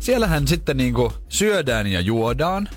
siellähän 0.00 0.48
sitten 0.48 0.76
niinku 0.76 1.12
syödään 1.28 1.86
ja 1.86 2.00
juodaan. 2.00 2.68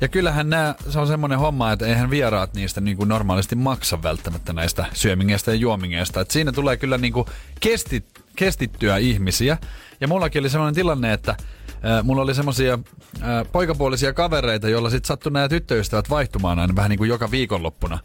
Ja 0.00 0.08
kyllähän 0.08 0.50
nää, 0.50 0.74
se 0.88 0.98
on 0.98 1.06
semmoinen 1.06 1.38
homma, 1.38 1.72
että 1.72 1.86
eihän 1.86 2.10
vieraat 2.10 2.54
niistä 2.54 2.80
niin 2.80 2.96
kuin 2.96 3.08
normaalisti 3.08 3.56
maksa 3.56 4.02
välttämättä 4.02 4.52
näistä 4.52 4.86
syömingeistä 4.92 5.50
ja 5.50 5.54
juomingeista. 5.54 6.20
Et 6.20 6.30
siinä 6.30 6.52
tulee 6.52 6.76
kyllä 6.76 6.98
niin 6.98 7.12
kuin 7.12 7.26
kestit, 7.60 8.04
kestittyä 8.36 8.96
ihmisiä. 8.96 9.58
Ja 10.00 10.08
mullakin 10.08 10.40
oli 10.40 10.50
semmoinen 10.50 10.74
tilanne, 10.74 11.12
että 11.12 11.36
äh, 11.84 12.04
mulla 12.04 12.22
oli 12.22 12.34
semmoisia 12.34 12.78
äh, 13.22 13.46
poikapuolisia 13.52 14.12
kavereita, 14.12 14.68
joilla 14.68 14.90
sitten 14.90 15.08
sattui 15.08 15.32
nämä 15.32 15.48
tyttöystävät 15.48 16.10
vaihtumaan 16.10 16.58
aina 16.58 16.76
vähän 16.76 16.88
niin 16.88 16.98
kuin 16.98 17.08
joka 17.08 17.30
viikonloppuna. 17.30 17.98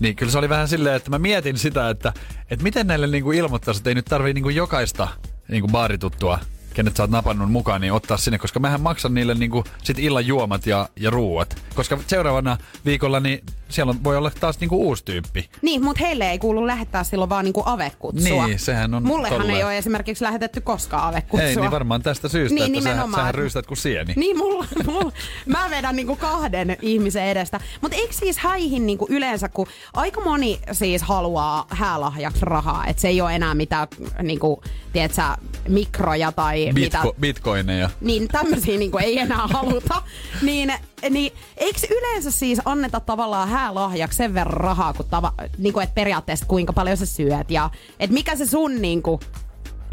Niin 0.00 0.16
kyllä 0.16 0.32
se 0.32 0.38
oli 0.38 0.48
vähän 0.48 0.68
silleen, 0.68 0.96
että 0.96 1.10
mä 1.10 1.18
mietin 1.18 1.58
sitä, 1.58 1.90
että, 1.90 2.12
että 2.50 2.62
miten 2.62 2.86
näille 2.86 3.06
niin 3.06 3.24
kuin 3.24 3.38
ilmoittaisi, 3.38 3.78
että 3.78 3.90
ei 3.90 3.94
nyt 3.94 4.04
tarvii 4.04 4.34
niin 4.34 4.42
kuin 4.42 4.56
jokaista 4.56 5.08
niin 5.48 5.60
kuin 5.60 5.72
baarituttua 5.72 6.38
kenet 6.72 6.96
sä 6.96 7.02
oot 7.02 7.10
napannut 7.10 7.52
mukaan, 7.52 7.80
niin 7.80 7.92
ottaa 7.92 8.16
sinne, 8.16 8.38
koska 8.38 8.60
mähän 8.60 8.80
maksan 8.80 9.14
niille 9.14 9.34
niinku 9.34 9.64
sit 9.82 9.98
illan 9.98 10.26
juomat 10.26 10.66
ja, 10.66 10.88
ja 10.96 11.10
ruuat. 11.10 11.62
Koska 11.74 11.98
seuraavana 12.06 12.58
viikolla 12.84 13.20
niin 13.20 13.42
siellä 13.68 13.90
on, 13.90 14.04
voi 14.04 14.16
olla 14.16 14.30
taas 14.40 14.60
niinku 14.60 14.86
uusi 14.86 15.04
tyyppi. 15.04 15.48
Niin, 15.62 15.84
mutta 15.84 16.04
heille 16.04 16.30
ei 16.30 16.38
kuulu 16.38 16.66
lähettää 16.66 17.04
silloin 17.04 17.30
vaan 17.30 17.44
niinku 17.44 17.62
avekutsua. 17.66 18.46
Niin, 18.46 18.58
sehän 18.58 18.94
on 18.94 19.02
Mullehan 19.02 19.38
tolleen. 19.38 19.58
ei 19.58 19.64
ole 19.64 19.78
esimerkiksi 19.78 20.24
lähetetty 20.24 20.60
koskaan 20.60 21.08
avekutsua. 21.08 21.48
Ei, 21.48 21.56
niin 21.56 21.70
varmaan 21.70 22.02
tästä 22.02 22.28
syystä, 22.28 22.54
Niin, 22.54 22.64
että 22.64 22.80
sähän, 22.82 22.94
nimenomaan. 22.96 23.20
sähän 23.22 23.34
ryystät 23.34 23.66
kuin 23.66 23.78
sieni. 23.78 24.12
Niin, 24.16 24.38
mulla, 24.38 24.66
mulla, 24.86 25.12
mä 25.46 25.70
vedän 25.70 25.96
niinku 25.96 26.16
kahden 26.16 26.76
ihmisen 26.82 27.24
edestä. 27.24 27.60
Mutta 27.80 27.96
eikö 27.96 28.12
siis 28.12 28.38
häihin 28.38 28.86
niinku 28.86 29.06
yleensä, 29.10 29.48
kun 29.48 29.66
aika 29.94 30.20
moni 30.20 30.60
siis 30.72 31.02
haluaa 31.02 31.66
häälahjaksi 31.70 32.44
rahaa, 32.44 32.86
että 32.86 33.00
se 33.00 33.08
ei 33.08 33.20
ole 33.20 33.34
enää 33.34 33.54
mitään 33.54 33.88
niinku, 34.22 34.62
tiedätkö, 34.92 35.22
mikroja 35.68 36.32
tai 36.32 36.61
mitä. 36.66 36.98
Bitco, 36.98 37.14
bitcoineja. 37.20 37.90
Niin 38.00 38.28
tämmöisiä 38.28 38.78
niinku 38.78 38.98
ei 38.98 39.18
enää 39.18 39.46
haluta. 39.46 40.02
Niin, 40.42 40.72
niin 41.10 41.32
eikö 41.56 41.80
yleensä 41.90 42.30
siis 42.30 42.60
anneta 42.64 43.00
tavallaan 43.00 43.48
häälahjaksi 43.48 44.16
sen 44.16 44.34
verran 44.34 44.60
rahaa, 44.60 44.92
kun 44.92 45.06
tava, 45.10 45.32
niinku, 45.58 45.80
että 45.80 45.94
periaatteessa 45.94 46.46
kuinka 46.46 46.72
paljon 46.72 46.96
sä 46.96 47.06
syöt 47.06 47.50
ja 47.50 47.70
että 48.00 48.14
mikä 48.14 48.36
se 48.36 48.46
sun 48.46 48.82
niinku, 48.82 49.20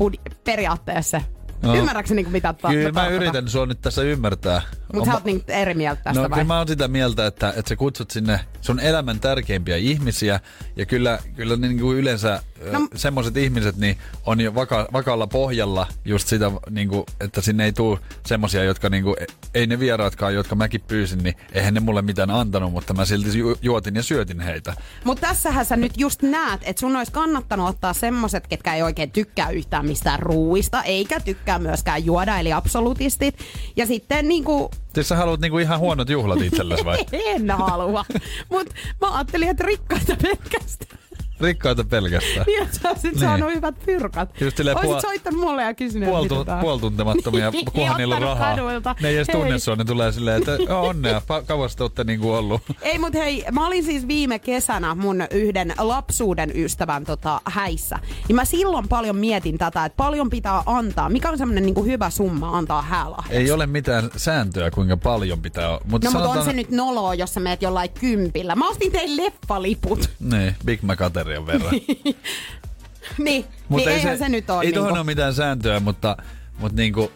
bud- 0.01 0.33
periaatteessa 0.43 1.21
No. 1.61 1.75
Ymmärrätkö 1.75 2.13
niinku 2.13 2.31
mitä 2.31 2.53
ta- 2.53 2.67
Kyllä 2.69 2.91
mä 2.91 2.93
tarkoitan? 3.01 3.23
yritän 3.23 3.49
sua 3.49 3.65
nyt 3.65 3.81
tässä 3.81 4.01
ymmärtää. 4.01 4.61
Mutta 4.93 5.09
sä 5.09 5.13
oot 5.13 5.25
niin 5.25 5.43
eri 5.47 5.73
mieltä 5.73 6.03
tästä 6.03 6.21
No 6.21 6.29
vai? 6.29 6.37
kyllä 6.37 6.47
mä 6.47 6.57
oon 6.57 6.67
sitä 6.67 6.87
mieltä, 6.87 7.27
että, 7.27 7.53
että 7.55 7.69
sä 7.69 7.75
kutsut 7.75 8.11
sinne 8.11 8.39
sun 8.61 8.79
elämän 8.79 9.19
tärkeimpiä 9.19 9.77
ihmisiä. 9.77 10.39
Ja 10.75 10.85
kyllä, 10.85 11.19
kyllä 11.35 11.55
niin 11.55 11.79
kuin 11.79 11.97
yleensä 11.97 12.43
no. 12.71 12.87
Semmoiset 12.95 13.37
ihmiset 13.37 13.77
niin 13.77 13.97
on 14.25 14.41
jo 14.41 14.55
vaka, 14.55 14.87
vakaalla 14.93 15.27
pohjalla 15.27 15.87
just 16.05 16.27
sitä, 16.27 16.51
niin 16.69 16.89
kuin, 16.89 17.03
että 17.19 17.41
sinne 17.41 17.65
ei 17.65 17.73
tule 17.73 17.99
semmosia, 18.25 18.63
jotka 18.63 18.89
niin 18.89 19.03
kuin, 19.03 19.15
ei 19.53 19.67
ne 19.67 19.79
vieraatkaan, 19.79 20.33
jotka 20.33 20.55
mäkin 20.55 20.81
pyysin, 20.81 21.23
niin 21.23 21.35
eihän 21.51 21.73
ne 21.73 21.79
mulle 21.79 22.01
mitään 22.01 22.31
antanut, 22.31 22.71
mutta 22.71 22.93
mä 22.93 23.05
silti 23.05 23.39
ju, 23.39 23.57
juotin 23.61 23.95
ja 23.95 24.03
syötin 24.03 24.39
heitä. 24.39 24.73
Mutta 25.03 25.27
tässähän 25.27 25.65
sä 25.65 25.75
nyt 25.75 25.93
just 25.97 26.21
näet, 26.21 26.61
että 26.63 26.79
sun 26.79 26.95
olisi 26.95 27.11
kannattanut 27.11 27.69
ottaa 27.69 27.93
semmoset, 27.93 28.47
ketkä 28.47 28.75
ei 28.75 28.81
oikein 28.81 29.11
tykkää 29.11 29.49
yhtään 29.49 29.85
mistään 29.85 30.19
ruuista, 30.19 30.83
eikä 30.83 31.19
tykkää 31.19 31.59
myöskään 31.59 32.05
juoda, 32.05 32.39
eli 32.39 32.53
absolutistit. 32.53 33.35
Ja 33.75 33.85
sitten 33.85 34.27
niinku, 34.27 34.71
Siis 34.93 35.07
sä 35.07 35.15
haluat 35.15 35.39
niinku 35.39 35.57
ihan 35.57 35.79
huonot 35.79 36.09
juhlat 36.09 36.41
itsellesi 36.41 36.85
vai? 36.85 36.97
en 37.25 37.51
halua. 37.51 38.05
Mutta 38.49 38.75
mä 39.01 39.15
ajattelin, 39.15 39.49
että 39.49 39.63
rikkaita 39.63 40.15
pelkästään. 40.21 40.99
Rikkaita 41.41 41.83
pelkästään. 41.83 42.45
Niin, 42.47 42.63
että 42.63 42.77
sä 42.81 42.89
olisit 42.89 43.03
Niin. 43.03 43.11
niin. 43.13 43.19
saanut 43.19 43.53
hyvät 43.55 43.75
pyrkat. 43.85 44.41
Just 44.41 44.59
Olisit 44.59 44.77
puol- 44.83 45.01
soittanut 45.01 45.39
mulle 45.41 45.63
ja 45.63 45.73
kysynyt, 45.73 46.09
tää 46.45 46.55
on. 46.55 46.61
puoltuntemattomia, 46.61 47.51
Niin, 47.59 47.65
kunhan 47.73 47.97
niillä 47.97 48.15
on 48.15 48.23
ottanut 48.23 48.39
rahaa. 48.39 48.55
kaduilta. 48.55 48.95
Ne 49.01 49.07
ei 49.09 49.15
edes 49.15 49.27
tunne 49.27 49.59
sua, 49.59 49.75
ne 49.75 49.85
tulee 49.85 50.11
silleen, 50.11 50.37
että 50.37 50.57
"Oo, 50.75 50.87
onnea, 50.87 51.19
pa- 51.19 51.45
kauas 51.45 51.75
te 51.75 51.83
ootte 51.83 52.03
niinku 52.03 52.31
ollut. 52.33 52.61
Ei, 52.81 52.99
mut 52.99 53.13
hei, 53.13 53.45
mä 53.51 53.67
olin 53.67 53.83
siis 53.83 54.07
viime 54.07 54.39
kesänä 54.39 54.95
mun 54.95 55.23
yhden 55.31 55.73
lapsuuden 55.77 56.51
ystävän 56.55 57.05
tota, 57.05 57.41
häissä. 57.45 57.99
Niin 58.27 58.35
mä 58.35 58.45
silloin 58.45 58.87
paljon 58.87 59.15
mietin 59.15 59.57
tätä, 59.57 59.85
että 59.85 59.97
paljon 59.97 60.29
pitää 60.29 60.63
antaa. 60.65 61.09
Mikä 61.09 61.29
on 61.29 61.37
semmonen 61.37 61.63
niinku 61.65 61.83
hyvä 61.83 62.09
summa 62.09 62.57
antaa 62.57 62.81
häälahjaksi? 62.81 63.37
Ei 63.37 63.51
ole 63.51 63.67
mitään 63.67 64.09
sääntöä, 64.17 64.71
kuinka 64.71 64.97
paljon 64.97 65.41
pitää 65.41 65.69
olla. 65.69 65.81
Mut 65.83 65.89
No 65.89 65.91
mutta 65.91 66.11
sanotaan, 66.11 66.37
on 66.39 66.45
se 66.45 66.53
nyt 66.53 66.71
noloa, 66.71 67.13
jos 67.15 67.33
sä 67.33 67.39
meet 67.39 67.61
jollain 67.61 67.89
kympillä. 67.99 68.55
Mä 68.55 68.69
ostin 68.69 68.91
teille 68.91 69.23
leffaliput. 69.23 70.09
Niin, 70.19 70.55
Big 70.65 70.81
Mac 70.81 71.01
aterian 71.29 71.47
verran. 71.47 71.71
niin, 73.17 73.45
Mut 73.69 73.79
niin 73.79 73.89
eihän 73.89 74.17
se, 74.17 74.29
nyt 74.29 74.49
ole. 74.49 74.63
Ei 74.63 74.73
tuohon 74.73 74.87
niinku. 74.87 74.99
ole 74.99 75.05
mitään 75.05 75.33
sääntöä, 75.33 75.79
mutta, 75.79 76.17
mutta 76.59 76.75
niinku, 76.75 77.11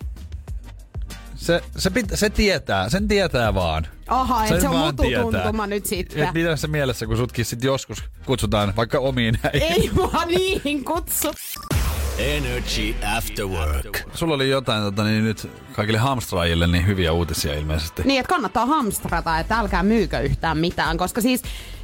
se, 1.35 1.61
se, 1.77 1.89
pit, 1.89 2.05
se 2.13 2.29
tietää, 2.29 2.89
sen 2.89 3.07
tietää 3.07 3.53
vaan. 3.53 3.87
Aha, 4.07 4.47
Sen 4.47 4.55
et 4.55 4.61
se 4.61 4.69
on 4.69 4.79
vaan 4.79 4.95
tietää. 4.95 5.23
mututuntuma 5.23 5.67
nyt 5.67 5.85
sitten. 5.85 6.23
Et 6.23 6.33
mitä 6.33 6.55
se 6.55 6.67
mielessä, 6.67 7.05
kun 7.05 7.17
sutkin 7.17 7.45
sit 7.45 7.63
joskus 7.63 8.03
kutsutaan 8.25 8.73
vaikka 8.75 8.99
omiin 8.99 9.39
häihin. 9.43 9.71
Ei 9.71 9.91
mua 9.93 10.25
niihin 10.25 10.85
kutsu. 10.85 11.31
Energy 12.17 12.95
After 13.17 13.45
Work. 13.45 13.99
Sulla 14.13 14.33
oli 14.33 14.49
jotain 14.49 14.83
tota, 14.83 15.03
niin 15.03 15.23
nyt 15.23 15.49
kaikille 15.73 15.99
hamstraajille 15.99 16.67
niin 16.67 16.87
hyviä 16.87 17.11
uutisia 17.11 17.53
ilmeisesti. 17.53 18.01
Niin, 18.05 18.19
että 18.19 18.29
kannattaa 18.29 18.65
hamstrata, 18.65 19.39
että 19.39 19.57
älkää 19.57 19.83
myykö 19.83 20.19
yhtään 20.19 20.57
mitään, 20.57 20.97
koska 20.97 21.21
siis 21.21 21.41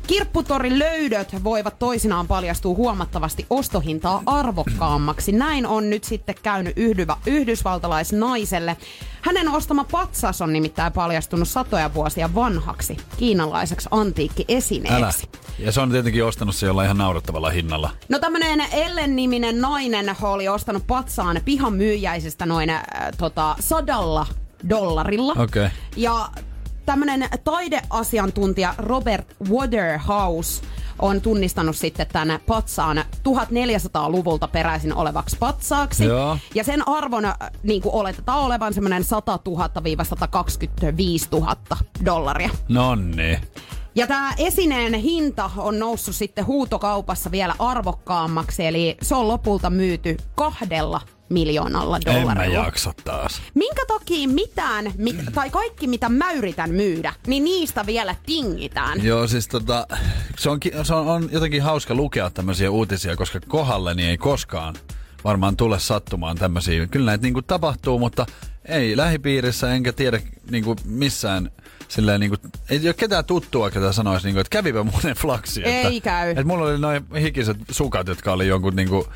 Kirpputorin 0.09 0.79
löydöt 0.79 1.43
voivat 1.43 1.79
toisinaan 1.79 2.27
paljastua 2.27 2.75
huomattavasti 2.75 3.45
ostohintaa 3.49 4.23
arvokkaammaksi. 4.25 5.31
Näin 5.31 5.67
on 5.67 5.89
nyt 5.89 6.03
sitten 6.03 6.35
käynyt 6.43 6.73
yhdyvä, 6.77 7.17
yhdysvaltalaisnaiselle. 7.25 8.77
Hänen 9.21 9.49
ostama 9.49 9.83
patsas 9.83 10.41
on 10.41 10.53
nimittäin 10.53 10.93
paljastunut 10.93 11.47
satoja 11.47 11.93
vuosia 11.93 12.35
vanhaksi 12.35 12.97
kiinalaiseksi 13.17 13.89
antiikkiesineeksi. 13.91 14.97
Älä. 14.97 15.13
Ja 15.59 15.71
se 15.71 15.81
on 15.81 15.91
tietenkin 15.91 16.25
ostanut 16.25 16.55
se 16.55 16.65
jollain 16.65 16.85
ihan 16.85 16.97
naurettavalla 16.97 17.49
hinnalla. 17.49 17.89
No 18.09 18.19
tämmönen 18.19 18.61
Ellen-niminen 18.71 19.61
nainen 19.61 20.15
oli 20.21 20.47
ostanut 20.47 20.87
patsaan 20.87 21.41
pihan 21.45 21.73
myyjäisestä 21.73 22.45
noin 22.45 22.69
äh, 22.69 22.83
tota, 23.17 23.55
sadalla 23.59 24.27
dollarilla. 24.69 25.33
Okei. 25.37 25.67
Ja 25.95 26.29
tämmönen 26.89 27.29
taideasiantuntija 27.43 28.73
Robert 28.77 29.35
Waterhouse 29.49 30.63
on 30.99 31.21
tunnistanut 31.21 31.75
sitten 31.75 32.07
tämän 32.07 32.39
patsaan 32.47 32.97
1400-luvulta 32.97 34.47
peräisin 34.47 34.93
olevaksi 34.93 35.37
patsaaksi. 35.39 36.05
Joo. 36.05 36.37
Ja 36.55 36.63
sen 36.63 36.87
arvon 36.87 37.25
äh, 37.25 37.35
niin 37.63 37.81
kuin 37.81 37.95
oletetaan 37.95 38.39
olevan 38.39 38.73
semmoinen 38.73 39.03
100 39.03 39.39
000-125 39.49 39.51
000 41.31 41.55
dollaria. 42.05 42.49
Nonni. 42.69 43.39
Ja 43.95 44.07
tämä 44.07 44.33
esineen 44.37 44.93
hinta 44.93 45.51
on 45.57 45.79
noussut 45.79 46.15
sitten 46.15 46.45
huutokaupassa 46.45 47.31
vielä 47.31 47.55
arvokkaammaksi, 47.59 48.65
eli 48.65 48.97
se 49.01 49.15
on 49.15 49.27
lopulta 49.27 49.69
myyty 49.69 50.17
kahdella 50.35 51.01
miljoonalla 51.29 51.97
En 52.05 52.13
mä 52.13 52.19
dollarilla. 52.19 52.65
jaksa 52.65 52.93
taas. 53.03 53.41
Minkä 53.53 53.81
takia 53.87 54.27
mitään, 54.27 54.91
mit, 54.97 55.15
tai 55.33 55.49
kaikki 55.49 55.87
mitä 55.87 56.09
mä 56.09 56.31
yritän 56.31 56.69
myydä, 56.71 57.13
niin 57.27 57.43
niistä 57.43 57.85
vielä 57.85 58.15
tingitään? 58.25 59.03
Joo, 59.03 59.27
siis 59.27 59.47
tota, 59.47 59.87
se, 60.39 60.49
on, 60.49 60.59
se 60.83 60.93
on, 60.93 61.07
on 61.07 61.29
jotenkin 61.31 61.61
hauska 61.63 61.93
lukea 61.95 62.29
tämmöisiä 62.29 62.71
uutisia, 62.71 63.15
koska 63.15 63.39
kohdalleni 63.47 64.05
ei 64.05 64.17
koskaan 64.17 64.75
varmaan 65.23 65.57
tule 65.57 65.79
sattumaan 65.79 66.37
tämmöisiä. 66.37 66.87
Kyllä 66.87 67.05
näitä 67.05 67.21
niinku 67.21 67.41
tapahtuu, 67.41 67.99
mutta 67.99 68.25
ei 68.65 68.97
lähipiirissä 68.97 69.73
enkä 69.73 69.93
tiedä 69.93 70.19
niinku 70.51 70.75
missään 70.85 71.51
silleen 71.87 72.19
niinku, 72.19 72.37
ei 72.69 72.79
ole 72.85 72.93
ketään 72.93 73.25
tuttua, 73.25 73.71
ketä 73.71 73.91
sanoisi 73.91 74.27
niinku, 74.27 74.39
että 74.39 74.49
kävipä 74.49 74.83
muuten 74.83 75.15
flaksi. 75.15 75.61
Että, 75.65 75.87
Ei 75.89 76.01
käy. 76.01 76.29
Että 76.29 76.43
mulla 76.43 76.65
oli 76.65 76.77
noin 76.77 77.05
hikiset 77.21 77.57
sukat, 77.71 78.07
jotka 78.07 78.33
oli 78.33 78.47
jonkun 78.47 78.75
niinku 78.75 79.07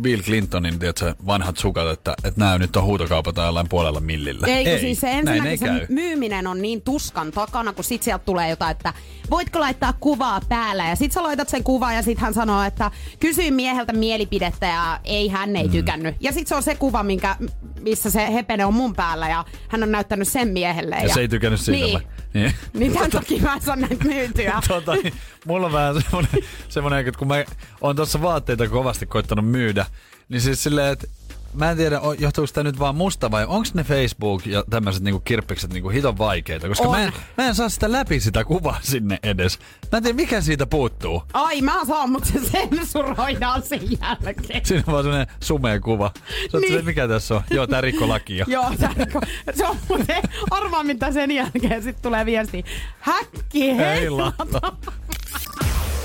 Bill 0.00 0.22
Clintonin 0.22 0.78
tiedätkö, 0.78 1.14
vanhat 1.26 1.56
sukat, 1.56 1.88
että, 1.88 2.14
että 2.24 2.40
nämä 2.40 2.58
nyt 2.58 2.76
on 2.76 2.84
huutokaupata 2.84 3.42
jollain 3.42 3.68
puolella 3.68 4.00
millillä. 4.00 4.46
Ei, 4.46 4.64
kun 4.64 4.78
siis 4.80 5.00
se 5.00 5.08
ei 5.08 5.18
ensinnäkin 5.18 5.58
käy. 5.58 5.80
se 5.80 5.86
myyminen 5.88 6.46
on 6.46 6.62
niin 6.62 6.82
tuskan 6.82 7.32
takana, 7.32 7.72
kun 7.72 7.84
sit 7.84 8.02
sieltä 8.02 8.24
tulee 8.24 8.50
jotain, 8.50 8.70
että 8.70 8.92
voitko 9.30 9.60
laittaa 9.60 9.92
kuvaa 10.00 10.40
päällä. 10.48 10.88
Ja 10.88 10.96
sit 10.96 11.12
sä 11.12 11.22
laitat 11.22 11.48
sen 11.48 11.64
kuvan 11.64 11.94
ja 11.94 12.02
sit 12.02 12.18
hän 12.18 12.34
sanoo, 12.34 12.62
että 12.62 12.90
kysy 13.20 13.50
mieheltä 13.50 13.92
mielipidettä 13.92 14.66
ja 14.66 15.00
ei 15.04 15.28
hän 15.28 15.56
ei 15.56 15.68
tykännyt. 15.68 16.14
Ja 16.20 16.32
sit 16.32 16.46
se 16.46 16.54
on 16.54 16.62
se 16.62 16.74
kuva, 16.74 17.02
minkä, 17.02 17.36
missä 17.80 18.10
se 18.10 18.32
hepene 18.32 18.64
on 18.64 18.74
mun 18.74 18.94
päällä 18.94 19.28
ja 19.28 19.44
hän 19.68 19.82
on 19.82 19.92
näyttänyt 19.92 20.28
sen 20.28 20.48
miehelle. 20.48 20.96
Ja 20.96 21.14
se 21.14 21.20
ei 21.20 21.28
tykännyt 21.28 21.60
siitä 21.60 21.86
Niin. 21.86 22.02
Niin. 22.34 22.54
Niin 22.72 22.92
tämän 22.92 23.10
takia 23.10 23.42
mä 23.42 23.54
en 23.54 23.62
saa 23.62 23.76
näitä 23.76 24.04
myytyä. 24.04 24.60
tota, 24.68 24.94
niin, 24.94 25.14
mulla 25.46 25.66
on 25.66 25.72
vähän 25.72 26.02
semmonen, 26.02 26.30
semmonen, 26.68 27.06
että 27.08 27.18
kun 27.18 27.28
mä 27.28 27.44
oon 27.80 27.96
tuossa 27.96 28.22
vaatteita 28.22 28.68
kovasti 28.68 29.06
koittanut 29.06 29.50
myydä, 29.50 29.86
niin 30.28 30.40
siis 30.40 30.62
silleen, 30.62 30.92
että 30.92 31.06
mä 31.54 31.70
en 31.70 31.76
tiedä, 31.76 32.00
johtuuko 32.18 32.50
tämä 32.52 32.64
nyt 32.64 32.78
vaan 32.78 32.94
musta 32.94 33.30
vai 33.30 33.44
onko 33.44 33.68
ne 33.74 33.84
Facebook 33.84 34.46
ja 34.46 34.64
tämmöiset 34.70 35.02
niinku 35.02 35.20
kirppikset 35.20 35.72
niinku 35.72 35.88
hiton 35.88 36.18
vaikeita, 36.18 36.68
koska 36.68 36.84
On. 36.88 36.90
mä 36.90 37.02
en, 37.04 37.12
mä 37.38 37.46
en 37.48 37.54
saa 37.54 37.68
sitä 37.68 37.92
läpi 37.92 38.20
sitä 38.20 38.44
kuvaa 38.44 38.78
sinne 38.82 39.18
edes. 39.22 39.58
Mä 39.92 39.96
en 39.96 40.02
tiedä, 40.02 40.16
mikä 40.16 40.40
siitä 40.40 40.66
puuttuu. 40.66 41.22
Ai 41.32 41.60
mä 41.60 41.84
saan, 41.86 42.10
mutta 42.10 42.28
se 42.32 42.40
sensuroidaan 42.50 43.62
sen 43.62 43.80
jälkeen. 44.00 44.66
Siinä 44.66 44.84
on 44.86 44.92
vaan 44.92 45.04
sellainen 45.04 45.34
sumea 45.40 45.80
kuva. 45.80 46.10
Sä 46.52 46.58
Niin. 46.58 46.72
niin. 46.72 46.84
mikä 46.84 47.08
tässä 47.08 47.34
on? 47.34 47.42
Joo, 47.50 47.66
tää 47.66 47.80
rikko 47.80 48.08
lakia. 48.08 48.44
Joo, 48.48 48.70
Tarko. 48.80 49.20
Se 49.54 49.66
on 49.66 49.76
muuten, 49.88 50.22
arvaa 50.50 50.82
mitä 50.84 51.12
sen 51.12 51.30
jälkeen 51.30 51.82
sitten 51.82 52.02
tulee 52.02 52.26
viesti. 52.26 52.64
Häkki, 53.00 53.62
Ei 53.70 53.76
hei. 53.76 54.10
Latta. 54.10 54.72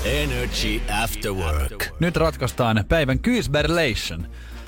Energy 0.04 0.80
After 1.02 1.32
Work. 1.32 1.84
Nyt 2.00 2.16
ratkaistaan 2.16 2.84
päivän 2.88 3.18
Kyysberlation. 3.18 4.26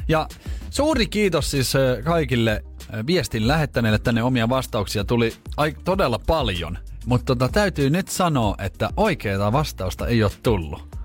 Ja 0.09 0.29
suuri 0.71 1.07
kiitos 1.07 1.51
siis 1.51 1.75
ö, 1.75 2.03
kaikille 2.05 2.65
ö, 2.95 3.07
viestin 3.07 3.49
lähettäneille 3.49 3.99
tänne 3.99 4.23
omia 4.23 4.49
vastauksia. 4.49 5.05
Tuli 5.05 5.35
ai, 5.57 5.75
todella 5.85 6.19
paljon. 6.27 6.79
Mutta 7.07 7.37
tota, 7.37 7.53
täytyy 7.53 7.91
nyt 7.91 8.09
sanoa, 8.09 8.55
että 8.59 8.91
oikeaa 8.97 9.53
vastausta 9.53 10.07
ei 10.07 10.23
ole 10.23 10.33
tullut. 10.43 10.97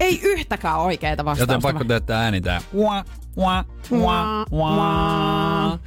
Ei 0.00 0.20
yhtäkään 0.22 0.78
oikeita 0.78 1.24
vastausta. 1.24 1.52
Joten 1.54 1.62
pakko 1.62 1.84
tehdä 1.84 2.18
ääni 2.18 2.40
tää. 2.40 2.62
Ua, 2.72 3.04
ua, 3.36 3.64
ua, 3.90 4.44
ua. 4.50 5.78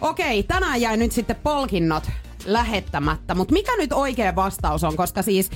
Okei, 0.00 0.42
tänään 0.42 0.80
jäi 0.80 0.96
nyt 0.96 1.12
sitten 1.12 1.36
palkinnot 1.36 2.10
lähettämättä, 2.44 3.34
mutta 3.34 3.52
mikä 3.52 3.76
nyt 3.76 3.92
oikea 3.92 4.36
vastaus 4.36 4.84
on, 4.84 4.96
koska 4.96 5.22
siis 5.22 5.50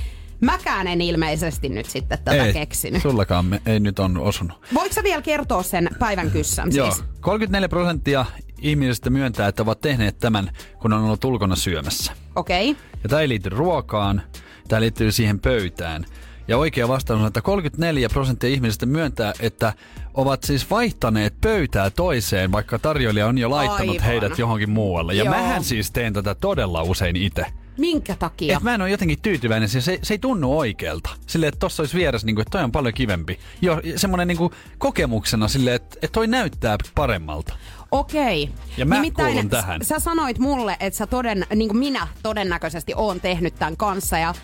mäkään 0.44 0.86
en 0.86 1.00
ilmeisesti 1.00 1.68
nyt 1.68 1.86
sitten 1.86 2.18
tätä 2.18 2.44
ei, 2.44 2.52
keksinyt. 2.52 3.02
sullakaan 3.02 3.44
me, 3.44 3.62
ei 3.66 3.80
nyt 3.80 3.98
on 3.98 4.18
osunut. 4.18 4.58
Voitko 4.74 4.94
sä 4.94 5.02
vielä 5.02 5.22
kertoa 5.22 5.62
sen 5.62 5.88
päivän 5.98 6.30
kyssän 6.30 6.74
Joo, 6.74 6.90
siis? 6.90 7.04
34 7.20 7.68
prosenttia 7.68 8.24
ihmisistä 8.60 9.10
myöntää, 9.10 9.48
että 9.48 9.62
ovat 9.62 9.80
tehneet 9.80 10.18
tämän, 10.18 10.50
kun 10.78 10.92
on 10.92 11.04
ollut 11.04 11.24
ulkona 11.24 11.56
syömässä. 11.56 12.12
Okei. 12.36 12.70
Okay. 12.70 12.84
Ja 13.02 13.08
tämä 13.08 13.22
ei 13.22 13.28
liity 13.28 13.48
ruokaan, 13.48 14.22
tämä 14.68 14.80
liittyy 14.80 15.12
siihen 15.12 15.40
pöytään. 15.40 16.06
Ja 16.48 16.58
oikea 16.58 16.88
vastaus 16.88 17.20
on, 17.20 17.26
että 17.26 17.42
34 17.42 18.08
prosenttia 18.08 18.50
ihmisistä 18.50 18.86
myöntää, 18.86 19.32
että 19.40 19.72
ovat 20.14 20.42
siis 20.42 20.70
vaihtaneet 20.70 21.34
pöytää 21.40 21.90
toiseen, 21.90 22.52
vaikka 22.52 22.78
tarjoilija 22.78 23.26
on 23.26 23.38
jo 23.38 23.50
laittanut 23.50 23.94
Aivan. 23.94 24.06
heidät 24.06 24.38
johonkin 24.38 24.70
muualle. 24.70 25.14
Ja 25.14 25.24
Joo. 25.24 25.34
mähän 25.34 25.64
siis 25.64 25.90
teen 25.90 26.12
tätä 26.12 26.34
todella 26.34 26.82
usein 26.82 27.16
itse. 27.16 27.46
Minkä 27.78 28.16
takia? 28.18 28.56
Et 28.56 28.62
mä 28.62 28.74
en 28.74 28.82
ole 28.82 28.90
jotenkin 28.90 29.20
tyytyväinen, 29.22 29.68
se, 29.68 29.80
se, 29.80 29.98
se 30.02 30.14
ei 30.14 30.18
tunnu 30.18 30.58
oikealta. 30.58 31.10
Silleen, 31.26 31.48
että 31.48 31.58
tossa 31.58 31.82
olisi 31.82 31.96
vieressä, 31.96 32.26
niin 32.26 32.34
kuin, 32.34 32.42
että 32.42 32.50
toi 32.50 32.64
on 32.64 32.72
paljon 32.72 32.94
kivempi. 32.94 33.38
Jo, 33.62 33.80
semmoinen 33.96 34.28
niin 34.28 34.50
kokemuksena 34.78 35.48
silleen, 35.48 35.76
että, 35.76 35.96
että 36.02 36.12
toi 36.12 36.26
näyttää 36.26 36.76
paremmalta. 36.94 37.54
Okei. 37.90 38.50
Ja 38.76 38.86
mä 38.86 38.94
Nimittäin 38.94 39.32
kuulun 39.32 39.50
tähän. 39.50 39.84
Sä 39.84 39.98
sanoit 39.98 40.38
mulle, 40.38 40.76
että 40.80 40.96
sä 40.96 41.06
toden, 41.06 41.46
niin 41.54 41.68
kuin 41.68 41.78
minä 41.78 42.08
todennäköisesti 42.22 42.92
oon 42.96 43.20
tehnyt 43.20 43.54
tämän 43.54 43.76
kanssa 43.76 44.18
ja 44.18 44.34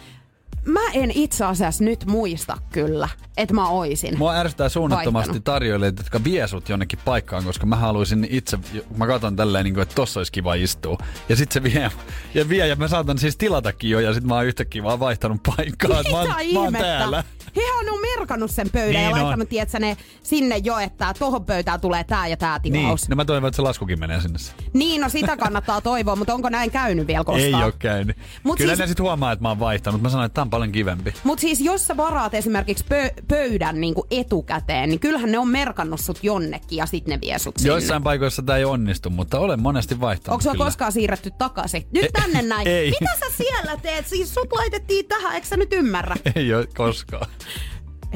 mä 0.65 0.81
en 0.93 1.11
itse 1.15 1.45
asiassa 1.45 1.85
nyt 1.85 2.05
muista 2.07 2.57
kyllä, 2.73 3.09
että 3.37 3.55
mä 3.55 3.69
oisin. 3.69 4.19
Mua 4.19 4.35
ärsyttää 4.35 4.69
suunnattomasti 4.69 5.29
Vaihtanut. 5.29 5.45
tarjoilijat, 5.45 5.99
jotka 5.99 6.25
vie 6.25 6.49
sut 6.49 6.69
jonnekin 6.69 6.99
paikkaan, 7.05 7.45
koska 7.45 7.67
mä 7.67 7.77
haluaisin 7.77 8.27
itse, 8.31 8.59
mä 8.97 9.07
katson 9.07 9.37
tälleen, 9.37 9.65
niin 9.65 9.75
kuin, 9.75 9.83
että 9.83 9.95
tossa 9.95 10.21
olisi 10.21 10.33
kiva 10.33 10.55
istua. 10.55 10.99
Ja 11.29 11.37
sit 11.37 11.53
se 11.53 11.63
vie, 11.63 11.91
ja 12.35 12.49
vie, 12.49 12.67
ja 12.67 12.77
mä 12.77 12.89
saatan 12.89 13.19
siis 13.19 13.37
tilatakin 13.37 13.91
jo, 13.91 14.01
ja 14.01 14.15
sit 14.15 14.25
mä 14.25 14.35
oon 14.35 14.47
yhtäkkiä 14.47 14.83
vaan 14.83 15.01
vaihtanut 15.01 15.41
paikkaa, 15.57 16.01
että 16.01 16.13
mä, 16.13 16.19
oon- 16.19 16.29
Mitä 16.39 16.53
mä 16.55 16.61
oon 16.61 16.73
täällä. 16.73 17.25
Hehän 17.57 17.95
on 17.95 18.01
merkannut 18.17 18.51
sen 18.51 18.71
pöydän 18.71 18.93
Niin 18.93 19.05
ja 19.05 19.11
laittanut, 19.11 19.49
tietsä, 19.49 19.79
ne 19.79 19.97
sinne 20.23 20.57
jo, 20.57 20.79
että 20.79 21.15
tohon 21.19 21.45
pöytään 21.45 21.81
tulee 21.81 22.05
tää 22.05 22.27
ja 22.27 22.37
tää 22.37 22.61
Niin, 22.65 22.73
tilaus. 22.73 23.09
no 23.09 23.17
mä 23.17 23.25
toivon, 23.25 23.49
että 23.49 23.57
se 23.57 23.63
laskukin 23.63 24.01
menee 24.01 24.21
sinne. 24.21 24.39
Niin, 24.73 25.01
no 25.01 25.09
sitä 25.09 25.37
kannattaa 25.37 25.81
toivoa, 25.81 26.17
mutta 26.17 26.35
onko 26.35 26.49
näin 26.49 26.71
käynyt 26.71 27.07
vielä 27.07 27.25
koskaan? 27.25 27.45
Ei 27.45 27.55
oo 27.55 27.73
käynyt. 27.79 28.17
Mut 28.43 28.57
Kyllä 28.59 28.71
siis- 28.71 28.79
ne 28.79 28.87
sit 28.87 29.01
huomaa, 29.01 29.33
että 29.33 29.43
mä 29.43 29.49
oon 29.49 29.59
vaihtanut. 29.61 30.03
Mä 30.03 30.09
sanoin, 30.09 30.27
että 30.27 30.35
on 30.51 30.59
paljon 30.61 30.72
kivempi. 30.72 31.14
Mutta 31.24 31.40
siis 31.40 31.61
jos 31.61 31.86
sä 31.86 31.96
varaat 31.96 32.34
esimerkiksi 32.34 32.84
pö- 32.84 33.22
pöydän 33.28 33.80
niin 33.80 33.94
etukäteen, 34.11 34.88
niin 34.88 35.01
kyllähän 35.01 35.32
ne 35.32 35.38
on 35.38 35.48
merkannut 35.48 36.01
sut 36.01 36.18
jonnekin 36.22 36.76
ja 36.76 36.86
sit 36.86 37.07
ne 37.07 37.18
vie 37.20 37.38
sut 37.38 37.57
sinne. 37.57 37.68
Joissain 37.68 38.03
paikoissa 38.03 38.42
tämä 38.42 38.59
ei 38.59 38.64
onnistu, 38.64 39.11
mutta 39.11 39.38
olen 39.40 39.62
monesti 39.62 40.01
vaihtanut 40.01 40.32
Onko 40.32 40.42
sulla 40.42 40.55
kyllä. 40.55 40.64
koskaan 40.64 40.92
siirretty 40.92 41.30
takaisin? 41.38 41.86
Nyt 41.92 42.05
Ei- 42.05 42.11
tänne 42.12 42.42
näin. 42.42 42.68
ei. 42.68 42.90
Mitä 43.01 43.12
sä 43.20 43.36
siellä 43.36 43.76
teet? 43.76 44.07
Siis 44.07 44.34
sut 44.34 44.53
laitettiin 44.53 45.07
tähän, 45.07 45.34
eikö 45.34 45.46
sä 45.46 45.57
nyt 45.57 45.72
ymmärrä? 45.72 46.16
Ei 46.34 46.55
ole 46.55 46.66
koskaan. 46.76 47.26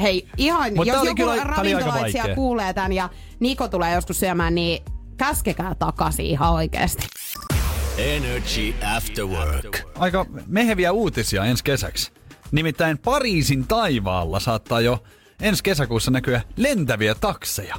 Hei, 0.02 0.28
ihan, 0.36 0.72
Mut 0.74 0.86
jos 0.86 1.04
joku 1.04 1.14
kyllä- 1.16 1.44
ravintolaitsija 1.44 2.34
kuulee 2.34 2.72
tän 2.74 2.92
ja 2.92 3.08
Niko 3.40 3.68
tulee 3.68 3.94
joskus 3.94 4.20
syömään, 4.20 4.54
niin 4.54 4.84
käskekää 5.16 5.74
takaisin 5.74 6.26
ihan 6.26 6.52
oikeesti. 6.52 7.06
Energy 7.98 8.74
After 8.96 9.24
Work. 9.26 9.78
Aika 9.98 10.26
meheviä 10.46 10.92
uutisia 10.92 11.44
ensi 11.44 11.64
kesäksi. 11.64 12.12
Nimittäin 12.54 12.98
Pariisin 12.98 13.66
taivaalla 13.66 14.40
saattaa 14.40 14.80
jo 14.80 15.02
ensi 15.42 15.62
kesäkuussa 15.62 16.10
näkyä 16.10 16.40
lentäviä 16.56 17.14
takseja. 17.14 17.76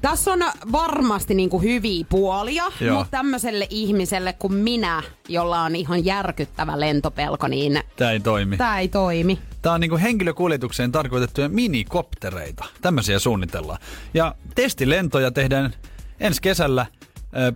Tässä 0.00 0.32
on 0.32 0.40
varmasti 0.72 1.34
niinku 1.34 1.60
hyviä 1.60 2.04
puolia, 2.08 2.64
Joo. 2.80 2.96
mutta 2.98 3.10
tämmöiselle 3.10 3.66
ihmiselle 3.70 4.32
kuin 4.32 4.54
minä, 4.54 5.02
jolla 5.28 5.62
on 5.62 5.76
ihan 5.76 6.04
järkyttävä 6.04 6.80
lentopelko, 6.80 7.48
niin 7.48 7.80
Tämä 7.96 8.10
ei 8.10 8.20
toimi. 8.20 8.56
tämä 8.56 8.78
ei 8.78 8.88
toimi. 8.88 9.38
Tämä 9.62 9.74
on 9.74 9.80
niinku 9.80 9.98
henkilökuljetukseen 9.98 10.92
tarkoitettuja 10.92 11.48
minikoptereita. 11.48 12.64
Tämmöisiä 12.80 13.18
suunnitellaan. 13.18 13.78
Ja 14.14 14.34
testilentoja 14.54 15.30
tehdään 15.30 15.72
ensi 16.20 16.42
kesällä 16.42 16.86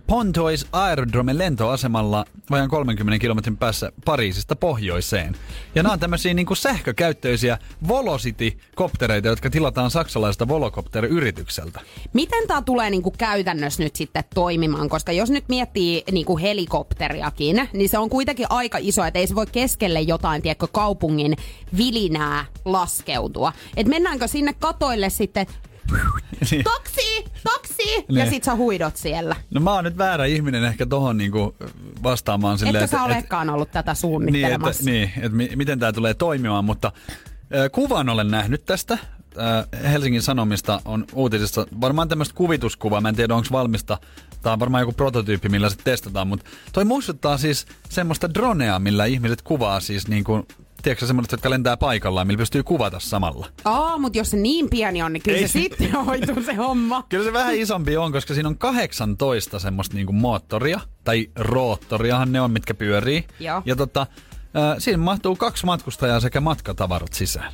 Pontois 0.07 0.67
Aerodrome 0.71 1.37
lentoasemalla 1.37 2.25
vajan 2.49 2.69
30 2.69 3.19
kilometrin 3.21 3.57
päässä 3.57 3.91
Pariisista 4.05 4.55
pohjoiseen. 4.55 5.35
Ja 5.75 5.83
nämä 5.83 5.93
on 5.93 5.99
tämmöisiä 5.99 6.33
niinku 6.33 6.55
sähkökäyttöisiä 6.55 7.57
Volocity-koptereita, 7.87 9.27
jotka 9.27 9.49
tilataan 9.49 9.91
saksalaiselta 9.91 10.47
Volocopter-yritykseltä. 10.47 11.79
Miten 12.13 12.47
tämä 12.47 12.61
tulee 12.61 12.89
niinku 12.89 13.11
käytännössä 13.17 13.83
nyt 13.83 13.95
sitten 13.95 14.23
toimimaan? 14.33 14.89
Koska 14.89 15.11
jos 15.11 15.29
nyt 15.29 15.45
miettii 15.49 16.03
niinku 16.11 16.37
helikopteriakin, 16.37 17.69
niin 17.73 17.89
se 17.89 17.97
on 17.97 18.09
kuitenkin 18.09 18.47
aika 18.49 18.77
iso, 18.81 19.03
että 19.03 19.19
ei 19.19 19.27
se 19.27 19.35
voi 19.35 19.45
keskelle 19.51 20.01
jotain, 20.01 20.41
tiedätkö, 20.41 20.67
kaupungin 20.71 21.37
vilinää 21.77 22.45
laskeutua. 22.65 23.53
Et 23.77 23.87
mennäänkö 23.87 24.27
sinne 24.27 24.53
katoille 24.59 25.09
sitten, 25.09 25.47
Niin. 26.51 26.63
Taksi, 27.77 27.95
taksi, 27.95 28.05
ja 28.17 28.23
Niin. 28.23 28.29
sit 28.33 28.43
sä 28.43 28.55
huidot 28.55 28.97
siellä. 28.97 29.35
No 29.49 29.61
mä 29.61 29.73
oon 29.73 29.83
nyt 29.83 29.97
väärä 29.97 30.25
ihminen 30.25 30.63
ehkä 30.63 30.85
tohon 30.85 31.17
niinku 31.17 31.55
vastaamaan 32.03 32.57
silleen, 32.57 32.83
Että 32.83 32.97
sä 32.97 33.03
olekaan 33.03 33.49
ollut 33.49 33.71
tätä 33.71 33.79
Niin, 33.81 33.91
että, 33.91 34.01
suunnittelemassa. 34.01 34.83
niin, 34.85 35.11
että 35.17 35.29
mi- 35.37 35.51
miten 35.55 35.79
tämä 35.79 35.93
tulee 35.93 36.13
toimimaan, 36.13 36.65
mutta 36.65 36.91
ö, 37.55 37.69
kuvan 37.69 38.09
olen 38.09 38.31
nähnyt 38.31 38.65
tästä. 38.65 38.97
Ö, 39.37 39.77
Helsingin 39.89 40.21
Sanomista 40.21 40.81
on 40.85 41.05
uutisissa 41.13 41.65
varmaan 41.81 42.07
tämmöistä 42.09 42.35
kuvituskuvaa, 42.35 43.01
mä 43.01 43.09
en 43.09 43.15
tiedä 43.15 43.35
onko 43.35 43.47
valmista, 43.51 43.97
tämä 44.41 44.53
on 44.53 44.59
varmaan 44.59 44.81
joku 44.81 44.91
prototyyppi, 44.93 45.49
millä 45.49 45.69
se 45.69 45.75
testataan, 45.83 46.27
mutta 46.27 46.45
toi 46.73 46.85
muistuttaa 46.85 47.37
siis 47.37 47.65
semmoista 47.89 48.33
dronea, 48.33 48.79
millä 48.79 49.05
ihmiset 49.05 49.41
kuvaa 49.41 49.79
siis 49.79 50.07
niin 50.07 50.23
kuin, 50.23 50.43
tiedätkö 50.81 51.05
semmoiset, 51.05 51.31
jotka 51.31 51.49
lentää 51.49 51.77
paikallaan, 51.77 52.27
millä 52.27 52.37
pystyy 52.37 52.63
kuvata 52.63 52.99
samalla. 52.99 53.47
Aa, 53.65 53.97
mutta 53.97 54.17
jos 54.17 54.31
se 54.31 54.37
niin 54.37 54.69
pieni 54.69 55.01
on, 55.01 55.13
niin 55.13 55.23
kyllä 55.23 55.37
Ei 55.37 55.47
se 55.47 55.51
sitten 55.51 55.91
hoituu 56.05 56.43
se 56.43 56.53
homma. 56.53 57.03
Kyllä 57.09 57.23
se 57.23 57.33
vähän 57.33 57.55
isompi 57.55 57.97
on, 57.97 58.11
koska 58.11 58.33
siinä 58.33 58.49
on 58.49 58.57
18 58.57 59.59
semmoista 59.59 59.95
niinku 59.95 60.13
moottoria, 60.13 60.79
tai 61.03 61.29
roottoriahan 61.35 62.31
ne 62.31 62.41
on, 62.41 62.51
mitkä 62.51 62.73
pyörii. 62.73 63.27
Joo. 63.39 63.61
Ja 63.65 63.75
tota, 63.75 64.07
ö, 64.41 64.79
siinä 64.79 64.97
mahtuu 64.97 65.35
kaksi 65.35 65.65
matkustajaa 65.65 66.19
sekä 66.19 66.41
matkatavarat 66.41 67.13
sisään. 67.13 67.53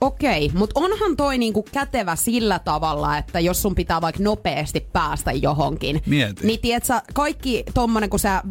Okei, 0.00 0.50
mutta 0.54 0.80
onhan 0.80 1.16
toi 1.16 1.38
niinku 1.38 1.62
kätevä 1.72 2.16
sillä 2.16 2.58
tavalla, 2.58 3.18
että 3.18 3.40
jos 3.40 3.62
sun 3.62 3.74
pitää 3.74 4.00
vaikka 4.00 4.22
nopeasti 4.22 4.80
päästä 4.92 5.32
johonkin. 5.32 6.02
Mieti. 6.06 6.46
Niin 6.46 6.60
tiedätkö, 6.60 6.94
kaikki 7.14 7.64
tommonen, 7.74 8.10
kun 8.10 8.18
sä 8.18 8.42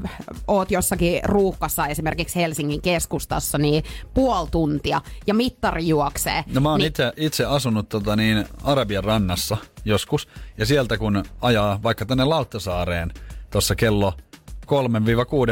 oot 0.48 0.72
jossakin 0.72 1.20
ruuhkassa 1.24 1.88
esimerkiksi 1.88 2.36
Helsingin 2.36 2.82
keskustassa, 2.82 3.58
niin 3.58 3.84
puoli 4.14 4.48
tuntia 4.52 5.02
ja 5.28 5.34
mittari 5.34 5.88
juoksee. 5.88 6.44
No 6.54 6.62
mä 6.62 6.70
oon 6.70 6.80
niin, 6.80 6.88
itse, 6.88 7.14
itse 7.18 7.46
asunut 7.46 7.90
tota 7.90 8.16
niin, 8.16 8.46
Arabian 8.64 9.04
rannassa 9.04 9.58
joskus, 9.86 10.28
ja 10.58 10.66
sieltä 10.66 10.98
kun 10.98 11.24
ajaa 11.42 11.80
vaikka 11.84 12.06
tänne 12.06 12.24
Lauttasaareen 12.24 13.14
tuossa 13.50 13.76
kello 13.76 14.14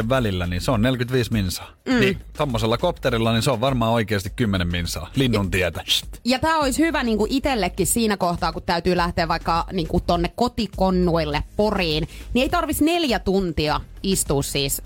3-6 0.04 0.08
välillä, 0.08 0.46
niin 0.46 0.60
se 0.60 0.70
on 0.70 0.82
45 0.82 1.32
minsaa. 1.32 1.70
Mm. 1.88 2.00
Niin 2.00 2.18
tommosella 2.36 2.78
kopterilla, 2.78 3.32
niin 3.32 3.42
se 3.42 3.50
on 3.50 3.60
varmaan 3.60 3.92
oikeasti 3.92 4.30
10 4.36 4.68
minsaa. 4.68 5.10
Linnun 5.14 5.50
tietä. 5.50 5.84
Ja 6.24 6.38
tämä 6.38 6.58
olisi 6.58 6.82
hyvä 6.82 7.02
niinku 7.02 7.26
itsellekin 7.30 7.86
siinä 7.86 8.16
kohtaa, 8.16 8.52
kun 8.52 8.62
täytyy 8.62 8.96
lähteä 8.96 9.28
vaikka 9.28 9.66
niinku 9.72 10.00
tonne 10.00 10.32
kotikonnuille 10.36 11.42
Poriin, 11.56 12.08
niin 12.34 12.42
ei 12.42 12.48
tarvitsisi 12.48 12.84
neljä 12.84 13.18
tuntia 13.18 13.80
istua 14.02 14.42
siis 14.42 14.82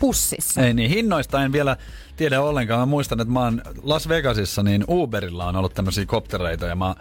pussissa. 0.00 0.60
Ei 0.60 0.74
niin, 0.74 0.90
hinnoista 0.90 1.44
en 1.44 1.52
vielä 1.52 1.76
tiedä 2.16 2.40
ollenkaan. 2.40 2.80
Mä 2.80 2.86
muistan, 2.86 3.20
että 3.20 3.32
mä 3.32 3.40
oon 3.40 3.62
Las 3.82 4.08
Vegasissa, 4.08 4.62
niin 4.62 4.84
Uberilla 4.88 5.46
on 5.46 5.56
ollut 5.56 5.74
tämmöisiä 5.74 6.06
koptereita 6.06 6.66
ja 6.66 6.76
mä 6.76 6.94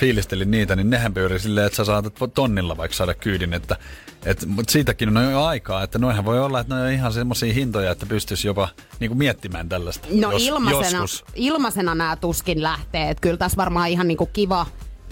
fiilistelin 0.00 0.50
niitä, 0.50 0.76
niin 0.76 0.90
nehän 0.90 1.14
pyörii 1.14 1.38
silleen, 1.38 1.66
että 1.66 1.76
sä 1.76 1.84
saatat 1.84 2.34
tonnilla 2.34 2.76
vaikka 2.76 2.96
saada 2.96 3.14
kyydin, 3.14 3.54
että 3.54 3.76
et, 4.24 4.46
mutta 4.46 4.72
siitäkin 4.72 5.16
on 5.16 5.32
jo 5.32 5.44
aikaa, 5.44 5.82
että 5.82 5.98
noihän 5.98 6.24
voi 6.24 6.40
olla, 6.40 6.60
että 6.60 6.74
ne 6.74 6.82
on 6.82 6.90
ihan 6.90 7.12
semmoisia 7.12 7.52
hintoja, 7.52 7.90
että 7.90 8.06
pystyisi 8.06 8.46
jopa 8.46 8.68
niinku 9.00 9.14
miettimään 9.14 9.68
tällaista. 9.68 10.08
No 10.10 10.32
jos, 10.32 10.46
ilmaisena, 10.46 11.00
joskus. 11.02 11.24
ilmaisena 11.34 11.94
nämä 11.94 12.16
tuskin 12.16 12.62
lähtee. 12.62 13.10
että 13.10 13.20
kyllä 13.20 13.36
tässä 13.36 13.56
varmaan 13.56 13.88
ihan 13.88 14.08
niinku 14.08 14.26
kiva, 14.26 14.66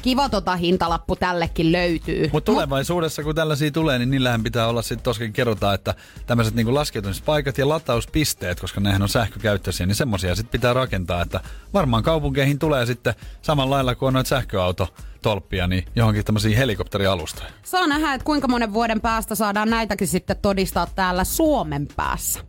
kiva 0.06 0.28
tota 0.28 0.56
hintalappu 0.56 1.16
tällekin 1.16 1.72
löytyy. 1.72 2.30
Mutta 2.32 2.52
tulevaisuudessa, 2.52 3.22
kun 3.22 3.34
tällaisia 3.34 3.70
tulee, 3.70 3.98
niin 3.98 4.10
niillähän 4.10 4.42
pitää 4.42 4.66
olla 4.66 4.82
sitten 4.82 5.04
tosiaan 5.04 5.32
kerrotaan, 5.32 5.74
että 5.74 5.94
tämmöiset 6.26 6.54
niinku 6.54 6.74
laskeutumispaikat 6.74 7.58
ja 7.58 7.68
latauspisteet, 7.68 8.60
koska 8.60 8.80
nehän 8.80 9.02
on 9.02 9.08
sähkökäyttöisiä, 9.08 9.86
niin 9.86 9.94
semmoisia 9.94 10.34
sitten 10.34 10.52
pitää 10.52 10.72
rakentaa, 10.72 11.22
että 11.22 11.40
varmaan 11.74 12.02
kaupunkeihin 12.02 12.58
tulee 12.58 12.86
sitten 12.86 13.14
samalla 13.42 13.74
lailla 13.74 13.94
kuin 13.94 14.06
on 14.06 14.12
noita 14.12 14.28
sähköautotolppia, 14.28 15.66
niin 15.66 15.84
johonkin 15.96 16.24
tämmöisiä 16.24 16.58
helikopterialustoja. 16.58 17.48
Saa 17.62 17.86
nähdä, 17.86 18.14
että 18.14 18.24
kuinka 18.24 18.48
monen 18.48 18.72
vuoden 18.72 19.00
päästä 19.00 19.34
saadaan 19.34 19.70
näitäkin 19.70 20.08
sitten 20.08 20.36
todistaa 20.42 20.86
täällä 20.94 21.24
Suomen 21.24 21.88
päässä. 21.96 22.40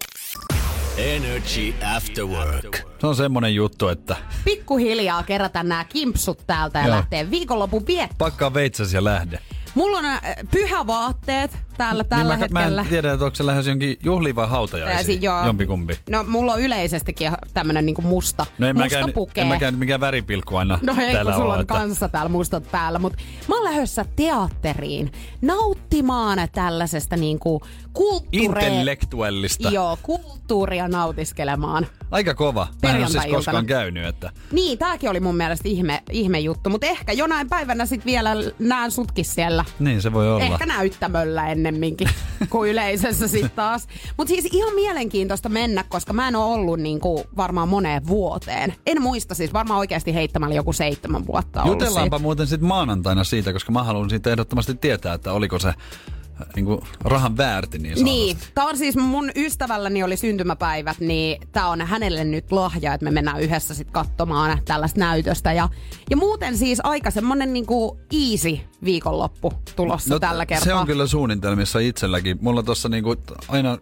Energy 0.98 1.74
After 1.96 2.26
Work. 2.26 2.78
Se 3.02 3.08
on 3.08 3.16
semmonen 3.16 3.56
juttu, 3.56 3.88
että 3.88 4.16
Pikkuhiljaa 4.46 5.24
kerätä 5.24 5.64
nämä 5.64 5.84
kimpsut 5.84 6.48
täältä 6.48 6.80
ja 6.80 6.86
Joo. 6.88 6.96
lähtee 6.96 7.32
viikonlopun 7.32 7.88
viettoon. 7.88 8.18
pakkaa 8.18 8.54
veitsäsi 8.54 8.96
ja 8.98 9.04
lähde. 9.04 9.40
Mulla 9.76 9.98
on 9.98 10.06
äh, 10.06 10.22
pyhävaatteet 10.52 11.58
täällä 11.78 12.04
tällä 12.04 12.24
niin 12.24 12.54
mä, 12.54 12.60
hetkellä. 12.62 12.76
mä 12.76 12.82
en 12.82 12.88
tiedä, 12.90 13.12
että 13.14 13.26
onko 13.26 13.36
se 13.36 13.46
lähes 13.46 13.68
jonkin 13.68 13.98
juhliin 14.04 14.36
vai 14.36 14.48
hautajaisiin. 14.48 15.06
si- 15.20 15.26
joo. 15.26 15.46
Jompikumpi. 15.46 16.00
No 16.10 16.24
mulla 16.28 16.54
on 16.54 16.62
yleisestikin 16.62 17.32
tämmönen 17.54 17.86
niinku 17.86 18.02
musta, 18.02 18.46
No 18.58 18.68
en 18.68 18.76
musta 18.76 18.86
mäkään, 18.98 19.14
pukee. 19.14 19.42
en 19.42 19.48
mäkään 19.48 19.76
mikään 19.76 20.00
väripilkku 20.00 20.56
aina 20.56 20.80
No 20.82 20.96
ei, 21.00 21.14
täällä 21.14 21.32
kun 21.32 21.42
sulla 21.42 21.54
on 21.54 21.62
että- 21.62 21.74
kanssa 21.74 22.10
täällä 22.10 22.30
mustat 22.30 22.72
päällä, 22.72 23.00
mutta 23.00 23.18
mä 23.48 23.56
oon 23.56 23.64
lähdössä 23.64 24.06
teatteriin 24.16 25.12
nauttimaan 25.42 26.40
tällaisesta 26.52 27.18
niinku 27.18 27.62
kulttuure... 27.94 28.66
Intellektuellista. 28.66 29.70
Joo, 29.70 29.98
kulttuuria 30.04 30.88
nautiskelemaan. 30.88 31.88
Aika 32.12 32.34
kova. 32.34 32.68
Mä 32.84 32.90
en 32.90 32.98
ole 32.98 33.08
siis 33.10 33.26
koskaan 33.32 33.66
käynyt, 33.66 34.06
että 34.06 34.32
Niin, 34.52 34.78
tääkin 34.78 35.10
oli 35.10 35.20
mun 35.20 35.36
mielestä 35.38 35.70
ihme, 35.70 36.04
ihme 36.12 36.40
juttu, 36.40 36.70
mutta 36.70 36.88
ehkä 36.88 37.12
jonain 37.14 37.50
päivänä 37.50 37.86
sit 37.86 38.06
vielä 38.06 38.32
näen 38.60 38.92
sutkin 38.92 39.26
siellä. 39.26 39.66
niin 39.80 40.02
se 40.02 40.14
voi 40.14 40.32
olla. 40.34 40.46
Ehkä 40.46 40.66
näyttämöllä 40.66 41.52
ennemminkin 41.68 42.10
kuin 42.50 42.72
yleisössä 42.72 43.28
sitten 43.28 43.52
taas. 43.56 43.88
Mutta 44.18 44.30
siis 44.34 44.46
ihan 44.52 44.76
mielenkiintoista 44.76 45.50
mennä, 45.50 45.84
koska 45.90 46.14
mä 46.14 46.28
en 46.28 46.36
ole 46.36 46.54
ollut 46.54 46.80
niinku 46.80 47.24
varmaan 47.38 47.70
moneen 47.70 48.08
vuoteen. 48.08 48.76
En 48.86 49.02
muista 49.02 49.36
siis, 49.36 49.54
varmaan 49.54 49.80
oikeasti 49.80 50.14
heittämällä 50.14 50.56
joku 50.56 50.74
seitsemän 50.74 51.28
vuotta 51.28 51.64
Jutellaanpa 51.66 52.18
siitä. 52.18 52.24
muuten 52.24 52.48
sitten 52.48 52.68
maanantaina 52.68 53.24
siitä, 53.24 53.54
koska 53.54 53.72
mä 53.72 53.84
haluan 53.84 54.10
siitä 54.10 54.30
ehdottomasti 54.30 54.76
tietää, 54.76 55.14
että 55.14 55.34
oliko 55.34 55.60
se 55.60 55.74
niin 56.56 56.66
kuin 56.66 56.82
rahan 57.02 57.38
väärti 57.38 57.78
niin 57.80 57.98
sanotusti. 57.98 58.20
Niin, 58.20 58.38
tää 58.56 58.66
on 58.66 58.78
siis 58.78 58.96
mun 58.96 59.32
ystävälläni 59.36 60.04
oli 60.04 60.18
syntymäpäivät, 60.18 61.00
niin 61.00 61.42
tää 61.52 61.68
on 61.68 61.82
hänelle 61.82 62.24
nyt 62.24 62.52
lahja, 62.52 62.94
että 62.94 63.04
me 63.04 63.12
mennään 63.12 63.42
yhdessä 63.42 63.74
sit 63.74 63.92
katsomaan 63.92 64.60
tällaista 64.66 65.00
näytöstä. 65.00 65.54
Ja, 65.54 65.70
ja 66.10 66.18
muuten 66.18 66.58
siis 66.58 66.80
aika 66.84 67.12
semmonen 67.12 67.54
niinku 67.54 68.00
easy 68.32 68.60
viikonloppu 68.84 69.54
tulossa 69.76 70.14
no, 70.14 70.20
tällä 70.20 70.46
kertaa. 70.46 70.66
Se 70.66 70.74
on 70.74 70.86
kyllä 70.86 71.08
suunnitelmissa 71.08 71.80
itselläkin. 71.80 72.38
Mulla 72.42 72.64
tuossa 72.64 72.90
niinku 72.90 73.16
aina 73.48 73.78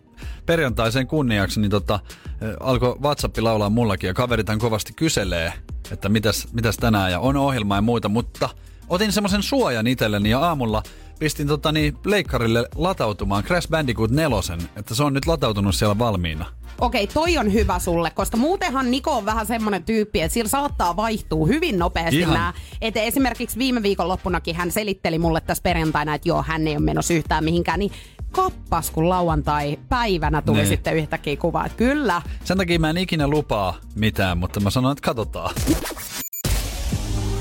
perjantaisen 0.46 1.08
kunniaksi 1.08 1.60
niin 1.60 1.72
tota, 1.72 2.00
eh, 2.42 2.50
alkoi 2.60 2.96
WhatsApp 3.02 3.38
laulaa 3.38 3.70
mullakin 3.70 4.08
ja 4.08 4.14
kaverithan 4.14 4.60
kovasti 4.60 4.94
kyselee, 4.94 5.54
että 5.92 6.10
mitäs, 6.10 6.48
mitäs 6.54 6.78
tänään 6.78 7.12
ja 7.12 7.20
on 7.20 7.38
ohjelma 7.38 7.76
ja 7.76 7.82
muuta, 7.82 8.10
mutta 8.10 8.50
otin 8.90 9.12
semmoisen 9.12 9.44
suojan 9.44 9.88
itselleni 9.88 10.30
ja 10.30 10.40
aamulla 10.40 10.84
pistin 11.20 11.48
tota 11.48 11.72
niin, 11.72 11.98
leikkarille 12.06 12.68
latautumaan 12.76 13.44
Crash 13.44 13.70
Bandicoot 13.70 14.12
4, 14.12 14.38
että 14.76 14.96
se 14.96 15.04
on 15.04 15.14
nyt 15.14 15.26
latautunut 15.26 15.76
siellä 15.76 16.00
valmiina. 16.00 16.46
Okei, 16.82 17.08
toi 17.08 17.38
on 17.38 17.54
hyvä 17.54 17.80
sulle, 17.80 18.10
koska 18.12 18.38
muutenhan 18.38 18.92
Niko 18.92 19.12
on 19.18 19.26
vähän 19.26 19.46
semmonen 19.46 19.84
tyyppi, 19.84 20.22
että 20.22 20.34
sillä 20.34 20.50
saattaa 20.50 20.96
vaihtua 20.96 21.48
hyvin 21.48 21.80
nopeasti 21.80 22.20
Ihan. 22.20 22.34
nämä. 22.34 22.54
Että 22.82 23.02
esimerkiksi 23.02 23.60
viime 23.60 23.84
viikon 23.84 24.08
loppunakin 24.08 24.56
hän 24.56 24.72
selitteli 24.72 25.20
mulle 25.20 25.42
tässä 25.42 25.62
perjantaina, 25.64 26.14
että 26.16 26.30
joo, 26.30 26.44
hän 26.48 26.68
ei 26.68 26.74
ole 26.76 26.84
menossa 26.86 27.14
yhtään 27.14 27.44
mihinkään, 27.44 27.80
niin 27.80 27.92
kappas, 28.32 28.92
kun 28.92 29.10
lauantai 29.10 29.80
päivänä 29.90 30.42
tuli 30.42 30.58
Niin. 30.58 30.68
sitten 30.68 30.96
yhtäkkiä 30.98 31.36
kuva, 31.38 31.66
että 31.66 31.78
kyllä. 31.78 32.22
Sen 32.44 32.58
takia 32.58 32.80
mä 32.80 32.90
en 32.90 32.98
ikinä 32.98 33.28
lupaa 33.28 33.76
mitään, 33.96 34.38
mutta 34.38 34.60
mä 34.60 34.70
sanon, 34.70 34.92
että 34.92 35.06
katsotaan. 35.06 35.56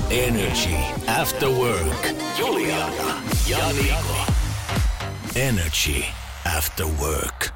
Energy 0.09 0.75
After 1.21 1.49
Work. 1.49 2.07
Juliana 2.39 3.21
ja 3.47 3.57
Niko. 3.67 4.33
Energy 5.35 6.03
After 6.57 6.85
Work. 6.85 7.49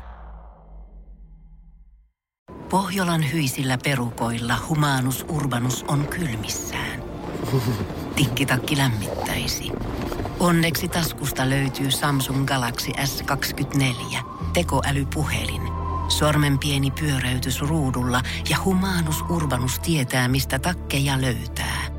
Pohjolan 2.70 3.32
hyisillä 3.32 3.78
perukoilla 3.84 4.58
humanus 4.68 5.26
urbanus 5.30 5.86
on 5.88 6.08
kylmissään. 6.08 7.04
Tikkitakki 8.16 8.78
lämmittäisi. 8.78 9.72
Onneksi 10.40 10.88
taskusta 10.88 11.50
löytyy 11.50 11.92
Samsung 11.92 12.46
Galaxy 12.46 12.92
S24 12.92 14.18
tekoälypuhelin. 14.54 15.62
Sormen 16.08 16.60
pieni 16.60 16.92
pyöräytys 16.92 17.62
ruudulla 17.62 18.22
ja 18.50 18.58
humanus 18.66 19.22
urbanus 19.30 19.80
tietää, 19.80 20.28
mistä 20.28 20.60
takkeja 20.60 21.22
löytää. 21.22 21.99